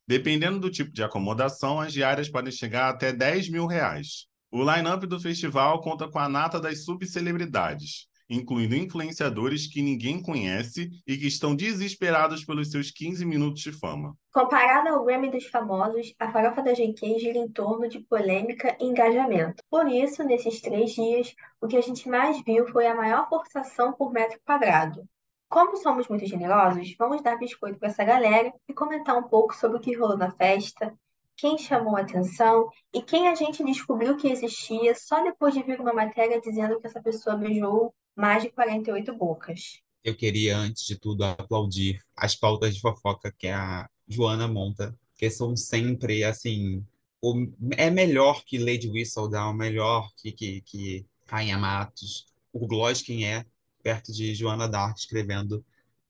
Dependendo 0.08 0.60
do 0.60 0.72
tipo 0.72 0.92
de 0.92 1.04
acomodação, 1.04 1.80
as 1.80 1.94
diárias 1.94 2.28
podem 2.28 2.52
chegar 2.52 2.90
até 2.90 3.14
10 3.14 3.50
mil 3.50 3.68
reais. 3.68 4.26
O 4.50 4.64
line-up 4.64 5.06
do 5.06 5.20
festival 5.20 5.80
conta 5.82 6.08
com 6.08 6.18
a 6.18 6.28
nata 6.28 6.60
das 6.60 6.84
subcelebridades, 6.84 8.09
incluindo 8.30 8.76
influenciadores 8.76 9.66
que 9.66 9.82
ninguém 9.82 10.22
conhece 10.22 10.90
e 11.08 11.18
que 11.18 11.28
estão 11.28 11.56
desesperados 11.56 12.46
pelos 12.46 12.70
seus 12.70 12.92
15 12.92 13.26
minutos 13.26 13.62
de 13.62 13.72
fama. 13.72 14.16
Comparada 14.32 14.92
ao 14.92 15.04
Grammy 15.04 15.32
dos 15.32 15.48
famosos, 15.48 16.14
a 16.20 16.32
farofa 16.32 16.62
da 16.62 16.74
GK 16.74 17.18
gira 17.20 17.40
em 17.40 17.50
torno 17.50 17.90
de 17.90 18.00
polêmica 18.02 18.78
e 18.80 18.86
engajamento. 18.86 19.64
Por 19.70 19.88
isso, 19.88 20.24
nesses 20.24 20.62
três 20.62 20.92
dias, 20.92 21.34
o 21.60 21.68
que 21.68 21.78
a 21.78 21.82
gente 21.82 22.08
mais 22.08 22.42
viu 22.44 22.68
foi 22.68 22.86
a 22.86 22.96
maior 22.96 23.28
forçação 23.28 23.94
por 23.94 24.12
metro 24.14 24.40
quadrado. 24.46 25.04
Como 25.50 25.78
somos 25.78 26.08
muito 26.08 26.28
generosos, 26.28 26.96
vamos 26.96 27.24
dar 27.24 27.40
biscoito 27.40 27.80
para 27.80 27.90
essa 27.90 28.04
galera 28.04 28.54
e 28.68 28.74
comentar 28.74 29.18
um 29.18 29.24
pouco 29.24 29.56
sobre 29.56 29.78
o 29.78 29.82
que 29.82 29.98
rolou 29.98 30.16
na 30.16 30.30
festa, 30.30 30.94
quem 31.36 31.58
chamou 31.58 31.96
a 31.96 32.02
atenção 32.02 32.70
e 32.94 33.02
quem 33.02 33.28
a 33.28 33.34
gente 33.34 33.64
descobriu 33.64 34.18
que 34.18 34.28
existia 34.28 34.94
só 34.94 35.24
depois 35.24 35.54
de 35.54 35.64
ver 35.64 35.80
uma 35.80 35.94
matéria 35.94 36.40
dizendo 36.40 36.80
que 36.80 36.86
essa 36.86 37.02
pessoa 37.02 37.38
beijou 37.38 37.94
mais 38.16 38.44
de 38.44 38.50
48 38.50 39.14
bocas. 39.16 39.82
Eu 40.04 40.16
queria, 40.16 40.58
antes 40.58 40.86
de 40.86 40.98
tudo, 40.98 41.24
aplaudir 41.24 42.02
as 42.16 42.36
pautas 42.36 42.76
de 42.76 42.82
fofoca 42.82 43.34
que 43.38 43.48
a 43.48 43.90
Joana 44.08 44.48
monta, 44.48 44.98
que 45.16 45.30
são 45.30 45.56
sempre, 45.56 46.24
assim, 46.24 46.86
o, 47.22 47.48
é 47.78 47.90
melhor 47.90 48.44
que 48.46 48.58
Lady 48.58 48.90
Whistledown, 48.90 49.54
melhor 49.54 50.10
que, 50.18 50.32
que, 50.32 50.62
que 50.62 51.06
Rainha 51.28 51.58
Matos. 51.58 52.26
O 52.52 52.66
Gloss 52.66 53.02
quem 53.02 53.28
é, 53.28 53.46
perto 53.84 54.12
de 54.12 54.34
Joana 54.34 54.68
Dark, 54.68 54.98
escrevendo 54.98 55.64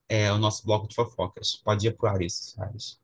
é, 0.08 0.32
o 0.32 0.38
nosso 0.38 0.66
bloco 0.66 0.88
de 0.88 0.96
fofocas. 0.96 1.56
Pode 1.64 1.88
apurar 1.88 2.22
isso, 2.22 2.56
Salles. 2.56 3.00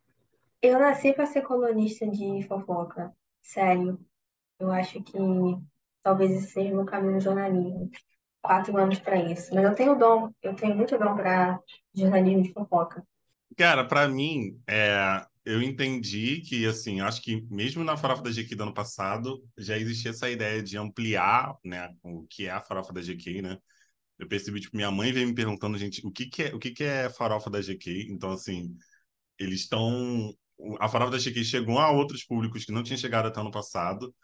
Eu 0.62 0.80
nasci 0.80 1.14
para 1.14 1.26
ser 1.26 1.42
colunista 1.42 2.08
de 2.08 2.44
fofoca, 2.48 3.14
sério. 3.42 4.00
Eu 4.60 4.72
acho 4.72 5.02
que 5.04 5.18
talvez 6.02 6.32
esse 6.32 6.54
seja 6.54 6.72
o 6.72 6.78
meu 6.78 6.86
caminho 6.86 7.14
no 7.14 7.20
jornalismo 7.20 7.92
quatro 8.46 8.78
anos 8.78 9.00
para 9.00 9.18
isso. 9.18 9.54
Mas 9.54 9.64
eu 9.64 9.76
tenho 9.76 9.98
dom, 9.98 10.30
eu 10.42 10.54
tenho 10.56 10.76
muito 10.76 10.98
dom 10.98 11.16
para 11.16 11.60
jornalismo 11.94 12.44
de 12.44 12.54
fofoca. 12.54 13.04
Cara, 13.58 13.88
para 13.88 14.08
mim, 14.08 14.60
é, 14.68 15.26
eu 15.46 15.62
entendi 15.62 16.42
que, 16.42 16.66
assim, 16.66 17.02
acho 17.02 17.22
que 17.22 17.42
mesmo 17.50 17.84
na 17.84 17.96
farofa 17.96 18.24
da 18.24 18.32
GQ 18.32 18.56
do 18.56 18.64
ano 18.64 18.74
passado, 18.74 19.44
já 19.58 19.78
existia 19.78 20.12
essa 20.12 20.30
ideia 20.30 20.62
de 20.62 20.78
ampliar, 20.78 21.56
né, 21.64 21.94
o 22.04 22.26
que 22.28 22.48
é 22.48 22.52
a 22.52 22.62
farofa 22.62 22.92
da 22.92 23.02
GQ, 23.02 23.42
né? 23.42 23.58
Eu 24.18 24.28
percebi, 24.28 24.62
tipo, 24.62 24.76
minha 24.76 24.92
mãe 24.92 25.12
veio 25.12 25.28
me 25.28 25.36
perguntando, 25.36 25.78
gente, 25.78 26.06
o 26.06 26.12
que 26.12 26.26
que 26.28 26.44
é, 26.44 26.56
o 26.56 26.60
que 26.60 26.72
que 26.72 26.84
é 26.84 27.10
farofa 27.10 27.50
da 27.50 27.62
GQ? 27.62 28.08
Então, 28.10 28.32
assim, 28.32 28.76
eles 29.38 29.62
estão... 29.62 30.34
A 30.80 30.88
farofa 30.88 31.12
da 31.12 31.18
GQ 31.18 31.44
chegou 31.44 31.80
a 31.80 31.92
outros 31.92 32.24
públicos 32.24 32.66
que 32.66 32.72
não 32.72 32.82
tinha 32.84 32.98
chegado 32.98 33.28
até 33.28 33.42
ano 33.42 33.52
passado, 33.52 34.16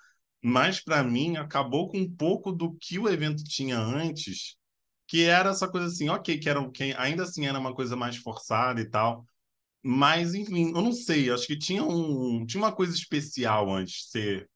mas 0.41 0.80
para 0.82 1.04
mim 1.04 1.38
acabou 1.38 1.89
com 1.89 1.99
um 1.99 2.10
pouco 2.15 2.51
do 2.51 2.73
que 2.75 2.99
o 2.99 3.10
evento 3.10 3.43
tinha 3.43 3.77
antes, 3.77 4.56
que 5.08 5.23
era 5.25 5.51
essa 5.51 5.67
coisa 5.69 5.88
assim, 5.88 6.10
ok, 6.10 6.39
que, 6.39 6.49
era, 6.49 6.69
que 6.71 6.93
ainda 6.97 7.23
assim 7.23 7.45
era 7.45 7.60
uma 7.60 7.75
coisa 7.75 7.95
mais 7.95 8.17
forçada 8.17 8.82
e 8.82 8.89
tal, 8.89 9.25
mas 9.84 10.34
enfim, 10.36 10.69
eu 10.69 10.82
não 10.82 10.93
sei, 10.93 11.32
acho 11.32 11.47
que 11.47 11.58
tinha, 11.58 11.84
um, 11.84 12.45
tinha 12.45 12.62
uma 12.63 12.71
coisa 12.71 12.93
especial 12.93 13.71
antes 13.73 14.06
de 14.06 14.10
ser, 14.12 14.49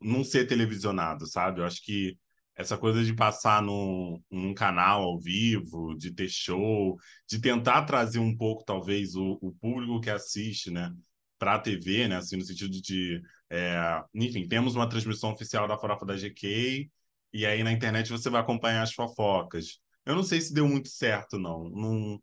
não 0.00 0.24
ser 0.24 0.46
televisionado, 0.46 1.26
sabe? 1.26 1.60
Eu 1.60 1.66
acho 1.66 1.82
que 1.84 2.18
essa 2.56 2.76
coisa 2.78 3.04
de 3.04 3.14
passar 3.14 3.62
num, 3.62 4.22
num 4.30 4.54
canal 4.54 5.02
ao 5.02 5.20
vivo, 5.20 5.96
de 5.96 6.12
ter 6.12 6.28
show, 6.28 6.98
de 7.28 7.40
tentar 7.40 7.84
trazer 7.84 8.18
um 8.18 8.36
pouco, 8.36 8.64
talvez, 8.64 9.14
o, 9.14 9.38
o 9.42 9.52
público 9.52 10.00
que 10.00 10.10
assiste, 10.10 10.70
né? 10.70 10.92
para 11.40 11.54
a 11.54 11.58
TV, 11.58 12.06
né? 12.06 12.16
Assim, 12.16 12.36
no 12.36 12.44
sentido 12.44 12.70
de, 12.70 13.22
é, 13.50 14.04
enfim, 14.14 14.46
temos 14.46 14.76
uma 14.76 14.88
transmissão 14.88 15.32
oficial 15.32 15.66
da 15.66 15.76
farofa 15.76 16.06
da 16.06 16.16
GK 16.16 16.88
e 17.32 17.44
aí 17.44 17.62
na 17.64 17.72
internet 17.72 18.10
você 18.10 18.30
vai 18.30 18.40
acompanhar 18.40 18.82
as 18.82 18.92
fofocas. 18.92 19.80
Eu 20.06 20.14
não 20.14 20.22
sei 20.22 20.40
se 20.40 20.54
deu 20.54 20.68
muito 20.68 20.88
certo, 20.88 21.38
não. 21.38 21.68
Não, 21.68 22.22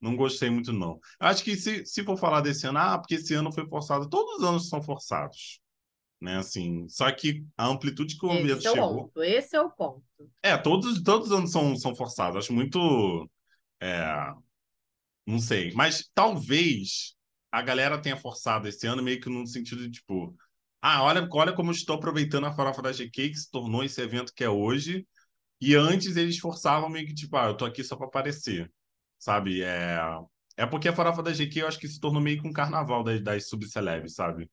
não 0.00 0.16
gostei 0.16 0.50
muito, 0.50 0.72
não. 0.72 0.98
Acho 1.18 1.44
que 1.44 1.56
se, 1.56 1.86
se 1.86 2.04
for 2.04 2.16
falar 2.16 2.40
desse 2.40 2.66
ano, 2.66 2.78
ah, 2.78 2.98
porque 2.98 3.14
esse 3.14 3.34
ano 3.34 3.52
foi 3.52 3.66
forçado. 3.68 4.08
Todos 4.08 4.38
os 4.38 4.44
anos 4.44 4.68
são 4.68 4.82
forçados. 4.82 5.60
Né, 6.20 6.38
assim, 6.38 6.88
só 6.88 7.10
que 7.12 7.44
a 7.54 7.66
amplitude 7.66 8.16
que 8.16 8.24
o 8.24 8.32
esse 8.32 8.66
é 8.66 8.72
chegou. 8.72 9.08
Ponto. 9.08 9.22
Esse 9.22 9.56
é 9.56 9.60
o 9.60 9.70
ponto. 9.70 10.02
É, 10.42 10.56
todos, 10.56 11.02
todos 11.02 11.28
os 11.28 11.36
anos 11.36 11.52
são, 11.52 11.76
são 11.76 11.94
forçados. 11.94 12.36
Acho 12.36 12.52
muito. 12.52 13.28
É, 13.80 14.32
não 15.26 15.38
sei. 15.38 15.72
Mas 15.74 16.08
talvez 16.14 17.14
a 17.52 17.60
galera 17.62 18.00
tenha 18.00 18.16
forçado 18.16 18.66
esse 18.66 18.86
ano 18.86 19.02
meio 19.02 19.20
que 19.20 19.28
no 19.28 19.46
sentido 19.46 19.82
de 19.82 19.90
tipo, 19.90 20.34
ah, 20.86 21.02
olha, 21.02 21.26
olha 21.32 21.54
como 21.54 21.70
estou 21.70 21.96
aproveitando 21.96 22.44
a 22.46 22.52
farofa 22.52 22.82
da 22.82 22.92
GK 22.92 23.30
que 23.30 23.36
se 23.36 23.50
tornou 23.50 23.82
esse 23.82 24.00
evento 24.02 24.34
que 24.34 24.44
é 24.44 24.50
hoje. 24.50 25.06
E 25.60 25.74
antes 25.74 26.16
eles 26.16 26.38
forçavam 26.38 26.90
meio 26.90 27.06
que 27.06 27.14
tipo, 27.14 27.36
ah, 27.38 27.46
eu 27.46 27.56
tô 27.56 27.64
aqui 27.64 27.82
só 27.82 27.96
para 27.96 28.06
aparecer. 28.06 28.70
sabe? 29.18 29.62
É, 29.62 29.98
é 30.58 30.66
porque 30.66 30.88
a 30.88 30.94
farofa 30.94 31.22
da 31.22 31.32
GQ 31.32 31.62
eu 31.62 31.68
acho 31.68 31.78
que 31.78 31.88
se 31.88 32.00
tornou 32.00 32.22
meio 32.22 32.40
que 32.42 32.48
um 32.48 32.52
carnaval 32.52 33.02
das, 33.04 33.22
das 33.22 33.48
sabe? 34.14 34.50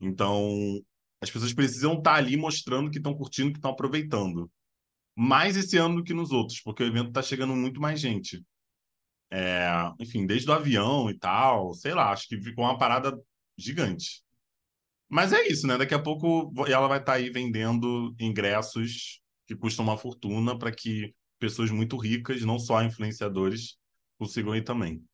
Então, 0.00 0.80
as 1.20 1.30
pessoas 1.30 1.54
precisam 1.54 1.94
estar 1.94 2.14
ali 2.16 2.36
mostrando 2.36 2.90
que 2.90 2.98
estão 2.98 3.14
curtindo, 3.16 3.52
que 3.52 3.58
estão 3.58 3.72
aproveitando. 3.72 4.50
Mais 5.16 5.56
esse 5.56 5.76
ano 5.78 5.96
do 5.96 6.04
que 6.04 6.14
nos 6.14 6.32
outros, 6.32 6.60
porque 6.60 6.84
o 6.84 6.86
evento 6.86 7.08
está 7.08 7.22
chegando 7.22 7.54
muito 7.56 7.80
mais 7.80 8.00
gente. 8.00 8.44
É, 9.30 9.68
enfim, 10.00 10.26
desde 10.26 10.50
o 10.50 10.54
avião 10.54 11.10
e 11.10 11.18
tal, 11.18 11.74
sei 11.74 11.94
lá, 11.94 12.12
acho 12.12 12.28
que 12.28 12.40
ficou 12.40 12.64
uma 12.64 12.78
parada 12.78 13.16
gigante. 13.58 14.23
Mas 15.08 15.32
é 15.32 15.46
isso, 15.46 15.66
né? 15.66 15.76
Daqui 15.76 15.94
a 15.94 16.02
pouco 16.02 16.52
ela 16.66 16.88
vai 16.88 16.98
estar 16.98 17.12
tá 17.12 17.18
aí 17.18 17.30
vendendo 17.30 18.14
ingressos 18.18 19.20
que 19.46 19.54
custam 19.54 19.84
uma 19.84 19.98
fortuna 19.98 20.58
para 20.58 20.72
que 20.72 21.14
pessoas 21.38 21.70
muito 21.70 21.96
ricas, 21.96 22.42
não 22.42 22.58
só 22.58 22.82
influenciadores, 22.82 23.76
consigam 24.18 24.56
ir 24.56 24.64
também. 24.64 25.04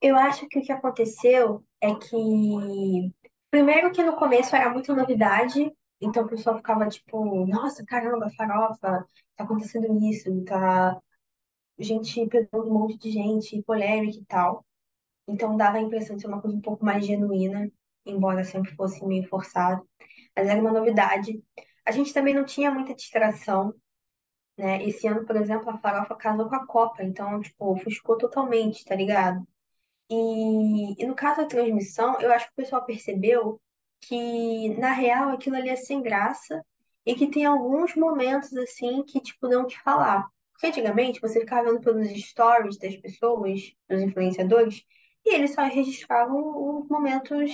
Eu 0.00 0.16
acho 0.16 0.46
que 0.48 0.58
o 0.58 0.62
que 0.62 0.72
aconteceu 0.72 1.64
é 1.80 1.94
que, 1.94 3.12
primeiro 3.50 3.90
que 3.90 4.02
no 4.02 4.16
começo 4.16 4.54
era 4.54 4.70
muita 4.70 4.94
novidade, 4.94 5.70
então 6.00 6.24
o 6.24 6.28
pessoal 6.28 6.56
ficava 6.56 6.88
tipo, 6.88 7.46
nossa, 7.46 7.84
caramba, 7.84 8.30
farofa, 8.36 9.06
tá 9.36 9.44
acontecendo 9.44 9.98
isso, 10.10 10.44
tá 10.44 11.00
gente 11.78 12.26
pegando 12.26 12.70
um 12.70 12.74
monte 12.74 12.98
de 12.98 13.10
gente, 13.10 13.62
polêmica 13.62 14.18
e 14.18 14.24
tal. 14.24 14.64
Então 15.28 15.56
dava 15.56 15.78
a 15.78 15.80
impressão 15.80 16.16
de 16.16 16.22
ser 16.22 16.28
uma 16.28 16.40
coisa 16.40 16.56
um 16.56 16.60
pouco 16.60 16.84
mais 16.84 17.04
genuína, 17.04 17.70
embora 18.06 18.44
sempre 18.44 18.74
fosse 18.74 19.04
meio 19.04 19.28
forçado. 19.28 19.86
Mas 20.36 20.48
era 20.48 20.60
uma 20.60 20.72
novidade. 20.72 21.42
A 21.84 21.90
gente 21.90 22.12
também 22.14 22.34
não 22.34 22.44
tinha 22.44 22.70
muita 22.70 22.94
distração, 22.94 23.74
né? 24.56 24.82
Esse 24.86 25.06
ano, 25.06 25.24
por 25.26 25.36
exemplo, 25.36 25.70
a 25.70 25.78
Farofa 25.78 26.14
casou 26.16 26.48
com 26.48 26.54
a 26.56 26.66
Copa, 26.66 27.02
então, 27.02 27.40
tipo, 27.40 27.72
ofuscou 27.72 28.16
totalmente, 28.18 28.84
tá 28.84 28.94
ligado? 28.94 29.46
E, 30.10 31.02
e 31.02 31.06
no 31.06 31.14
caso 31.14 31.42
da 31.42 31.48
transmissão, 31.48 32.20
eu 32.20 32.32
acho 32.32 32.46
que 32.46 32.52
o 32.52 32.56
pessoal 32.56 32.84
percebeu 32.84 33.60
que, 34.00 34.70
na 34.78 34.92
real, 34.92 35.30
aquilo 35.30 35.56
ali 35.56 35.68
é 35.68 35.76
sem 35.76 36.02
graça 36.02 36.64
e 37.04 37.14
que 37.14 37.28
tem 37.28 37.44
alguns 37.44 37.94
momentos, 37.96 38.52
assim, 38.56 39.02
que, 39.04 39.20
tipo, 39.20 39.48
dão 39.48 39.62
o 39.64 39.66
que 39.66 39.80
falar. 39.82 40.26
Porque 40.52 40.68
antigamente 40.68 41.20
você 41.20 41.40
ficava 41.40 41.70
vendo 41.70 41.80
pelos 41.80 42.08
stories 42.08 42.78
das 42.78 42.96
pessoas, 42.96 43.60
dos 43.88 44.00
influenciadores, 44.02 44.82
e 45.24 45.34
eles 45.34 45.54
só 45.54 45.62
registravam 45.62 46.80
os 46.80 46.88
momentos, 46.88 47.52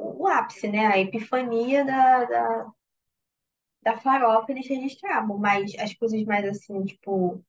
o 0.00 0.26
ápice, 0.26 0.68
né? 0.68 0.86
A 0.86 0.98
epifania 0.98 1.84
da, 1.84 2.24
da, 2.24 2.72
da 3.82 3.96
farofa 3.98 4.52
eles 4.52 4.68
registravam, 4.68 5.38
mas 5.38 5.74
as 5.78 5.94
coisas 5.94 6.22
mais 6.24 6.46
assim, 6.46 6.84
tipo, 6.84 7.42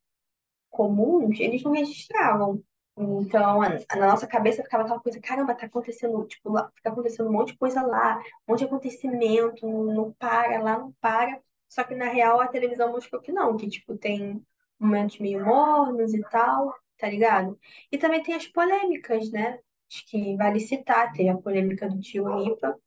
comuns, 0.69 1.39
eles 1.39 1.63
não 1.63 1.73
registravam. 1.73 2.63
Então, 2.97 3.61
na 3.61 4.07
nossa 4.07 4.27
cabeça 4.27 4.63
ficava 4.63 4.83
aquela 4.83 4.99
coisa, 4.99 5.19
caramba, 5.21 5.55
tá 5.55 5.65
acontecendo, 5.65 6.25
tipo, 6.27 6.51
lá, 6.51 6.69
fica 6.75 6.89
acontecendo 6.89 7.29
um 7.29 7.33
monte 7.33 7.53
de 7.53 7.57
coisa 7.57 7.81
lá, 7.81 8.19
um 8.47 8.51
monte 8.51 8.59
de 8.59 8.65
acontecimento, 8.65 9.65
não 9.67 10.11
para, 10.13 10.61
lá 10.61 10.77
não 10.77 10.91
para. 10.99 11.41
Só 11.69 11.83
que 11.83 11.95
na 11.95 12.09
real 12.09 12.41
a 12.41 12.47
televisão 12.47 12.91
mostrou 12.91 13.21
que 13.21 13.31
não, 13.31 13.55
que 13.57 13.69
tipo, 13.69 13.97
tem 13.97 14.45
momentos 14.79 15.19
meio 15.19 15.43
mornos 15.45 16.13
e 16.13 16.21
tal, 16.29 16.73
tá 16.97 17.07
ligado? 17.09 17.57
E 17.91 17.97
também 17.97 18.21
tem 18.23 18.35
as 18.35 18.47
polêmicas, 18.47 19.31
né? 19.31 19.59
Acho 19.91 20.05
que 20.05 20.37
vale 20.37 20.61
citar, 20.61 21.11
tem 21.11 21.29
a 21.29 21.37
polêmica 21.37 21.89
do 21.89 21.99
tio 21.99 22.25
Lipa, 22.39 22.79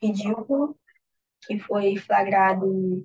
ridículo, 0.00 0.78
que 1.44 1.58
foi 1.58 1.96
flagrado 1.96 3.04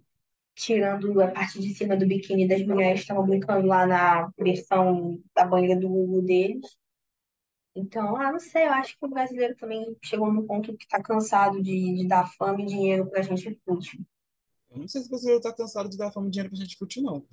tirando 0.54 1.20
a 1.22 1.28
parte 1.32 1.60
de 1.60 1.74
cima 1.74 1.98
do 1.98 2.08
biquíni 2.08 2.48
das 2.48 2.64
mulheres 2.64 3.00
que 3.00 3.04
estavam 3.06 3.26
brincando 3.26 3.66
lá 3.66 3.88
na 3.88 4.32
versão 4.38 5.20
da 5.36 5.44
banheira 5.44 5.80
do 5.80 5.90
Google 5.90 6.22
deles. 6.22 6.78
Então, 7.76 8.16
ah, 8.16 8.32
não 8.32 8.40
sei, 8.40 8.66
eu 8.66 8.74
acho 8.74 8.98
que 8.98 9.06
o 9.06 9.10
brasileiro 9.10 9.56
também 9.56 9.96
chegou 10.04 10.32
num 10.32 10.46
ponto 10.46 10.78
que 10.78 10.88
tá 10.88 11.02
cansado 11.02 11.62
de, 11.62 11.96
de 11.96 12.08
dar 12.08 12.28
fama 12.38 12.62
e 12.62 12.66
dinheiro 12.66 13.10
pra 13.10 13.24
gente 13.24 13.60
fútil. 13.66 14.06
Eu 14.78 14.82
não 14.82 14.88
sei 14.88 15.02
se 15.02 15.08
o 15.08 15.10
brasileiro 15.10 15.42
tá 15.42 15.52
cansado 15.52 15.90
de 15.90 15.98
dar 15.98 16.12
fama 16.12 16.28
e 16.28 16.32
dinheiro 16.32 16.50
pra 16.50 16.60
gente 16.60 16.78
fútil, 16.78 17.02
não. 17.02 17.26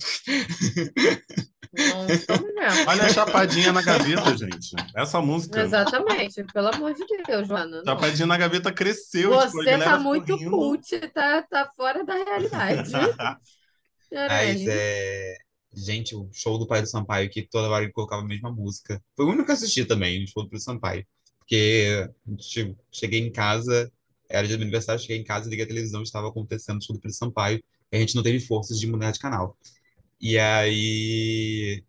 Mesmo. 1.74 2.88
Olha 2.88 3.04
a 3.04 3.08
chapadinha 3.08 3.72
na 3.72 3.82
gaveta, 3.82 4.36
gente. 4.36 4.70
Essa 4.96 5.20
música. 5.20 5.60
Exatamente, 5.60 6.44
pelo 6.44 6.68
amor 6.68 6.94
de 6.94 7.04
Deus, 7.26 7.48
Joana. 7.48 7.78
não. 7.78 7.84
Chapadinha 7.84 8.26
na 8.26 8.38
gaveta 8.38 8.72
cresceu. 8.72 9.30
tipo, 9.30 9.52
Você 9.52 9.64
galera 9.64 9.84
tá 9.84 9.98
muito 9.98 10.38
cult, 10.38 10.98
tá, 11.08 11.42
tá 11.42 11.70
fora 11.76 12.04
da 12.04 12.14
realidade. 12.14 12.90
Mas 14.10 14.66
é. 14.66 15.36
Gente, 15.76 16.14
o 16.14 16.30
show 16.32 16.56
do 16.56 16.68
Pai 16.68 16.80
do 16.80 16.88
Sampaio, 16.88 17.28
que 17.28 17.42
toda 17.42 17.68
hora 17.68 17.82
ele 17.82 17.92
colocava 17.92 18.22
a 18.22 18.26
mesma 18.26 18.50
música. 18.50 19.02
Foi 19.16 19.26
o 19.26 19.28
único 19.28 19.44
que 19.44 19.50
eu 19.50 19.54
assisti 19.56 19.84
também, 19.84 20.22
o 20.22 20.28
show 20.28 20.44
do 20.44 20.48
Pai 20.48 20.58
do 20.58 20.62
Sampaio. 20.62 21.04
Porque 21.40 22.08
tipo, 22.38 22.78
cheguei 22.92 23.20
em 23.20 23.30
casa, 23.32 23.92
era 24.28 24.46
dia 24.46 24.56
aniversário, 24.56 25.00
cheguei 25.00 25.18
em 25.18 25.24
casa, 25.24 25.48
liguei 25.48 25.64
a 25.64 25.68
televisão, 25.68 26.02
estava 26.02 26.28
acontecendo 26.28 26.78
o 26.78 26.84
show 26.84 26.94
do 26.94 27.00
Pai 27.00 27.10
do 27.10 27.14
Sampaio, 27.14 27.64
e 27.92 27.96
a 27.96 28.00
gente 28.00 28.14
não 28.14 28.22
teve 28.22 28.40
forças 28.40 28.78
de 28.78 28.86
mudar 28.86 29.10
de 29.10 29.18
canal. 29.18 29.56
E 30.20 30.38
aí 30.38 31.84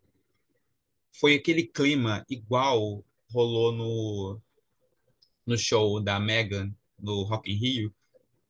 foi 1.20 1.36
aquele 1.36 1.64
clima 1.64 2.26
igual 2.30 3.04
rolou 3.32 3.72
no, 3.72 4.42
no 5.46 5.58
show 5.58 6.00
da 6.00 6.20
Megan, 6.20 6.74
no 7.00 7.24
Rock 7.24 7.52
in 7.52 7.56
Rio, 7.56 7.94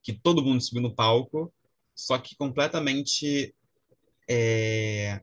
que 0.01 0.13
todo 0.13 0.43
mundo 0.43 0.61
subiu 0.61 0.81
no 0.81 0.93
palco, 0.93 1.51
só 1.95 2.17
que 2.17 2.36
completamente 2.36 3.55
é, 4.29 5.21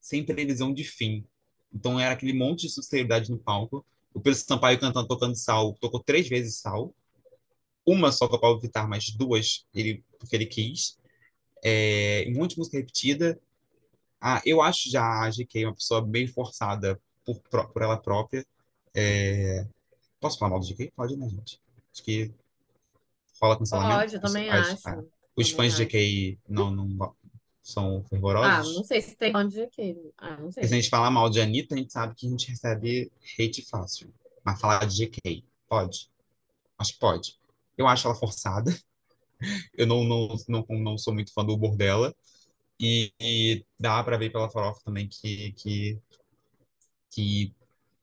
sem 0.00 0.24
previsão 0.24 0.72
de 0.72 0.84
fim. 0.84 1.24
Então 1.72 1.98
era 1.98 2.14
aquele 2.14 2.32
monte 2.32 2.62
de 2.62 2.70
sinceridade 2.72 3.30
no 3.30 3.38
palco. 3.38 3.84
O 4.12 4.20
Pedro 4.20 4.38
Sampaio 4.38 4.78
cantando, 4.78 5.08
tocando 5.08 5.34
sal, 5.34 5.74
tocou 5.80 6.02
três 6.02 6.28
vezes 6.28 6.58
sal. 6.58 6.94
Uma 7.86 8.12
só 8.12 8.28
com 8.28 8.36
a 8.36 8.40
Pablo 8.40 8.60
Vittar, 8.60 8.88
mas 8.88 9.10
duas 9.10 9.66
ele, 9.74 10.04
porque 10.18 10.36
ele 10.36 10.46
quis. 10.46 10.98
É, 11.64 12.26
um 12.28 12.34
monte 12.34 12.52
de 12.52 12.58
música 12.58 12.78
repetida. 12.78 13.38
Ah, 14.20 14.42
eu 14.46 14.62
acho 14.62 14.90
já 14.90 15.04
a 15.22 15.30
GK 15.30 15.66
uma 15.66 15.74
pessoa 15.74 16.02
bem 16.02 16.26
forçada 16.26 17.00
por, 17.24 17.40
por 17.72 17.82
ela 17.82 17.96
própria. 17.98 18.46
É, 18.94 19.66
posso 20.20 20.38
falar 20.38 20.50
mal 20.52 20.60
do 20.60 20.66
GK? 20.66 20.92
Pode, 20.96 21.16
né, 21.16 21.28
gente? 21.28 21.60
Acho 21.92 22.02
que 22.04 22.32
rola 23.40 23.58
cancelamento. 23.58 23.98
Pode, 24.00 24.14
eu 24.14 24.20
também 24.20 24.50
As- 24.50 24.72
acho. 24.72 24.86
ah, 24.88 25.02
os 25.36 25.50
Também 25.50 25.56
fãs 25.56 25.74
de 25.74 25.82
acho. 25.82 25.84
GK 25.84 26.38
não, 26.48 26.70
não 26.70 27.14
são 27.62 28.02
Ah, 28.04 28.08
fervorosos. 28.08 28.76
não 28.76 28.84
sei 28.84 29.00
se 29.00 29.16
tem 29.16 29.36
onde 29.36 29.60
aqui. 29.60 29.96
Ah, 30.18 30.36
não 30.36 30.50
sei. 30.52 30.62
Porque 30.62 30.68
se 30.68 30.74
a 30.74 30.76
gente 30.80 30.88
falar 30.90 31.10
mal 31.10 31.28
de 31.28 31.40
Anitta, 31.40 31.74
a 31.74 31.78
gente 31.78 31.92
sabe 31.92 32.14
que 32.14 32.26
a 32.26 32.30
gente 32.30 32.48
recebe 32.48 33.10
hate 33.38 33.62
fácil. 33.68 34.12
Mas 34.44 34.60
falar 34.60 34.84
de 34.86 34.96
GK, 34.96 35.44
pode? 35.68 36.08
Acho 36.78 36.92
que 36.94 36.98
pode. 36.98 37.38
Eu 37.76 37.86
acho 37.88 38.06
ela 38.08 38.16
forçada. 38.16 38.70
Eu 39.76 39.86
não, 39.86 40.04
não, 40.04 40.28
não, 40.48 40.66
não 40.70 40.98
sou 40.98 41.14
muito 41.14 41.32
fã 41.32 41.44
do 41.44 41.54
humor 41.54 41.76
dela. 41.76 42.14
E, 42.80 43.12
e 43.20 43.66
dá 43.80 44.02
pra 44.04 44.18
ver 44.18 44.30
pela 44.32 44.50
farofa 44.50 44.80
também 44.84 45.08
que, 45.08 45.52
que, 45.54 46.00
que 47.10 47.54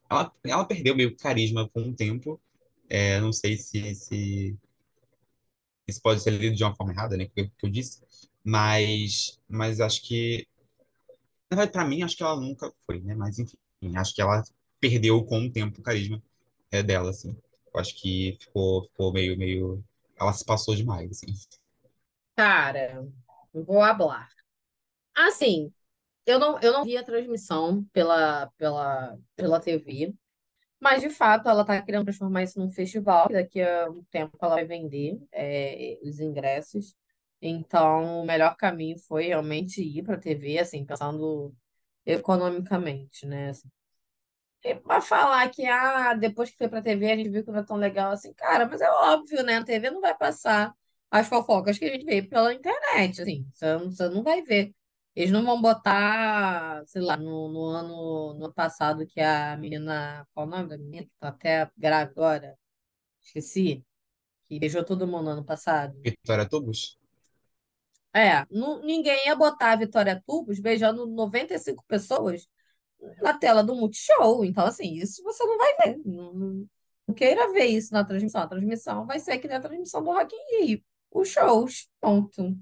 ela, 0.09 0.33
ela 0.45 0.65
perdeu 0.67 0.95
meio 0.95 1.15
carisma 1.17 1.69
com 1.69 1.81
o 1.89 1.95
tempo. 1.95 2.41
É, 2.89 3.19
não 3.21 3.33
sei 3.33 3.57
se, 3.57 3.95
se 3.95 4.57
isso 5.87 6.01
pode 6.01 6.21
ser 6.21 6.31
lido 6.31 6.55
de 6.55 6.63
uma 6.63 6.75
forma 6.75 6.93
errada, 6.93 7.17
né? 7.17 7.25
Que 7.27 7.47
que 7.49 7.65
eu 7.65 7.69
disse. 7.69 8.01
Mas, 8.43 9.39
mas 9.47 9.79
acho 9.79 10.01
que 10.03 10.47
Na 11.49 11.55
verdade, 11.57 11.71
pra 11.71 11.85
mim, 11.85 12.03
acho 12.03 12.17
que 12.17 12.23
ela 12.23 12.35
nunca 12.39 12.71
foi, 12.85 12.99
né? 13.01 13.15
Mas, 13.15 13.39
enfim, 13.39 13.57
acho 13.95 14.13
que 14.13 14.21
ela 14.21 14.43
perdeu 14.79 15.23
com 15.25 15.45
o 15.45 15.51
tempo 15.51 15.79
o 15.79 15.83
carisma 15.83 16.21
é, 16.71 16.81
dela, 16.83 17.09
assim. 17.11 17.35
Eu 17.73 17.79
acho 17.79 17.95
que 17.95 18.37
ficou, 18.39 18.83
ficou 18.83 19.11
meio, 19.11 19.37
meio... 19.37 19.83
Ela 20.19 20.33
se 20.33 20.45
passou 20.45 20.75
demais, 20.75 21.09
assim. 21.11 21.33
Cara, 22.35 23.05
vou 23.53 23.81
hablar. 23.81 24.29
Assim, 25.15 25.71
eu 26.25 26.39
não, 26.39 26.59
eu 26.59 26.71
não 26.71 26.83
vi 26.83 26.97
a 26.97 27.03
transmissão 27.03 27.83
pela, 27.93 28.49
pela, 28.57 29.17
pela 29.35 29.59
TV, 29.59 30.13
mas 30.79 31.01
de 31.01 31.09
fato 31.09 31.47
ela 31.49 31.61
está 31.61 31.81
querendo 31.81 32.03
transformar 32.03 32.43
isso 32.43 32.59
num 32.59 32.69
festival, 32.69 33.27
que 33.27 33.33
daqui 33.33 33.61
a 33.61 33.89
um 33.89 34.03
tempo 34.11 34.37
ela 34.41 34.55
vai 34.55 34.65
vender 34.65 35.19
é, 35.31 35.99
os 36.03 36.19
ingressos. 36.19 36.95
Então, 37.41 38.21
o 38.21 38.25
melhor 38.25 38.55
caminho 38.55 38.97
foi 38.99 39.27
realmente 39.27 39.81
ir 39.81 40.03
para 40.03 40.15
a 40.15 40.19
TV, 40.19 40.59
assim, 40.59 40.85
pensando 40.85 41.53
economicamente, 42.05 43.25
né? 43.25 43.51
E 44.63 44.75
pra 44.75 45.01
falar 45.01 45.49
que, 45.49 45.65
ah, 45.65 46.13
depois 46.13 46.49
que 46.49 46.57
foi 46.57 46.69
pra 46.69 46.81
TV 46.81 47.11
a 47.11 47.17
gente 47.17 47.29
viu 47.29 47.43
que 47.43 47.51
não 47.51 47.59
é 47.59 47.63
tão 47.63 47.75
legal 47.75 48.11
assim, 48.11 48.33
cara, 48.33 48.65
mas 48.65 48.79
é 48.81 48.89
óbvio, 48.89 49.43
né? 49.43 49.57
A 49.57 49.63
TV 49.63 49.91
não 49.91 49.99
vai 49.99 50.17
passar 50.17 50.73
as 51.11 51.27
fofocas 51.27 51.77
que 51.77 51.85
a 51.85 51.89
gente 51.89 52.05
vê 52.05 52.21
pela 52.23 52.53
internet, 52.53 53.21
assim, 53.21 53.45
você 53.53 53.73
não, 53.75 53.91
você 53.91 54.09
não 54.09 54.23
vai 54.23 54.41
ver. 54.41 54.73
Eles 55.15 55.31
não 55.31 55.43
vão 55.43 55.61
botar, 55.61 56.83
sei 56.87 57.01
lá, 57.01 57.15
no, 57.17 57.47
no 57.49 57.65
ano, 57.67 58.33
no 58.35 58.51
passado 58.53 59.05
que 59.05 59.21
a 59.21 59.55
menina, 59.57 60.25
qual 60.33 60.47
o 60.47 60.49
nome 60.49 60.69
da 60.69 60.77
menina 60.77 61.03
que 61.03 61.11
tá 61.19 61.27
até 61.27 61.69
grávida 61.77 62.11
agora? 62.11 62.57
Esqueci. 63.21 63.85
Que 64.47 64.59
beijou 64.59 64.83
todo 64.83 65.07
mundo 65.07 65.25
no 65.25 65.29
ano 65.31 65.45
passado. 65.45 65.95
Vitória 66.01 66.47
Tubos? 66.49 66.97
É, 68.11 68.45
não, 68.49 68.81
ninguém 68.81 69.27
ia 69.27 69.35
botar 69.35 69.73
a 69.73 69.75
Vitória 69.75 70.21
Tubos 70.25 70.59
beijando 70.59 71.05
95 71.05 71.83
pessoas 71.87 72.47
na 73.21 73.37
tela 73.37 73.63
do 73.63 73.75
Multishow. 73.75 74.43
Então, 74.45 74.65
assim, 74.65 74.93
isso 74.95 75.23
você 75.23 75.43
não 75.45 75.57
vai 75.57 75.75
ver. 75.77 76.01
Não, 76.05 76.33
não, 76.33 77.13
queira 77.15 77.51
ver 77.51 77.65
isso 77.65 77.93
na 77.93 78.03
transmissão. 78.03 78.41
A 78.41 78.47
transmissão 78.47 79.05
vai 79.05 79.19
ser 79.19 79.37
que 79.39 79.47
nem 79.47 79.57
a 79.57 79.61
transmissão 79.61 80.03
do 80.03 80.11
Rock 80.11 80.35
in 80.35 80.65
Rio. 80.65 80.83
Os 81.11 81.29
shows, 81.29 81.89
ponto. 82.01 82.57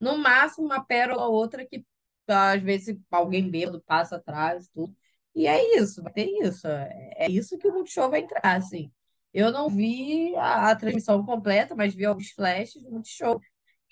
No 0.00 0.18
máximo, 0.18 0.66
uma 0.66 0.84
pérola 0.84 1.26
ou 1.26 1.34
outra 1.34 1.64
que, 1.66 1.84
às 2.28 2.62
vezes, 2.62 2.96
alguém 3.10 3.50
bêbado 3.50 3.82
passa 3.82 4.16
atrás, 4.16 4.68
tudo. 4.68 4.94
E 5.34 5.46
é 5.46 5.78
isso, 5.78 6.02
vai 6.02 6.12
ter 6.12 6.26
isso. 6.26 6.66
É 6.68 7.28
isso 7.28 7.58
que 7.58 7.66
o 7.68 7.72
Multishow 7.72 8.10
vai 8.10 8.20
entrar, 8.20 8.56
assim. 8.56 8.92
Eu 9.32 9.50
não 9.50 9.68
vi 9.68 10.34
a, 10.36 10.70
a 10.70 10.76
transmissão 10.76 11.24
completa, 11.24 11.74
mas 11.74 11.94
vi 11.94 12.04
alguns 12.04 12.30
flashes 12.30 12.82
do 12.82 12.90
Multishow. 12.90 13.40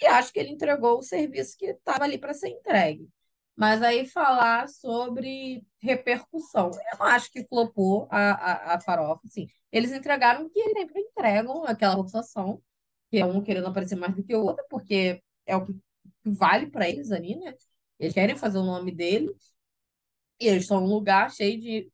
E 0.00 0.06
acho 0.06 0.32
que 0.32 0.38
ele 0.38 0.50
entregou 0.50 0.98
o 0.98 1.02
serviço 1.02 1.56
que 1.56 1.66
estava 1.66 2.04
ali 2.04 2.18
para 2.18 2.34
ser 2.34 2.48
entregue. 2.48 3.08
Mas 3.56 3.82
aí 3.82 4.06
falar 4.06 4.68
sobre 4.68 5.64
repercussão. 5.80 6.70
Eu 6.92 6.98
não 6.98 7.06
acho 7.06 7.30
que 7.30 7.44
flopou 7.46 8.08
a, 8.10 8.72
a, 8.72 8.74
a 8.76 8.80
farofa, 8.80 9.22
assim. 9.26 9.46
Eles 9.70 9.92
entregaram 9.92 10.46
o 10.46 10.50
que 10.50 10.58
eles 10.58 10.72
sempre 10.72 11.00
entregam, 11.00 11.64
aquela 11.64 11.96
forçação, 11.96 12.62
que 13.10 13.18
é 13.18 13.24
um 13.26 13.42
querendo 13.42 13.66
aparecer 13.68 13.96
mais 13.96 14.14
do 14.14 14.24
que 14.24 14.34
o 14.34 14.42
outro, 14.44 14.64
porque 14.70 15.22
é 15.46 15.56
o 15.56 15.66
que 15.66 15.74
vale 16.24 16.68
para 16.70 16.88
eles 16.88 17.12
ali, 17.12 17.36
né? 17.36 17.54
Eles 17.98 18.14
querem 18.14 18.36
fazer 18.36 18.58
o 18.58 18.64
nome 18.64 18.92
deles, 18.92 19.52
e 20.40 20.46
eles 20.46 20.62
estão 20.64 20.80
num 20.80 20.86
lugar 20.92 21.30
cheio 21.32 21.60
de. 21.60 21.90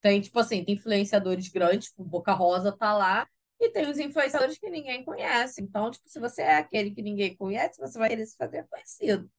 Tem, 0.00 0.20
tipo 0.20 0.38
assim, 0.40 0.64
tem 0.64 0.74
influenciadores 0.76 1.48
grandes, 1.48 1.88
tipo, 1.90 2.04
Boca 2.04 2.32
Rosa 2.34 2.72
tá 2.72 2.96
lá, 2.96 3.28
e 3.60 3.70
tem 3.70 3.90
os 3.90 3.98
influenciadores 3.98 4.58
que 4.58 4.70
ninguém 4.70 5.04
conhece. 5.04 5.62
Então, 5.62 5.90
tipo, 5.90 6.08
se 6.08 6.20
você 6.20 6.42
é 6.42 6.56
aquele 6.58 6.92
que 6.92 7.02
ninguém 7.02 7.36
conhece, 7.36 7.80
você 7.80 7.98
vai 7.98 8.10
querer 8.10 8.26
se 8.26 8.36
fazer 8.36 8.66
conhecido. 8.68 9.30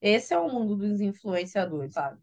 Esse 0.00 0.34
é 0.34 0.38
o 0.38 0.48
mundo 0.48 0.76
dos 0.76 1.00
influenciadores, 1.00 1.94
sabe? 1.94 2.20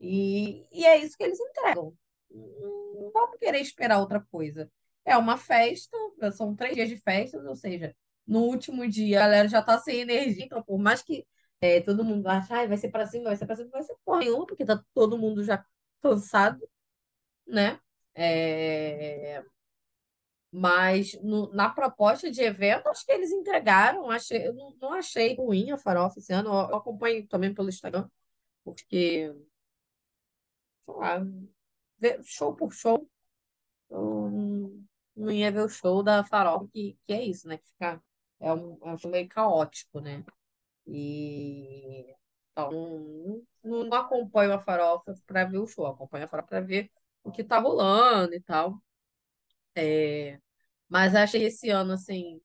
E, 0.00 0.66
e 0.72 0.86
é 0.86 0.96
isso 0.98 1.16
que 1.16 1.24
eles 1.24 1.40
entregam. 1.40 1.94
Não 2.30 3.10
vamos 3.12 3.38
querer 3.38 3.60
esperar 3.60 3.98
outra 3.98 4.20
coisa. 4.30 4.70
É 5.04 5.16
uma 5.16 5.36
festa, 5.36 5.96
são 6.32 6.54
três 6.54 6.74
dias 6.74 6.88
de 6.88 6.96
festas, 6.98 7.44
ou 7.44 7.56
seja, 7.56 7.94
no 8.26 8.40
último 8.40 8.86
dia 8.88 9.18
a 9.18 9.22
galera 9.22 9.48
já 9.48 9.62
tá 9.62 9.78
sem 9.78 10.00
energia, 10.00 10.44
então 10.44 10.62
por 10.62 10.78
mais 10.78 11.02
que 11.02 11.26
é, 11.60 11.80
todo 11.80 12.04
mundo 12.04 12.26
ache, 12.28 12.52
ah, 12.52 12.66
vai 12.66 12.76
ser 12.76 12.90
para 12.90 13.06
cima, 13.06 13.24
vai 13.24 13.36
ser 13.36 13.46
para 13.46 13.56
cima, 13.56 13.70
vai 13.70 13.82
ser 13.82 13.96
porra 14.04 14.20
nenhuma, 14.20 14.46
porque 14.46 14.64
tá 14.64 14.82
todo 14.94 15.18
mundo 15.18 15.42
já 15.42 15.64
cansado, 16.02 16.68
né? 17.46 17.80
É... 18.14 19.42
Mas 20.50 21.12
no, 21.22 21.52
na 21.52 21.68
proposta 21.68 22.30
de 22.30 22.42
evento, 22.42 22.88
acho 22.88 23.04
que 23.04 23.12
eles 23.12 23.30
entregaram. 23.30 24.10
Achei, 24.10 24.46
eu 24.48 24.54
não, 24.54 24.74
não 24.80 24.92
achei 24.94 25.36
ruim 25.36 25.70
a 25.70 25.78
farofa 25.78 26.18
esse 26.18 26.32
ano. 26.32 26.50
Eu, 26.50 26.70
eu 26.70 26.76
acompanho 26.76 27.26
também 27.28 27.52
pelo 27.54 27.68
Instagram, 27.68 28.08
porque, 28.64 29.34
sei 30.82 30.94
lá, 30.94 31.20
show 32.24 32.54
por 32.54 32.72
show, 32.72 33.08
eu 33.90 34.30
não, 35.16 35.30
ia 35.30 35.50
ver 35.52 35.62
o 35.64 35.68
show 35.68 36.02
da 36.02 36.24
farofa, 36.24 36.68
que, 36.72 36.98
que 37.06 37.12
é 37.12 37.24
isso, 37.24 37.48
né? 37.48 37.58
Que 37.58 37.68
fica, 37.68 38.02
é 38.40 38.52
um, 38.52 38.78
é 38.82 38.94
um 39.06 39.10
meio 39.10 39.28
caótico, 39.28 40.00
né? 40.00 40.24
E 40.86 42.14
então, 42.52 42.72
não, 43.62 43.84
não 43.84 43.98
acompanho 43.98 44.52
a 44.52 44.58
farofa 44.58 45.14
para 45.26 45.44
ver 45.44 45.58
o 45.58 45.66
show, 45.66 45.86
acompanho 45.86 46.24
a 46.24 46.28
farofa 46.28 46.48
para 46.48 46.60
ver 46.60 46.90
o 47.22 47.30
que 47.30 47.44
tá 47.44 47.58
rolando 47.58 48.34
e 48.34 48.40
tal. 48.40 48.82
É, 49.80 50.40
mas 50.88 51.14
achei 51.14 51.44
esse 51.44 51.70
ano, 51.70 51.92
assim, 51.92 52.40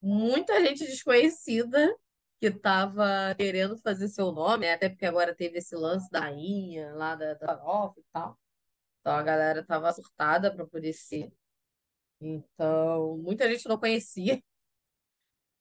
muita 0.00 0.60
gente 0.64 0.84
desconhecida 0.86 1.94
que 2.40 2.46
estava 2.48 3.34
querendo 3.36 3.78
fazer 3.78 4.08
seu 4.08 4.32
nome, 4.32 4.66
né? 4.66 4.74
até 4.74 4.88
porque 4.88 5.06
agora 5.06 5.34
teve 5.34 5.58
esse 5.58 5.74
lance 5.74 6.10
da 6.10 6.20
rainha 6.20 6.94
lá 6.94 7.14
da, 7.14 7.34
da 7.34 7.54
e 7.96 8.02
tal. 8.12 8.38
Então 9.00 9.14
a 9.14 9.22
galera 9.22 9.64
tava 9.64 9.92
surtada 9.92 10.54
para 10.54 10.66
poder 10.66 10.92
ser. 10.92 11.32
Então, 12.20 13.18
muita 13.18 13.48
gente 13.50 13.68
não 13.68 13.78
conhecia, 13.78 14.42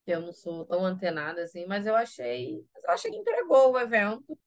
eu 0.07 0.21
não 0.21 0.34
sou 0.34 0.65
tão 0.65 0.86
antenada 0.86 1.43
assim, 1.43 1.65
mas 1.65 1.88
eu 1.88 1.95
achei, 1.95 2.65
eu 2.84 2.89
achei 2.91 3.11
que 3.11 3.17
entregou 3.17 3.71
o 3.71 3.80
evento. 3.80 4.38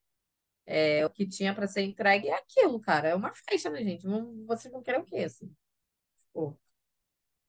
É, 0.67 1.05
o 1.07 1.11
que 1.11 1.27
tinha 1.27 1.55
para 1.55 1.67
ser 1.67 1.83
entregue 1.83 2.29
é 2.29 2.35
aquilo, 2.35 2.79
cara. 2.81 3.09
É 3.09 3.15
uma 3.15 3.33
festa, 3.33 3.71
né, 3.71 3.83
gente? 3.83 4.07
Vocês 4.47 4.73
vão 4.73 4.83
querer 4.83 5.01
o 5.01 5.05
quê, 5.05 5.25
assim? 5.25 5.51
Pô, 6.33 6.57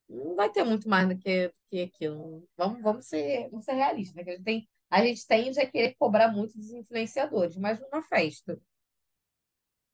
não 0.10 0.36
vai 0.36 0.51
ter 0.51 0.64
muito 0.64 0.89
mais 0.89 1.07
do 1.07 1.18
que, 1.18 1.47
do 1.47 1.53
que 1.70 1.84
aquilo. 1.84 2.47
Vamos, 2.57 2.82
vamos 2.82 3.05
ser, 3.05 3.49
vamos 3.49 3.66
ser 3.66 3.74
realistas, 3.74 4.16
né? 4.16 4.24
Que 4.24 4.32
a 4.32 4.34
gente 4.34 4.43
tem, 4.43 4.70
a 4.89 5.05
gente 5.05 5.28
tende 5.28 5.60
a 5.60 5.70
querer 5.70 5.95
cobrar 5.97 6.30
muito 6.30 6.57
dos 6.57 6.72
influenciadores, 6.72 7.55
mas 7.55 7.80
numa 7.80 8.01
festa. 8.01 8.60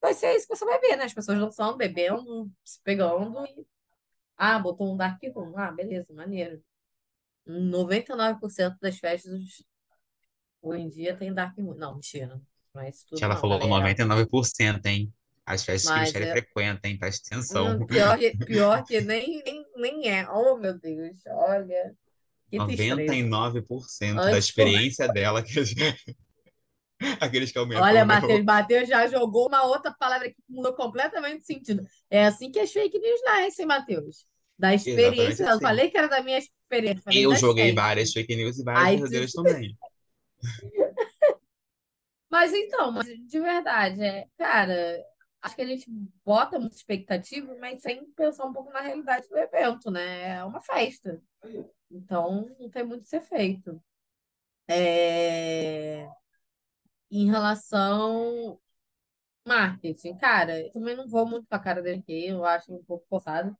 Vai 0.01 0.13
ser 0.13 0.35
isso 0.35 0.47
que 0.47 0.55
você 0.55 0.65
vai 0.65 0.79
ver, 0.79 0.95
né? 0.95 1.03
As 1.03 1.13
pessoas 1.13 1.39
dançando, 1.39 1.77
bebendo, 1.77 2.49
se 2.63 2.81
pegando 2.81 3.45
e. 3.45 3.67
Ah, 4.37 4.59
botou 4.59 4.93
um 4.93 4.97
dark 4.97 5.21
room. 5.33 5.57
Ah, 5.57 5.71
beleza, 5.71 6.13
maneiro. 6.13 6.61
99% 7.47 8.77
das 8.81 8.97
festas 8.97 9.63
hoje 10.61 10.81
em 10.81 10.89
dia 10.89 11.15
tem 11.15 11.33
dark 11.33 11.57
room. 11.57 11.73
Não, 11.75 11.95
mentira. 11.95 12.41
Mas 12.73 13.03
tudo 13.03 13.23
ela 13.23 13.33
não, 13.33 13.41
falou 13.41 13.59
galera. 13.59 13.95
99%, 13.95 14.85
hein? 14.85 15.13
As 15.45 15.63
festas 15.63 15.91
que 15.91 15.99
Mas 15.99 16.07
Michelle 16.07 16.25
é, 16.25 16.31
frequenta, 16.31 16.87
hein? 16.87 16.97
Presta 16.97 17.35
atenção. 17.35 17.77
hum, 17.77 17.85
pior 17.87 18.17
que, 18.17 18.31
pior 18.37 18.83
que 18.83 19.01
nem, 19.01 19.43
nem, 19.43 19.65
nem 19.75 20.09
é. 20.09 20.27
Oh, 20.29 20.57
meu 20.57 20.77
Deus, 20.79 21.17
olha, 21.27 21.95
que 22.49 22.57
tristeza. 22.57 22.95
99% 22.95 24.15
da 24.15 24.37
experiência 24.37 25.07
dela, 25.07 25.43
que 25.43 25.53
aqueles 27.19 27.51
que 27.51 27.57
aumentam 27.57 27.83
olha, 27.83 28.03
o 28.03 28.07
meu. 28.07 28.15
Matheus, 28.15 28.43
Matheus 28.43 28.89
já 28.89 29.07
jogou 29.07 29.47
uma 29.47 29.63
outra 29.65 29.93
palavra 29.93 30.29
que 30.29 30.37
mudou 30.49 30.73
completamente 30.73 31.41
de 31.41 31.45
sentido. 31.45 31.85
É 32.09 32.25
assim 32.25 32.51
que 32.51 32.59
as 32.59 32.71
fake 32.71 32.97
news 32.97 33.21
nascem, 33.23 33.65
Matheus. 33.65 34.25
Da 34.57 34.73
experiência, 34.73 35.43
eu 35.43 35.49
assim. 35.49 35.61
falei 35.61 35.89
que 35.89 35.97
era 35.97 36.07
da 36.07 36.23
minha 36.23 36.39
experiência, 36.39 37.03
falei 37.03 37.25
Eu 37.25 37.35
joguei 37.35 37.65
fakes. 37.65 37.75
várias 37.75 38.11
fake 38.13 38.35
news 38.35 38.57
e 38.57 38.63
várias 38.63 38.85
Aí 38.85 38.95
tu 38.95 39.01
verdadeiras 39.01 39.31
também. 39.33 39.77
Mas 42.29 42.53
então, 42.53 42.91
mas 42.91 43.05
de 43.05 43.39
verdade, 43.39 44.01
é, 44.01 44.25
cara, 44.37 45.01
acho 45.45 45.55
que 45.55 45.61
a 45.61 45.65
gente 45.67 45.89
bota 46.25 46.59
muita 46.59 46.75
expectativa, 46.75 47.55
mas 47.59 47.81
sem 47.81 48.05
pensar 48.13 48.45
um 48.45 48.53
pouco 48.53 48.71
na 48.71 48.81
realidade 48.81 49.27
do 49.29 49.37
evento, 49.37 49.91
né? 49.91 50.37
É 50.37 50.43
uma 50.43 50.61
festa. 50.61 51.21
Então, 51.91 52.49
não 52.59 52.69
tem 52.69 52.85
muito 52.85 53.03
a 53.03 53.05
ser 53.05 53.21
feito. 53.21 53.81
É, 54.67 56.07
Em 57.11 57.27
relação 57.29 58.59
marketing, 59.47 60.17
cara, 60.17 60.59
eu 60.61 60.71
também 60.73 60.95
não 60.95 61.07
vou 61.07 61.27
muito 61.27 61.47
com 61.47 61.55
a 61.55 61.59
cara 61.59 61.81
dele 61.81 61.99
aqui, 62.01 62.27
eu 62.27 62.45
acho 62.45 62.73
um 62.73 62.83
pouco 62.85 63.05
forçado, 63.09 63.55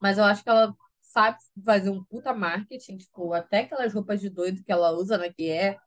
mas 0.00 0.18
eu 0.18 0.24
acho 0.24 0.42
que 0.44 0.50
ela 0.50 0.76
sabe 1.02 1.38
fazer 1.64 1.90
um 1.90 2.04
puta 2.04 2.34
marketing, 2.34 2.98
tipo, 2.98 3.32
até 3.34 3.60
aquelas 3.60 3.94
roupas 3.94 4.20
de 4.20 4.30
doido 4.30 4.64
que 4.64 4.72
ela 4.72 4.92
usa, 4.92 5.18
né? 5.18 5.32
Que 5.32 5.50
é 5.50 5.78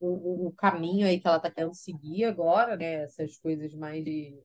o, 0.00 0.48
o 0.48 0.52
caminho 0.54 1.06
aí 1.06 1.20
que 1.20 1.26
ela 1.28 1.40
tá 1.40 1.50
querendo 1.50 1.74
seguir 1.74 2.24
agora, 2.26 2.76
né? 2.76 3.04
Essas 3.04 3.38
coisas 3.38 3.74
mais 3.74 4.04
de, 4.04 4.38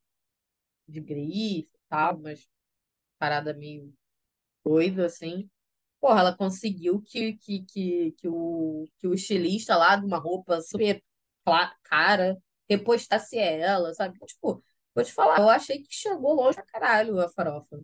de 0.88 1.02
grife 1.02 1.70
e 1.74 1.80
tal, 1.90 2.20
mas 2.20 2.48
parada 3.20 3.54
meio 3.54 3.94
doida, 4.66 5.06
assim. 5.08 5.50
Porra, 6.02 6.22
ela 6.22 6.38
conseguiu 6.38 7.02
que, 7.02 7.34
que, 7.36 7.64
que, 7.66 8.12
que, 8.14 8.28
o, 8.28 8.88
que 9.00 9.08
o 9.08 9.14
estilista 9.14 9.76
lá 9.78 9.96
de 9.96 10.06
uma 10.06 10.18
roupa 10.20 10.62
super 10.62 11.04
cara 11.84 12.38
repostasse 12.70 13.38
ela, 13.38 13.94
sabe? 13.94 14.18
Tipo, 14.26 14.64
vou 14.94 15.04
te 15.04 15.14
falar, 15.14 15.40
eu 15.40 15.50
achei 15.50 15.82
que 15.82 15.94
chegou 15.94 16.34
longe 16.34 16.56
pra 16.56 16.66
caralho 16.66 17.20
a 17.20 17.30
farofa. 17.30 17.80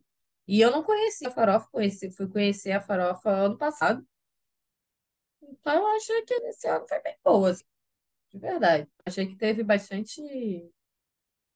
E 0.47 0.60
eu 0.62 0.72
não 0.72 0.84
conhecia 0.84 1.30
a 1.30 1.32
farofa, 1.32 1.68
conheci, 1.72 2.12
fui 2.12 2.28
conhecer 2.28 2.72
a 2.72 2.82
farofa 2.82 3.30
ano 3.30 3.58
passado. 3.58 4.06
Então 5.41 5.76
eu 5.76 5.88
achei 5.95 6.22
que 6.24 6.34
esse 6.34 6.68
ano 6.68 6.88
foi 6.88 7.02
bem 7.02 7.16
boa, 7.24 7.52
assim, 7.52 7.64
de 8.32 8.39
verdade. 8.39 8.89
Achei 9.06 9.28
que 9.28 9.36
teve 9.38 9.64
bastante. 9.64 10.22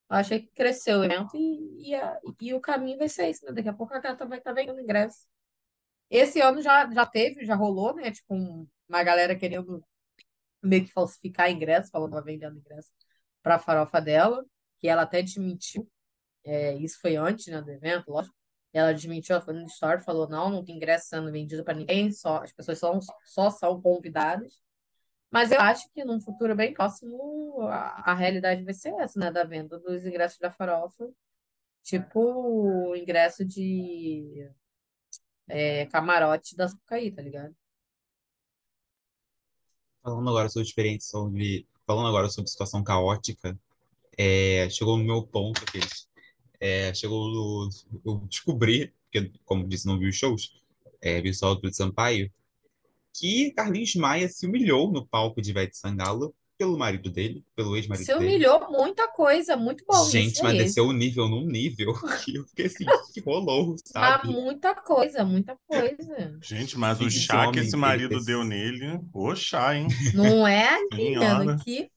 Achei 0.10 0.42
que 0.42 0.48
cresceu 0.54 1.00
o 1.00 1.04
evento 1.06 1.36
e, 1.36 1.90
e, 1.92 1.96
a- 1.96 2.20
e 2.42 2.54
o 2.54 2.62
caminho 2.62 2.98
vai 2.98 3.10
ser 3.10 3.30
esse, 3.30 3.44
né? 3.46 3.52
Daqui 3.52 3.70
a 3.70 3.74
pouco 3.74 3.94
a 3.94 4.00
gata 4.00 4.26
vai 4.26 4.38
estar 4.40 4.54
vendendo 4.54 4.80
ingresso. 4.82 5.28
Esse 6.10 6.42
ano 6.42 6.62
já, 6.62 6.90
já 6.94 7.06
teve, 7.06 7.46
já 7.46 7.56
rolou, 7.56 7.96
né? 7.96 8.12
Tipo, 8.12 8.36
um- 8.36 8.68
uma 8.90 9.04
galera 9.04 9.36
querendo 9.38 9.84
meio 10.64 10.86
que 10.86 10.94
falsificar 10.94 11.52
ingresso, 11.52 11.92
falando 11.92 12.10
que 12.12 12.16
estava 12.18 12.26
vendendo 12.26 12.58
ingresso 12.60 12.92
para 13.44 13.56
a 13.56 13.60
farofa 13.60 14.02
dela, 14.02 14.46
que 14.80 14.88
ela 14.88 15.04
até 15.04 15.22
desmentiu. 15.24 15.90
É, 16.46 16.76
isso 16.76 17.00
foi 17.02 17.16
antes, 17.18 17.48
né, 17.48 17.62
do 17.62 17.72
evento, 17.72 18.10
lógico. 18.12 18.36
Ela 18.74 18.94
desmentiu, 18.94 19.36
ela 19.36 19.46
foi 19.46 19.54
no 19.56 19.66
story, 19.68 20.04
falou: 20.04 20.30
não, 20.30 20.50
não 20.52 20.66
tem 20.66 20.76
ingresso 20.78 21.08
sendo 21.10 21.32
vendido 21.32 21.64
para 21.66 21.76
ninguém, 21.76 22.12
só, 22.12 22.40
as 22.44 22.54
pessoas 22.54 22.80
só, 22.80 23.00
só 23.26 23.52
são 23.52 23.82
convidadas. 23.82 24.62
Mas 25.32 25.52
eu 25.52 25.60
acho 25.60 25.92
que 25.92 26.06
num 26.06 26.22
futuro 26.22 26.56
bem 26.56 26.74
próximo 26.74 27.62
a, 27.62 28.12
a 28.12 28.14
realidade 28.14 28.64
vai 28.64 28.74
ser 28.74 28.94
essa, 28.96 29.20
né? 29.20 29.32
Da 29.32 29.44
venda 29.44 29.80
dos 29.80 30.06
ingressos 30.06 30.40
da 30.40 30.52
farofa. 30.52 31.10
Tipo 31.84 32.96
ingresso 32.96 33.46
de 33.46 34.50
é, 35.48 35.86
camarote 35.88 36.56
da 36.56 36.68
Sapucaí, 36.68 37.12
tá 37.12 37.22
ligado? 37.22 37.56
Falando 40.02 40.30
agora 40.30 40.50
sobre 40.50 40.68
experiência, 40.68 41.10
sobre... 41.10 41.68
Falando 41.86 42.08
agora 42.08 42.30
sobre 42.30 42.50
situação 42.50 42.84
caótica, 42.84 43.58
É, 44.18 44.70
chegou 44.70 44.98
no 44.98 45.04
meu 45.04 45.28
ponto, 45.28 45.62
aqueles, 45.62 46.08
é, 46.62 46.94
chegou 46.94 47.28
no, 47.28 47.70
eu 48.06 48.18
descobri, 48.30 48.94
porque, 49.04 49.30
como 49.44 49.68
disse, 49.68 49.86
não 49.86 50.00
vi 50.00 50.08
os 50.08 50.16
shows, 50.16 50.64
é, 51.02 51.22
vi 51.22 51.34
só 51.34 51.52
o 51.52 51.56
do 51.56 51.74
Sampaio, 51.74 52.32
que 53.20 53.52
Carlinhos 53.52 53.96
Maia 53.96 54.28
se 54.28 54.46
humilhou 54.46 54.92
no 54.92 55.06
palco 55.08 55.42
de 55.42 55.52
Ivete 55.52 55.78
Sangalo 55.78 56.36
pelo 56.58 56.78
marido 56.78 57.10
dele, 57.10 57.44
pelo 57.54 57.76
ex-marido 57.76 58.06
Se 58.06 58.14
dele. 58.14 58.26
humilhou 58.26 58.72
muita 58.72 59.08
coisa, 59.10 59.58
muito 59.58 59.84
bom 59.86 60.10
Gente, 60.10 60.42
mas 60.42 60.58
desceu 60.58 60.86
o 60.86 60.94
nível 60.94 61.28
num 61.28 61.46
nível 61.46 61.94
que 62.24 62.36
eu 62.36 62.46
fiquei 62.48 62.68
assim, 62.68 62.86
que 63.14 63.20
rolou, 63.20 63.72
Mas 63.72 63.82
sabe? 63.86 64.28
muita 64.30 64.74
coisa, 64.74 65.26
muita 65.26 65.58
coisa. 65.68 66.40
Gente, 66.42 66.78
mas 66.78 67.00
o 67.02 67.08
Esse 67.08 67.20
chá 67.20 67.52
que 67.52 67.60
esse 67.60 67.76
marido 67.76 68.24
deu 68.24 68.44
nele, 68.44 69.00
ô 69.14 69.36
chá, 69.36 69.76
hein? 69.76 69.88
Não 70.14 70.48
é, 70.48 70.80
menina? 70.94 71.58
Que, 71.64 71.90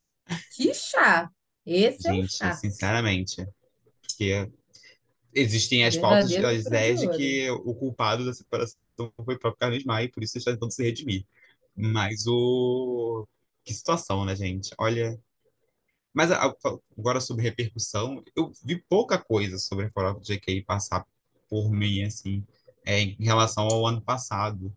que 0.56 0.74
chá. 0.74 1.30
Esse 1.64 2.08
é 2.08 2.12
o 2.12 2.14
Gente, 2.16 2.32
chá. 2.32 2.52
sinceramente, 2.54 3.46
porque 4.02 4.50
existem 5.32 5.84
as 5.84 5.96
pautas, 5.96 6.32
as 6.34 6.66
ideias 6.66 7.00
de 7.00 7.08
que 7.10 7.50
o 7.50 7.74
culpado 7.74 8.24
da 8.24 8.32
separação 8.32 8.76
foi 9.24 9.34
o 9.36 9.38
próprio 9.38 9.56
Carlos 9.58 9.84
Maia, 9.84 10.10
por 10.12 10.22
isso 10.22 10.38
está 10.38 10.52
tentando 10.52 10.72
se 10.72 10.82
redimir. 10.82 11.26
Mas 11.76 12.26
o... 12.26 13.26
Que 13.64 13.74
situação, 13.74 14.24
né, 14.24 14.34
gente? 14.36 14.74
Olha... 14.78 15.18
Mas 16.12 16.30
a- 16.32 16.54
agora 16.96 17.20
sobre 17.20 17.44
repercussão, 17.44 18.22
eu 18.36 18.52
vi 18.64 18.82
pouca 18.88 19.18
coisa 19.18 19.58
sobre 19.58 19.90
a 19.94 20.12
de 20.14 20.24
JK 20.24 20.62
passar 20.64 21.06
por 21.48 21.70
mim, 21.70 22.02
assim, 22.02 22.44
é, 22.84 23.00
em 23.02 23.16
relação 23.24 23.66
ao 23.66 23.86
ano 23.86 24.02
passado. 24.02 24.74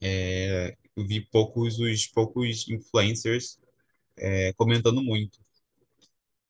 É, 0.00 0.76
eu 0.96 1.06
vi 1.06 1.20
poucos, 1.26 1.78
os 1.78 2.06
poucos 2.08 2.68
influencers 2.68 3.58
é, 4.16 4.52
comentando 4.54 5.02
muito. 5.02 5.38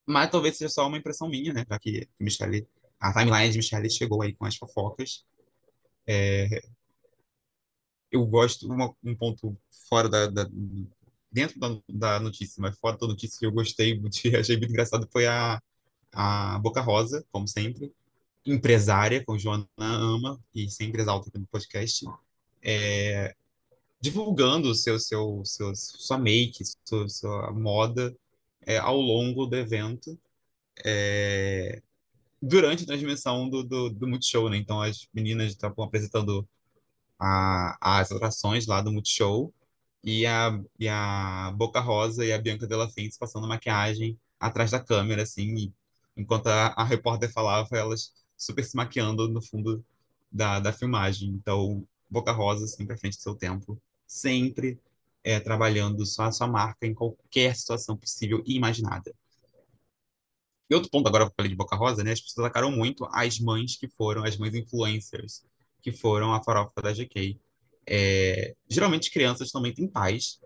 Mas 0.06 0.30
talvez 0.30 0.56
seja 0.56 0.70
só 0.70 0.86
uma 0.86 0.98
impressão 0.98 1.28
minha, 1.28 1.52
né? 1.52 1.64
Já 1.68 1.78
que 1.78 2.08
a 3.00 3.12
timeline 3.12 3.50
de 3.50 3.58
Michelle 3.58 3.90
chegou 3.90 4.22
aí 4.22 4.34
com 4.34 4.44
as 4.46 4.56
fofocas. 4.56 5.24
Eu 8.12 8.26
gosto, 8.26 8.68
uma- 8.72 8.94
um 9.04 9.16
ponto 9.16 9.56
fora 9.90 10.08
da, 10.10 10.28
da- 10.28 10.48
dentro 11.32 11.58
da, 11.60 11.68
da 11.88 12.20
notícia, 12.20 12.60
mas 12.60 12.78
fora 12.78 12.96
da 12.98 13.06
notícia 13.08 13.38
que 13.40 13.46
eu 13.46 13.52
gostei, 13.52 13.98
muito, 14.00 14.18
achei 14.38 14.56
muito 14.58 14.70
engraçado, 14.70 15.08
foi 15.12 15.26
a, 15.26 15.60
a 16.12 16.58
Boca 16.60 16.80
Rosa, 16.82 17.24
como 17.32 17.48
sempre, 17.48 17.92
empresária, 18.46 19.24
como 19.24 19.38
Joana 19.38 19.66
ama, 19.78 20.40
e 20.54 20.70
sempre 20.70 21.02
exalta 21.02 21.28
aqui 21.28 21.38
no 21.38 21.46
podcast, 21.46 22.04
é, 22.62 23.34
divulgando 24.00 24.74
seu, 24.74 24.98
seu, 24.98 25.42
seu, 25.44 25.74
sua 25.76 26.18
make, 26.18 26.64
sua, 26.84 27.08
sua 27.08 27.52
moda 27.52 28.14
é, 28.66 28.78
ao 28.78 28.98
longo 29.00 29.46
do 29.46 29.56
evento. 29.56 30.18
é, 30.84 31.82
durante 32.40 32.84
a 32.84 32.86
transmissão 32.86 33.48
do, 33.48 33.62
do, 33.64 33.90
do 33.90 34.08
Multishow, 34.08 34.48
né? 34.50 34.56
Então 34.56 34.80
as 34.82 35.06
meninas 35.14 35.48
estavam 35.52 35.84
apresentando 35.84 36.48
a, 37.22 37.76
as 38.00 38.10
atrações 38.10 38.66
lá 38.66 38.82
do 38.82 38.92
Multishow 38.92 39.54
e 40.02 40.26
a, 40.26 40.60
e 40.78 40.88
a 40.88 41.52
Boca 41.56 41.80
Rosa 41.80 42.24
e 42.24 42.32
a 42.32 42.38
Bianca 42.38 42.66
Della 42.66 42.88
Fence 42.90 43.18
passando 43.18 43.46
maquiagem 43.46 44.18
atrás 44.40 44.72
da 44.72 44.80
câmera, 44.80 45.22
assim, 45.22 45.72
enquanto 46.16 46.48
a, 46.48 46.68
a 46.68 46.84
repórter 46.84 47.32
falava, 47.32 47.76
elas 47.76 48.12
super 48.36 48.64
se 48.64 48.76
maquiando 48.76 49.28
no 49.28 49.40
fundo 49.40 49.84
da, 50.30 50.58
da 50.58 50.72
filmagem. 50.72 51.30
Então, 51.30 51.86
Boca 52.10 52.32
Rosa 52.32 52.66
sempre 52.66 52.94
à 52.94 52.98
frente 52.98 53.16
do 53.16 53.22
seu 53.22 53.36
tempo, 53.36 53.80
sempre 54.06 54.80
é, 55.22 55.38
trabalhando 55.38 56.04
só 56.04 56.24
a 56.24 56.32
sua 56.32 56.48
marca 56.48 56.86
em 56.86 56.94
qualquer 56.94 57.54
situação 57.54 57.96
possível 57.96 58.42
e 58.44 58.56
imaginada. 58.56 59.14
E 60.68 60.74
outro 60.74 60.90
ponto, 60.90 61.06
agora 61.06 61.26
que 61.26 61.30
eu 61.30 61.34
falei 61.36 61.50
de 61.50 61.56
Boca 61.56 61.76
Rosa, 61.76 62.02
né? 62.02 62.12
As 62.12 62.20
pessoas 62.20 62.46
atacaram 62.46 62.72
muito 62.72 63.04
as 63.12 63.38
mães 63.38 63.76
que 63.76 63.86
foram, 63.88 64.24
as 64.24 64.36
mães 64.36 64.54
influencers, 64.54 65.44
que 65.82 65.92
foram 65.92 66.32
a 66.32 66.42
farofa 66.42 66.80
da 66.80 66.92
GK. 66.92 67.38
É, 67.86 68.54
geralmente 68.68 69.10
crianças 69.10 69.50
também 69.50 69.74
têm 69.74 69.88
pais, 69.88 70.40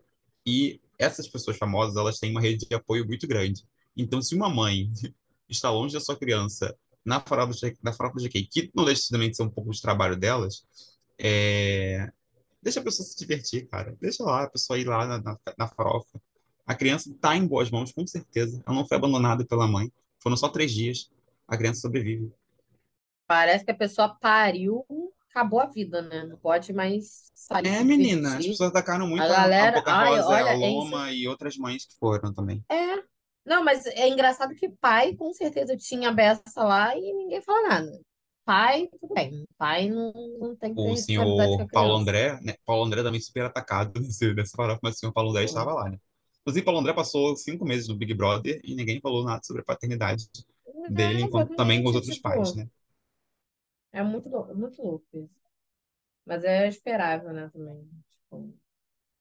e 0.47 0.80
essas 0.99 1.28
pessoas 1.28 1.59
famosas, 1.59 1.97
elas 1.97 2.18
têm 2.18 2.30
uma 2.30 2.41
rede 2.41 2.66
de 2.66 2.74
apoio 2.74 3.07
muito 3.07 3.26
grande. 3.26 3.64
Então, 3.97 4.22
se 4.22 4.34
uma 4.34 4.49
mãe 4.49 4.91
está 5.49 5.70
longe 5.70 5.95
da 5.95 6.01
sua 6.01 6.16
criança 6.16 6.74
na 7.05 7.20
farofa 7.20 7.72
da 7.82 7.93
farofa 7.93 8.16
da 8.16 8.28
GK, 8.28 8.47
que 8.47 8.70
não 8.74 8.84
deixa 8.84 9.09
também 9.11 9.30
de 9.30 9.37
ser 9.37 9.43
um 9.43 9.51
pouco 9.51 9.70
de 9.70 9.80
trabalho 9.80 10.16
delas, 10.16 10.64
é, 11.18 12.11
deixa 12.62 12.80
a 12.80 12.82
pessoa 12.82 13.07
se 13.07 13.16
divertir, 13.16 13.66
cara. 13.68 13.97
Deixa 14.01 14.24
lá 14.24 14.45
a 14.45 14.51
pessoa 14.51 14.78
ir 14.78 14.87
lá 14.87 15.07
na, 15.07 15.18
na, 15.18 15.39
na 15.59 15.68
farofa. 15.68 16.20
A 16.66 16.74
criança 16.74 17.11
está 17.11 17.37
em 17.37 17.47
boas 17.47 17.70
mãos, 17.70 17.93
com 17.93 18.07
certeza. 18.07 18.62
Ela 18.66 18.74
não 18.74 18.87
foi 18.87 18.97
abandonada 18.97 19.45
pela 19.45 19.68
mãe. 19.68 19.93
Foram 20.18 20.37
só 20.37 20.49
três 20.49 20.72
dias. 20.72 21.11
A 21.47 21.57
criança 21.57 21.80
sobrevive. 21.80 22.32
Parece 23.26 23.64
que 23.64 23.70
a 23.70 23.76
pessoa 23.76 24.09
pariu, 24.09 24.84
acabou 25.37 25.61
a 25.61 25.66
vida, 25.66 26.01
né? 26.01 26.24
Não 26.24 26.39
pode 26.39 26.72
mais 26.72 27.30
sair 27.34 27.66
É, 27.66 27.84
menina, 27.84 28.39
as 28.39 28.47
pessoas 28.47 28.70
atacaram 28.70 29.07
muito 29.07 29.22
A 29.22 29.26
a, 29.26 29.28
a 29.28 29.32
galera, 29.32 29.78
Boca 29.78 29.93
ai, 29.93 30.20
olha, 30.20 30.47
a 30.47 30.55
é. 30.55 30.57
Loma 30.57 31.12
e 31.12 31.28
outras 31.28 31.59
mães 31.59 31.84
que 31.84 31.95
foram 31.99 32.32
também. 32.32 32.64
É. 32.70 33.05
Não, 33.45 33.62
mas 33.62 33.87
é 33.87 34.09
engraçado 34.09 34.55
que 34.55 34.68
pai, 34.68 35.14
com 35.14 35.32
certeza, 35.32 35.76
tinha 35.76 36.09
a 36.09 36.12
beça 36.12 36.64
lá 36.64 36.97
e 36.97 37.12
ninguém 37.12 37.41
fala 37.43 37.68
nada. 37.68 38.01
Pai, 38.45 38.89
tudo 39.01 39.12
bem. 39.14 39.45
Pai 39.59 39.89
não, 39.89 40.12
não 40.41 40.57
tem 40.57 40.74
que 40.74 40.82
ter 40.82 40.89
O 40.89 40.93
a 40.93 40.97
senhor 40.97 41.68
Paulo. 41.70 41.97
André, 41.97 42.41
né? 42.43 42.55
Paulo 42.64 42.84
André 42.84 43.03
também 43.03 43.20
super 43.20 43.45
atacado 43.45 43.93
nesse, 44.01 44.32
nessa 44.34 44.57
farofa, 44.57 44.80
mas 44.82 44.97
o 44.97 44.99
senhor 44.99 45.12
Paulo 45.12 45.30
André 45.30 45.45
estava 45.45 45.72
lá, 45.74 45.89
né? 45.91 45.99
Inclusive, 46.41 46.64
Paulo 46.64 46.80
André 46.80 46.93
passou 46.93 47.37
cinco 47.37 47.64
meses 47.64 47.89
no 47.89 47.97
Big 47.97 48.14
Brother 48.14 48.61
e 48.64 48.74
ninguém 48.74 49.01
falou 49.01 49.24
nada 49.24 49.41
sobre 49.45 49.62
a 49.62 49.64
paternidade 49.64 50.28
dele, 50.89 51.22
É, 51.22 51.24
enquanto 51.24 51.55
também 51.57 51.82
com 51.82 51.89
os 51.89 51.97
outros 51.97 52.18
pais, 52.18 52.49
tipo, 52.51 52.61
né? 52.61 52.68
É 53.99 54.03
muito, 54.03 54.28
lou- 54.28 54.55
muito 54.55 54.82
louco 54.82 55.07
isso. 55.14 55.30
Mas 56.26 56.44
é 56.44 56.68
esperável, 56.68 57.32
né, 57.32 57.51
também. 57.53 57.88
Tipo, 58.11 58.55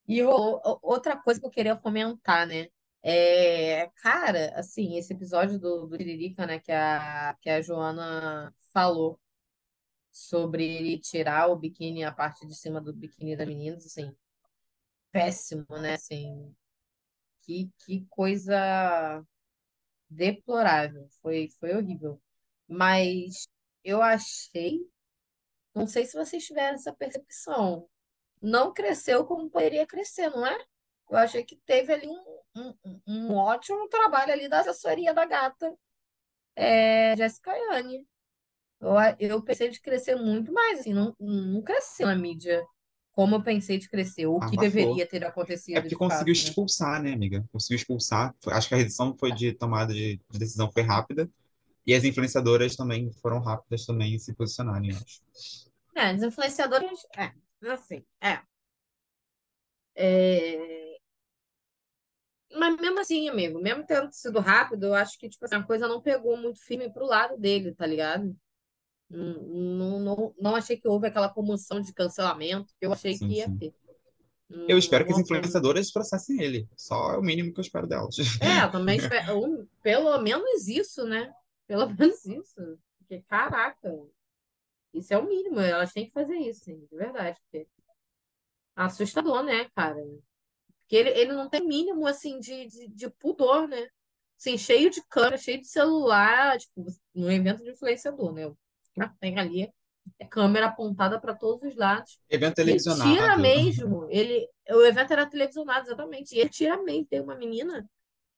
E 0.07 0.23
o- 0.23 0.80
outra 0.84 1.17
coisa 1.17 1.39
que 1.41 1.45
eu 1.47 1.51
queria 1.51 1.76
comentar, 1.78 2.47
né? 2.47 2.67
É, 3.03 3.89
cara, 3.97 4.53
assim, 4.59 4.97
esse 4.97 5.13
episódio 5.13 5.59
do, 5.59 5.88
do 5.88 5.97
Tiririca, 5.97 6.45
né, 6.47 6.59
que 6.59 6.71
a, 6.71 7.36
que 7.41 7.49
a 7.49 7.61
Joana 7.61 8.53
falou 8.73 9.19
sobre 10.11 10.65
ele 10.65 10.99
tirar 10.99 11.49
o 11.49 11.55
biquíni, 11.57 12.03
a 12.03 12.11
parte 12.13 12.47
de 12.47 12.55
cima 12.55 12.82
do 12.82 12.93
biquíni 12.93 13.36
das 13.38 13.47
meninas, 13.47 13.86
assim, 13.86 14.15
péssimo, 15.11 15.65
né? 15.82 15.93
Assim, 15.95 16.55
que, 17.45 17.71
que 17.80 18.05
coisa 18.09 19.23
deplorável. 20.09 21.07
Foi, 21.21 21.49
foi 21.59 21.76
horrível. 21.76 22.21
Mas 22.67 23.47
eu 23.86 24.04
achei, 24.04 24.82
não 25.76 25.88
sei 25.88 26.06
se 26.06 26.16
vocês 26.18 26.46
tiveram 26.46 26.76
essa 26.76 26.94
percepção, 26.94 27.88
não 28.42 28.74
cresceu 28.74 29.26
como 29.26 29.50
poderia 29.50 29.88
crescer, 29.88 30.30
não 30.32 30.46
é? 30.46 30.58
Eu 31.10 31.18
achei 31.18 31.44
que 31.46 31.58
teve 31.66 31.94
ali 31.94 32.08
um, 32.08 32.76
um, 32.86 33.02
um- 33.08 33.36
ótimo 33.36 33.88
trabalho 33.90 34.34
ali 34.34 34.50
da 34.50 34.62
assessoria 34.62 35.14
da 35.14 35.26
gata, 35.26 35.76
é, 36.56 37.16
Jéssica 37.18 37.52
Ayane. 37.52 38.08
Eu, 38.82 38.98
a- 38.98 39.16
eu 39.20 39.44
pensei 39.44 39.70
de 39.70 39.82
crescer 39.82 40.16
muito 40.18 40.54
mais, 40.54 40.82
assim, 40.82 40.94
não, 40.94 41.16
não 41.20 41.62
cresceu 41.64 42.08
na 42.08 42.16
mídia 42.16 42.66
como 43.14 43.36
eu 43.36 43.44
pensei 43.44 43.78
de 43.80 43.90
crescer, 43.90 44.28
o 44.28 44.42
que 44.44 44.58
Abafou. 44.58 44.58
deveria 44.58 45.08
ter 45.08 45.26
É 45.74 45.82
acontecido 45.82 45.82
porque 45.82 45.96
de 45.96 45.98
conseguiu 45.98 46.34
fato, 46.36 46.42
né? 46.42 46.56
expulsar, 46.56 47.02
né, 47.04 47.14
amiga? 47.14 47.46
Conseguiu 47.52 47.78
expulsar. 47.78 48.36
Acho 48.48 48.70
que 48.70 48.76
a 48.76 48.80
decisão 48.80 49.18
foi 49.18 49.32
de 49.34 49.54
tomada 49.54 49.94
de, 49.94 50.18
de 50.32 50.40
decisão 50.40 50.72
foi 50.72 50.84
rápida. 50.84 51.30
E 51.86 51.94
as 51.94 52.04
influenciadoras 52.04 52.76
também 52.76 53.12
foram 53.22 53.40
rápidas 53.40 53.86
também 53.86 54.16
em 54.16 54.20
se 54.20 54.34
posicionarem, 54.34 54.92
eu 54.92 54.98
acho. 54.98 55.22
É, 55.96 56.14
os 56.14 56.24
influenciadores, 56.24 57.06
é, 57.16 57.32
assim, 57.72 58.04
é. 58.22 58.42
É, 59.98 60.98
Mas 62.54 62.76
mesmo 62.78 63.00
assim, 63.00 63.30
amigo, 63.30 63.62
mesmo 63.62 63.86
tendo 63.86 64.12
sido 64.12 64.40
rápido, 64.40 64.88
eu 64.88 64.94
acho 64.94 65.18
que, 65.18 65.30
tipo 65.30 65.46
assim, 65.46 65.56
a 65.56 65.64
coisa 65.64 65.88
não 65.88 66.02
pegou 66.02 66.36
muito 66.38 66.60
firme 66.60 66.92
pro 66.92 67.06
lado 67.06 67.38
dele, 67.38 67.74
tá 67.74 67.86
ligado? 67.86 68.36
Não, 69.10 70.00
não, 70.00 70.36
não, 70.40 70.56
achei 70.56 70.78
que 70.78 70.88
houve 70.88 71.08
aquela 71.08 71.30
comoção 71.30 71.80
de 71.80 71.94
cancelamento 71.94 72.74
que 72.80 72.86
eu 72.86 72.92
achei 72.92 73.14
Sim, 73.14 73.28
que 73.28 73.36
ia 73.36 73.46
sim. 73.46 73.58
ter. 73.58 73.74
Eu 74.68 74.78
espero 74.78 75.06
que 75.06 75.12
as 75.12 75.20
influenciadoras 75.20 75.92
processem 75.92 76.42
ele. 76.42 76.68
Só 76.76 77.14
é 77.14 77.18
o 77.18 77.22
mínimo 77.22 77.54
que 77.54 77.60
eu 77.60 77.64
espero 77.64 77.88
delas. 77.88 78.16
É, 78.42 78.64
eu 78.64 78.72
também 78.72 78.98
espero, 78.98 79.68
pelo 79.82 80.18
menos 80.20 80.68
isso, 80.68 81.06
né? 81.06 81.32
Pelo 81.68 81.88
menos 81.95 82.26
isso. 82.26 82.80
Porque, 82.99 83.22
caraca, 83.24 83.91
isso 84.93 85.13
é 85.13 85.18
o 85.18 85.28
mínimo, 85.28 85.59
elas 85.59 85.93
têm 85.93 86.07
que 86.07 86.13
fazer 86.13 86.38
isso, 86.38 86.66
sim, 86.66 86.86
de 86.86 86.95
verdade. 86.95 87.39
Porque 87.41 87.68
assustador, 88.76 89.43
né, 89.43 89.70
cara? 89.76 89.95
Porque 90.82 90.95
ele, 90.95 91.09
ele 91.09 91.34
não 91.34 91.49
tem 91.49 91.66
mínimo, 91.66 92.05
assim, 92.07 92.39
de, 92.39 92.68
de, 92.68 92.88
de 92.88 93.09
pudor, 93.09 93.68
né? 93.68 93.88
Assim, 94.38 94.57
cheio 94.57 94.89
de 94.89 95.01
câmera, 95.07 95.38
cheio 95.38 95.59
de 95.61 95.68
celular, 95.68 96.57
tipo, 96.57 96.86
no 97.13 97.32
evento 97.32 97.63
de 97.63 97.72
influenciador, 97.72 98.34
né? 98.34 98.53
Tem 99.20 99.38
ali 99.39 99.72
é 100.20 100.26
câmera 100.26 100.68
apontada 100.68 101.20
para 101.20 101.34
todos 101.34 101.63
os 101.63 101.76
lados. 101.76 102.20
Evento 102.30 102.59
Ele 102.59 102.76
tira 102.78 103.36
televisionado. 103.36 103.41
mesmo, 103.41 104.07
ele, 104.09 104.47
o 104.70 104.82
evento 104.84 105.13
era 105.13 105.26
televisionado, 105.26 105.88
exatamente, 105.88 106.36
e 106.36 106.39
ele 106.39 106.49
tira 106.49 106.82
mesmo. 106.82 107.05
Tem 107.05 107.22
uma 107.22 107.36
menina 107.36 107.89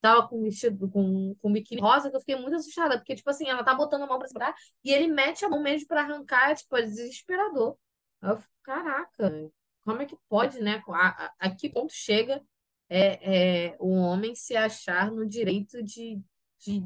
tava 0.02 0.28
com 0.28 0.42
vestido, 0.44 0.90
com, 0.90 1.36
com 1.42 1.52
biquíni 1.52 1.82
rosa, 1.82 2.10
que 2.10 2.16
eu 2.16 2.20
fiquei 2.20 2.36
muito 2.36 2.56
assustada, 2.56 2.98
porque, 2.98 3.16
tipo 3.16 3.30
assim, 3.30 3.48
ela 3.50 3.64
tá 3.64 3.74
botando 3.76 4.04
a 4.04 4.08
mão 4.08 4.20
pra 4.20 4.28
segurar 4.28 4.56
e 4.84 4.92
ele 4.94 5.08
mete 5.08 5.46
a 5.46 5.50
mão 5.50 5.62
mesmo 5.62 5.88
pra 5.88 6.02
arrancar, 6.02 6.56
tipo, 6.56 6.76
é 6.78 6.84
desesperador. 6.84 7.78
Eu 8.22 8.38
fico, 8.38 8.54
caraca, 8.64 9.52
como 9.84 10.02
é 10.02 10.06
que 10.06 10.18
pode, 10.30 10.60
né? 10.62 10.84
A, 10.90 11.26
a, 11.26 11.34
a 11.40 11.56
que 11.56 11.70
ponto 11.70 11.94
chega 11.94 12.44
é, 12.90 13.68
é, 13.70 13.78
o 13.80 13.92
homem 13.92 14.36
se 14.36 14.56
achar 14.56 15.12
no 15.12 15.28
direito 15.28 15.84
de, 15.84 16.22
de, 16.60 16.86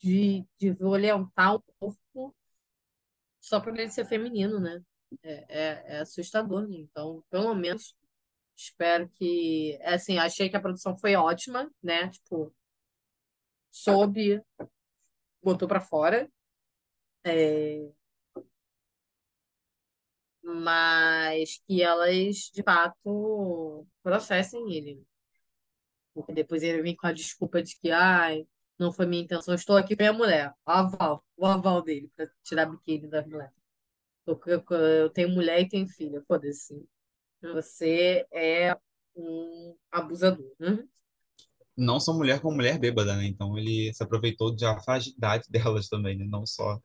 de, 0.00 0.46
de 0.58 0.72
violentar 0.72 1.56
o 1.56 1.62
corpo 1.78 2.34
só 3.40 3.60
por 3.60 3.76
ele 3.78 3.90
ser 3.90 4.04
feminino, 4.06 4.60
né? 4.60 4.82
É, 5.22 5.44
é, 5.48 5.84
é 5.96 6.00
assustador, 6.00 6.66
né? 6.68 6.76
Então, 6.78 7.22
pelo 7.30 7.54
menos, 7.54 7.94
espero 8.64 9.08
que. 9.10 9.78
Assim, 9.82 10.18
achei 10.18 10.48
que 10.48 10.56
a 10.56 10.60
produção 10.60 10.96
foi 10.98 11.14
ótima, 11.16 11.70
né? 11.82 12.08
Tipo, 12.10 12.54
soube, 13.70 14.40
botou 15.42 15.68
pra 15.68 15.80
fora. 15.80 16.28
É, 17.24 17.92
mas 20.42 21.60
que 21.66 21.82
elas, 21.82 22.50
de 22.52 22.62
fato, 22.62 23.86
processem 24.02 24.72
ele. 24.74 25.04
Porque 26.14 26.32
depois 26.32 26.62
ele 26.62 26.82
vem 26.82 26.96
com 26.96 27.06
a 27.06 27.12
desculpa 27.12 27.62
de 27.62 27.78
que, 27.78 27.90
ai, 27.90 28.46
não 28.78 28.92
foi 28.92 29.06
minha 29.06 29.22
intenção, 29.22 29.54
estou 29.54 29.76
aqui 29.76 29.96
com 29.96 30.04
a 30.04 30.12
mulher. 30.12 30.52
O 30.66 30.70
aval, 30.70 31.24
o 31.36 31.46
aval 31.46 31.82
dele, 31.82 32.10
para 32.16 32.30
tirar 32.42 32.66
biquíni 32.66 33.08
das 33.08 33.26
mulheres. 33.26 33.54
Eu, 34.26 34.40
eu, 34.46 34.64
eu 34.78 35.10
tenho 35.10 35.30
mulher 35.30 35.60
e 35.60 35.68
tenho 35.68 35.88
filha, 35.88 36.22
foda-se. 36.28 36.86
Você 37.42 38.26
é 38.32 38.76
um 39.16 39.76
abusador. 39.90 40.46
Né? 40.58 40.84
Não 41.76 41.98
só 41.98 42.12
mulher 42.12 42.40
com 42.40 42.52
mulher 42.52 42.78
bêbada, 42.78 43.16
né? 43.16 43.26
Então 43.26 43.58
ele 43.58 43.92
se 43.92 44.02
aproveitou 44.02 44.54
da 44.54 44.78
fragilidade 44.80 45.46
delas 45.48 45.88
também, 45.88 46.16
né? 46.16 46.24
Não 46.24 46.46
só 46.46 46.80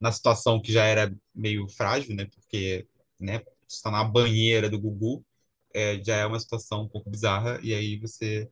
na 0.00 0.12
situação 0.12 0.60
que 0.60 0.72
já 0.72 0.84
era 0.84 1.14
meio 1.34 1.68
frágil, 1.68 2.14
né? 2.14 2.26
Porque, 2.26 2.86
né? 3.20 3.42
Está 3.66 3.90
na 3.90 4.04
banheira 4.04 4.68
do 4.68 4.78
Gugu, 4.78 5.24
é, 5.72 6.02
já 6.02 6.16
é 6.16 6.26
uma 6.26 6.38
situação 6.38 6.82
um 6.82 6.88
pouco 6.88 7.10
bizarra, 7.10 7.58
e 7.62 7.74
aí 7.74 7.98
você 7.98 8.48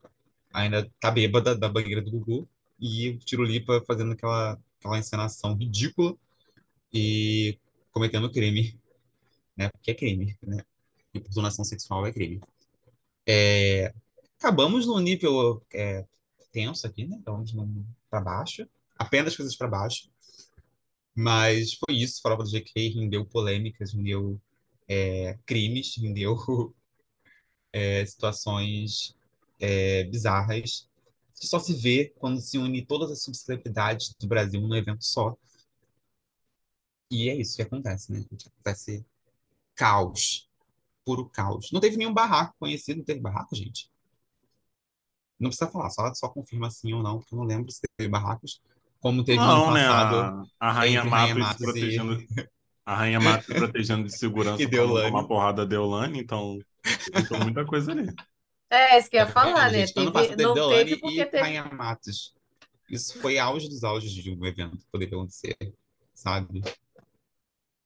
ainda 0.53 0.91
tá 0.99 1.11
bêbada 1.11 1.55
da 1.55 1.69
banheira 1.69 2.03
do 2.03 2.11
Gugu, 2.11 2.49
e 2.81 3.11
o 3.11 3.19
Tirolipa 3.19 3.83
fazendo 3.87 4.13
aquela, 4.13 4.59
aquela 4.79 4.99
encenação 4.99 5.55
ridícula 5.55 6.17
e 6.93 7.59
cometendo 7.93 8.33
crime, 8.33 8.79
né? 9.57 9.69
Porque 9.71 9.93
é 9.93 9.95
crime, 9.95 10.37
né? 10.43 10.65
Importunação 11.15 11.65
sexual 11.65 12.07
é 12.07 12.13
crime. 12.13 12.41
É, 13.27 13.93
acabamos 14.39 14.87
num 14.87 14.99
nível 14.99 15.63
é, 15.73 16.05
tenso 16.51 16.87
aqui, 16.87 17.07
né? 17.07 17.17
Estamos 17.19 17.53
para 18.11 18.21
baixo, 18.21 18.69
apenas 18.97 19.37
coisas 19.37 19.57
para 19.57 19.69
baixo. 19.69 20.11
Mas 21.15 21.75
foi 21.75 21.97
isso, 21.97 22.23
falava 22.23 22.43
do 22.43 22.51
GK, 22.51 22.89
rendeu 22.89 23.25
polêmicas, 23.27 23.93
rendeu 23.93 24.41
é, 24.89 25.39
crimes, 25.45 25.95
rendeu 25.97 26.37
é, 27.73 28.05
situações 28.07 29.15
é, 29.61 30.05
bizarras, 30.05 30.89
que 31.39 31.47
só 31.47 31.59
se 31.59 31.75
vê 31.75 32.13
quando 32.19 32.41
se 32.41 32.59
une 32.59 32.85
todas 32.85 33.11
as 33.11 33.23
subcelebridades 33.23 34.15
do 34.19 34.27
Brasil 34.27 34.61
num 34.61 34.75
evento 34.75 35.05
só. 35.05 35.37
E 37.11 37.29
é 37.29 37.37
isso 37.37 37.57
que 37.57 37.63
acontece, 37.63 38.11
né? 38.11 38.25
Acontece 38.47 39.05
caos, 39.75 40.49
puro 41.05 41.29
caos. 41.29 41.71
Não 41.73 41.81
teve 41.81 41.97
nenhum 41.97 42.13
barraco 42.13 42.55
conhecido, 42.59 42.99
não 42.99 43.05
teve 43.05 43.21
barraco, 43.21 43.55
gente? 43.55 43.91
Não 45.39 45.49
precisa 45.51 45.71
falar, 45.71 45.91
só, 45.91 46.13
só 46.15 46.29
confirma 46.29 46.71
sim 46.71 46.93
ou 46.93 47.03
não, 47.03 47.19
porque 47.19 47.35
eu 47.35 47.39
não 47.39 47.45
lembro 47.45 47.71
se 47.71 47.81
teve 47.97 48.09
barracos. 48.09 48.61
Como 49.01 49.25
teve 49.25 49.39
no 49.39 49.45
Não, 49.45 49.65
ano 49.65 49.75
né? 49.75 49.87
passado, 49.89 50.49
A, 50.61 50.69
a 50.69 50.73
Rainha 50.73 51.05
Matos 51.05 51.37
e, 51.61 51.65
protegendo, 51.65 52.25
a 52.87 52.97
Rainha 52.97 53.21
Matos 53.21 53.47
protegendo 53.47 54.05
de 54.05 54.17
segurança 54.17 54.63
e 54.63 54.67
Deolane. 54.67 55.27
porrada 55.27 55.63
da 55.63 55.69
Deolane, 55.69 56.21
então 56.21 56.59
evitou 57.13 57.39
muita 57.41 57.65
coisa 57.65 57.91
ali. 57.91 58.07
É, 58.71 58.99
isso 58.99 59.11
que 59.11 59.17
eu 59.17 59.21
ia 59.21 59.27
falar, 59.27 59.71
né? 59.71 59.81
gente? 59.81 59.95
Teve, 59.95 60.13
passado 60.13 60.31
teve 60.31 60.43
não 60.45 60.55
Deolane 60.55 60.79
teve 60.85 60.95
e 60.95 61.01
porque 61.01 61.27
teve. 61.27 61.43
Rainha 61.43 61.65
Matos. 61.65 62.35
Isso 62.89 63.19
foi 63.21 63.39
auge 63.39 63.69
dos 63.69 63.83
auges 63.85 64.13
de 64.13 64.31
um 64.31 64.45
evento 64.47 64.77
que 64.77 64.85
poderia 64.93 65.17
acontecer, 65.17 65.57
sabe? 66.15 66.63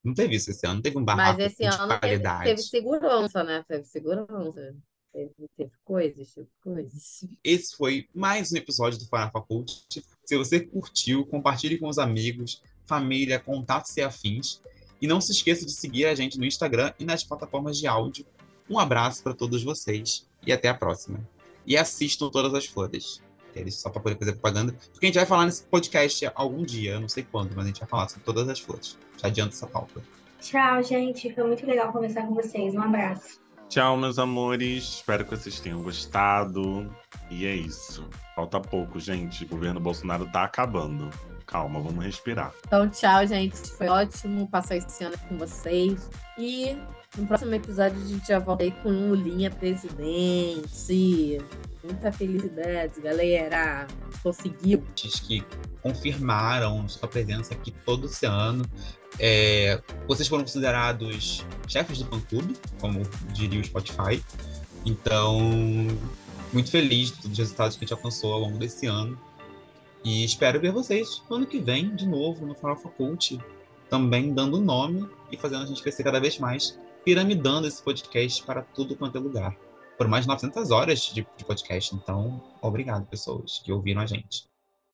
Não 0.07 0.15
teve 0.15 0.37
isso 0.37 0.53
esse 0.53 0.65
ano, 0.65 0.77
não 0.77 0.83
teve 0.83 0.97
um 0.97 1.05
Mas 1.05 1.17
barraco 1.17 1.43
esse 1.43 1.57
de 1.57 1.65
ano 1.65 1.77
teve, 1.77 1.89
teve 1.89 2.23
qualidade. 2.23 2.63
segurança, 2.63 3.43
né? 3.43 3.65
Teve 3.67 3.85
segurança. 3.85 4.77
Teve, 5.13 5.33
teve 5.57 5.73
coisas, 5.85 6.33
teve 6.33 6.49
coisas. 6.63 7.25
Esse 7.43 7.77
foi 7.77 8.07
mais 8.15 8.53
um 8.53 8.57
episódio 8.57 9.01
do 9.01 9.07
Farofa 9.07 9.41
Cult. 9.41 9.85
Se 10.25 10.37
você 10.37 10.61
curtiu, 10.61 11.27
compartilhe 11.27 11.77
com 11.77 11.89
os 11.89 11.99
amigos, 11.99 12.63
família, 12.85 13.41
contatos 13.41 13.97
e 13.97 14.03
afins. 14.03 14.63
E 15.03 15.09
não 15.09 15.21
se 15.21 15.33
esqueça 15.33 15.67
de 15.67 15.73
seguir 15.73 16.07
a 16.07 16.15
gente 16.15 16.39
no 16.39 16.45
Instagram 16.45 16.95
e 17.01 17.05
nas 17.05 17.25
plataformas 17.25 17.77
de 17.77 17.89
áudio. 17.89 18.25
Um 18.71 18.79
abraço 18.79 19.25
para 19.25 19.35
todos 19.35 19.65
vocês 19.65 20.25
e 20.47 20.53
até 20.53 20.69
a 20.69 20.75
próxima. 20.75 21.19
E 21.67 21.77
assistam 21.77 22.31
todas 22.31 22.55
as 22.55 22.65
flores. 22.65 23.21
Eles 23.57 23.75
só 23.75 23.91
para 23.91 24.03
poder 24.03 24.19
fazer 24.19 24.33
propaganda. 24.33 24.75
Porque 24.93 25.07
a 25.07 25.09
gente 25.09 25.17
vai 25.17 25.27
falar 25.27 25.47
nesse 25.47 25.65
podcast 25.65 26.31
algum 26.35 26.63
dia, 26.63 26.93
eu 26.93 27.01
não 27.01 27.09
sei 27.09 27.25
quando, 27.25 27.55
mas 27.55 27.65
a 27.65 27.69
gente 27.69 27.81
vai 27.81 27.89
falar 27.89 28.09
sobre 28.09 28.25
todas 28.25 28.49
as 28.49 28.61
flores. 28.61 28.99
Já 29.17 29.29
adianta 29.29 29.55
essa 29.55 29.67
pauta. 29.67 30.03
Tchau, 30.41 30.83
gente. 30.83 31.35
Foi 31.35 31.45
muito 31.45 31.67
legal 31.67 31.93
conversar 31.93 32.27
com 32.27 32.35
vocês. 32.35 32.75
Um 32.75 32.83
abraço. 32.83 33.41
Tchau, 33.69 33.97
meus 33.97 34.19
amores. 34.19 34.85
Espero 34.85 35.25
que 35.25 35.31
vocês 35.31 35.59
tenham 35.59 35.83
gostado. 35.83 36.89
E 37.31 37.47
é 37.47 37.55
isso. 37.55 38.09
Falta 38.35 38.61
pouco, 38.61 39.01
gente. 39.01 39.45
O 39.45 39.49
governo 39.49 39.81
Bolsonaro 39.81 40.31
tá 40.31 40.45
acabando. 40.45 41.11
Calma, 41.47 41.81
vamos 41.81 42.05
respirar. 42.05 42.53
Então, 42.67 42.89
tchau, 42.89 43.27
gente. 43.27 43.57
Foi 43.57 43.89
ótimo 43.89 44.49
passar 44.49 44.77
esse 44.77 45.03
ano 45.03 45.17
com 45.29 45.37
vocês. 45.37 46.09
E 46.39 46.77
no 47.17 47.27
próximo 47.27 47.55
episódio 47.55 48.01
a 48.01 48.07
gente 48.07 48.29
já 48.29 48.39
volta 48.39 48.63
aí 48.63 48.71
com 48.71 48.91
Lulinha 48.91 49.51
presidente. 49.51 51.39
Muita 51.83 52.11
felicidade, 52.13 53.01
galera. 53.01 53.87
Conseguiu. 54.23 54.83
que 54.95 55.45
confirmaram 55.83 56.89
sua 56.89 57.09
presença 57.09 57.55
aqui 57.55 57.71
todo 57.85 58.07
esse 58.07 58.27
ano. 58.27 58.65
É, 59.19 59.81
vocês 60.07 60.29
foram 60.29 60.43
considerados 60.43 61.47
chefes 61.69 61.99
do 61.99 62.07
fã-clube, 62.07 62.57
como 62.81 63.03
diria 63.33 63.61
o 63.61 63.65
Spotify. 63.65 64.23
Então, 64.85 65.41
muito 66.53 66.71
feliz 66.71 67.09
de 67.09 67.17
todos 67.17 67.33
os 67.33 67.39
resultados 67.39 67.77
que 67.77 67.85
a 67.85 67.87
gente 67.87 67.95
alcançou 67.95 68.33
ao 68.33 68.41
longo 68.41 68.59
desse 68.59 68.87
ano. 68.87 69.19
E 70.05 70.25
espero 70.25 70.61
ver 70.61 70.71
vocês 70.71 71.23
no 71.29 71.37
ano 71.37 71.47
que 71.47 71.59
vem, 71.59 71.95
de 71.95 72.07
novo, 72.07 72.47
no 72.47 72.55
Farofa 72.55 72.89
Cult, 72.89 73.41
também 73.89 74.33
dando 74.33 74.61
nome 74.61 75.09
e 75.31 75.37
fazendo 75.37 75.65
a 75.65 75.67
gente 75.67 75.83
crescer 75.83 76.05
cada 76.05 76.21
vez 76.21 76.39
mais, 76.39 76.79
piramidando 77.05 77.67
esse 77.67 77.83
podcast 77.83 78.43
para 78.43 78.63
tudo 78.63 78.95
quanto 78.95 79.19
é 79.19 79.21
lugar. 79.21 79.57
Por 79.97 80.09
mais 80.09 80.25
de 80.25 80.29
900 80.29 80.71
horas 80.71 81.01
de, 81.01 81.27
de 81.37 81.45
podcast. 81.45 81.95
Então, 81.95 82.43
obrigado, 82.61 83.07
pessoas 83.07 83.61
que 83.65 83.73
ouviram 83.73 84.01
a 84.01 84.07
gente. 84.07 84.47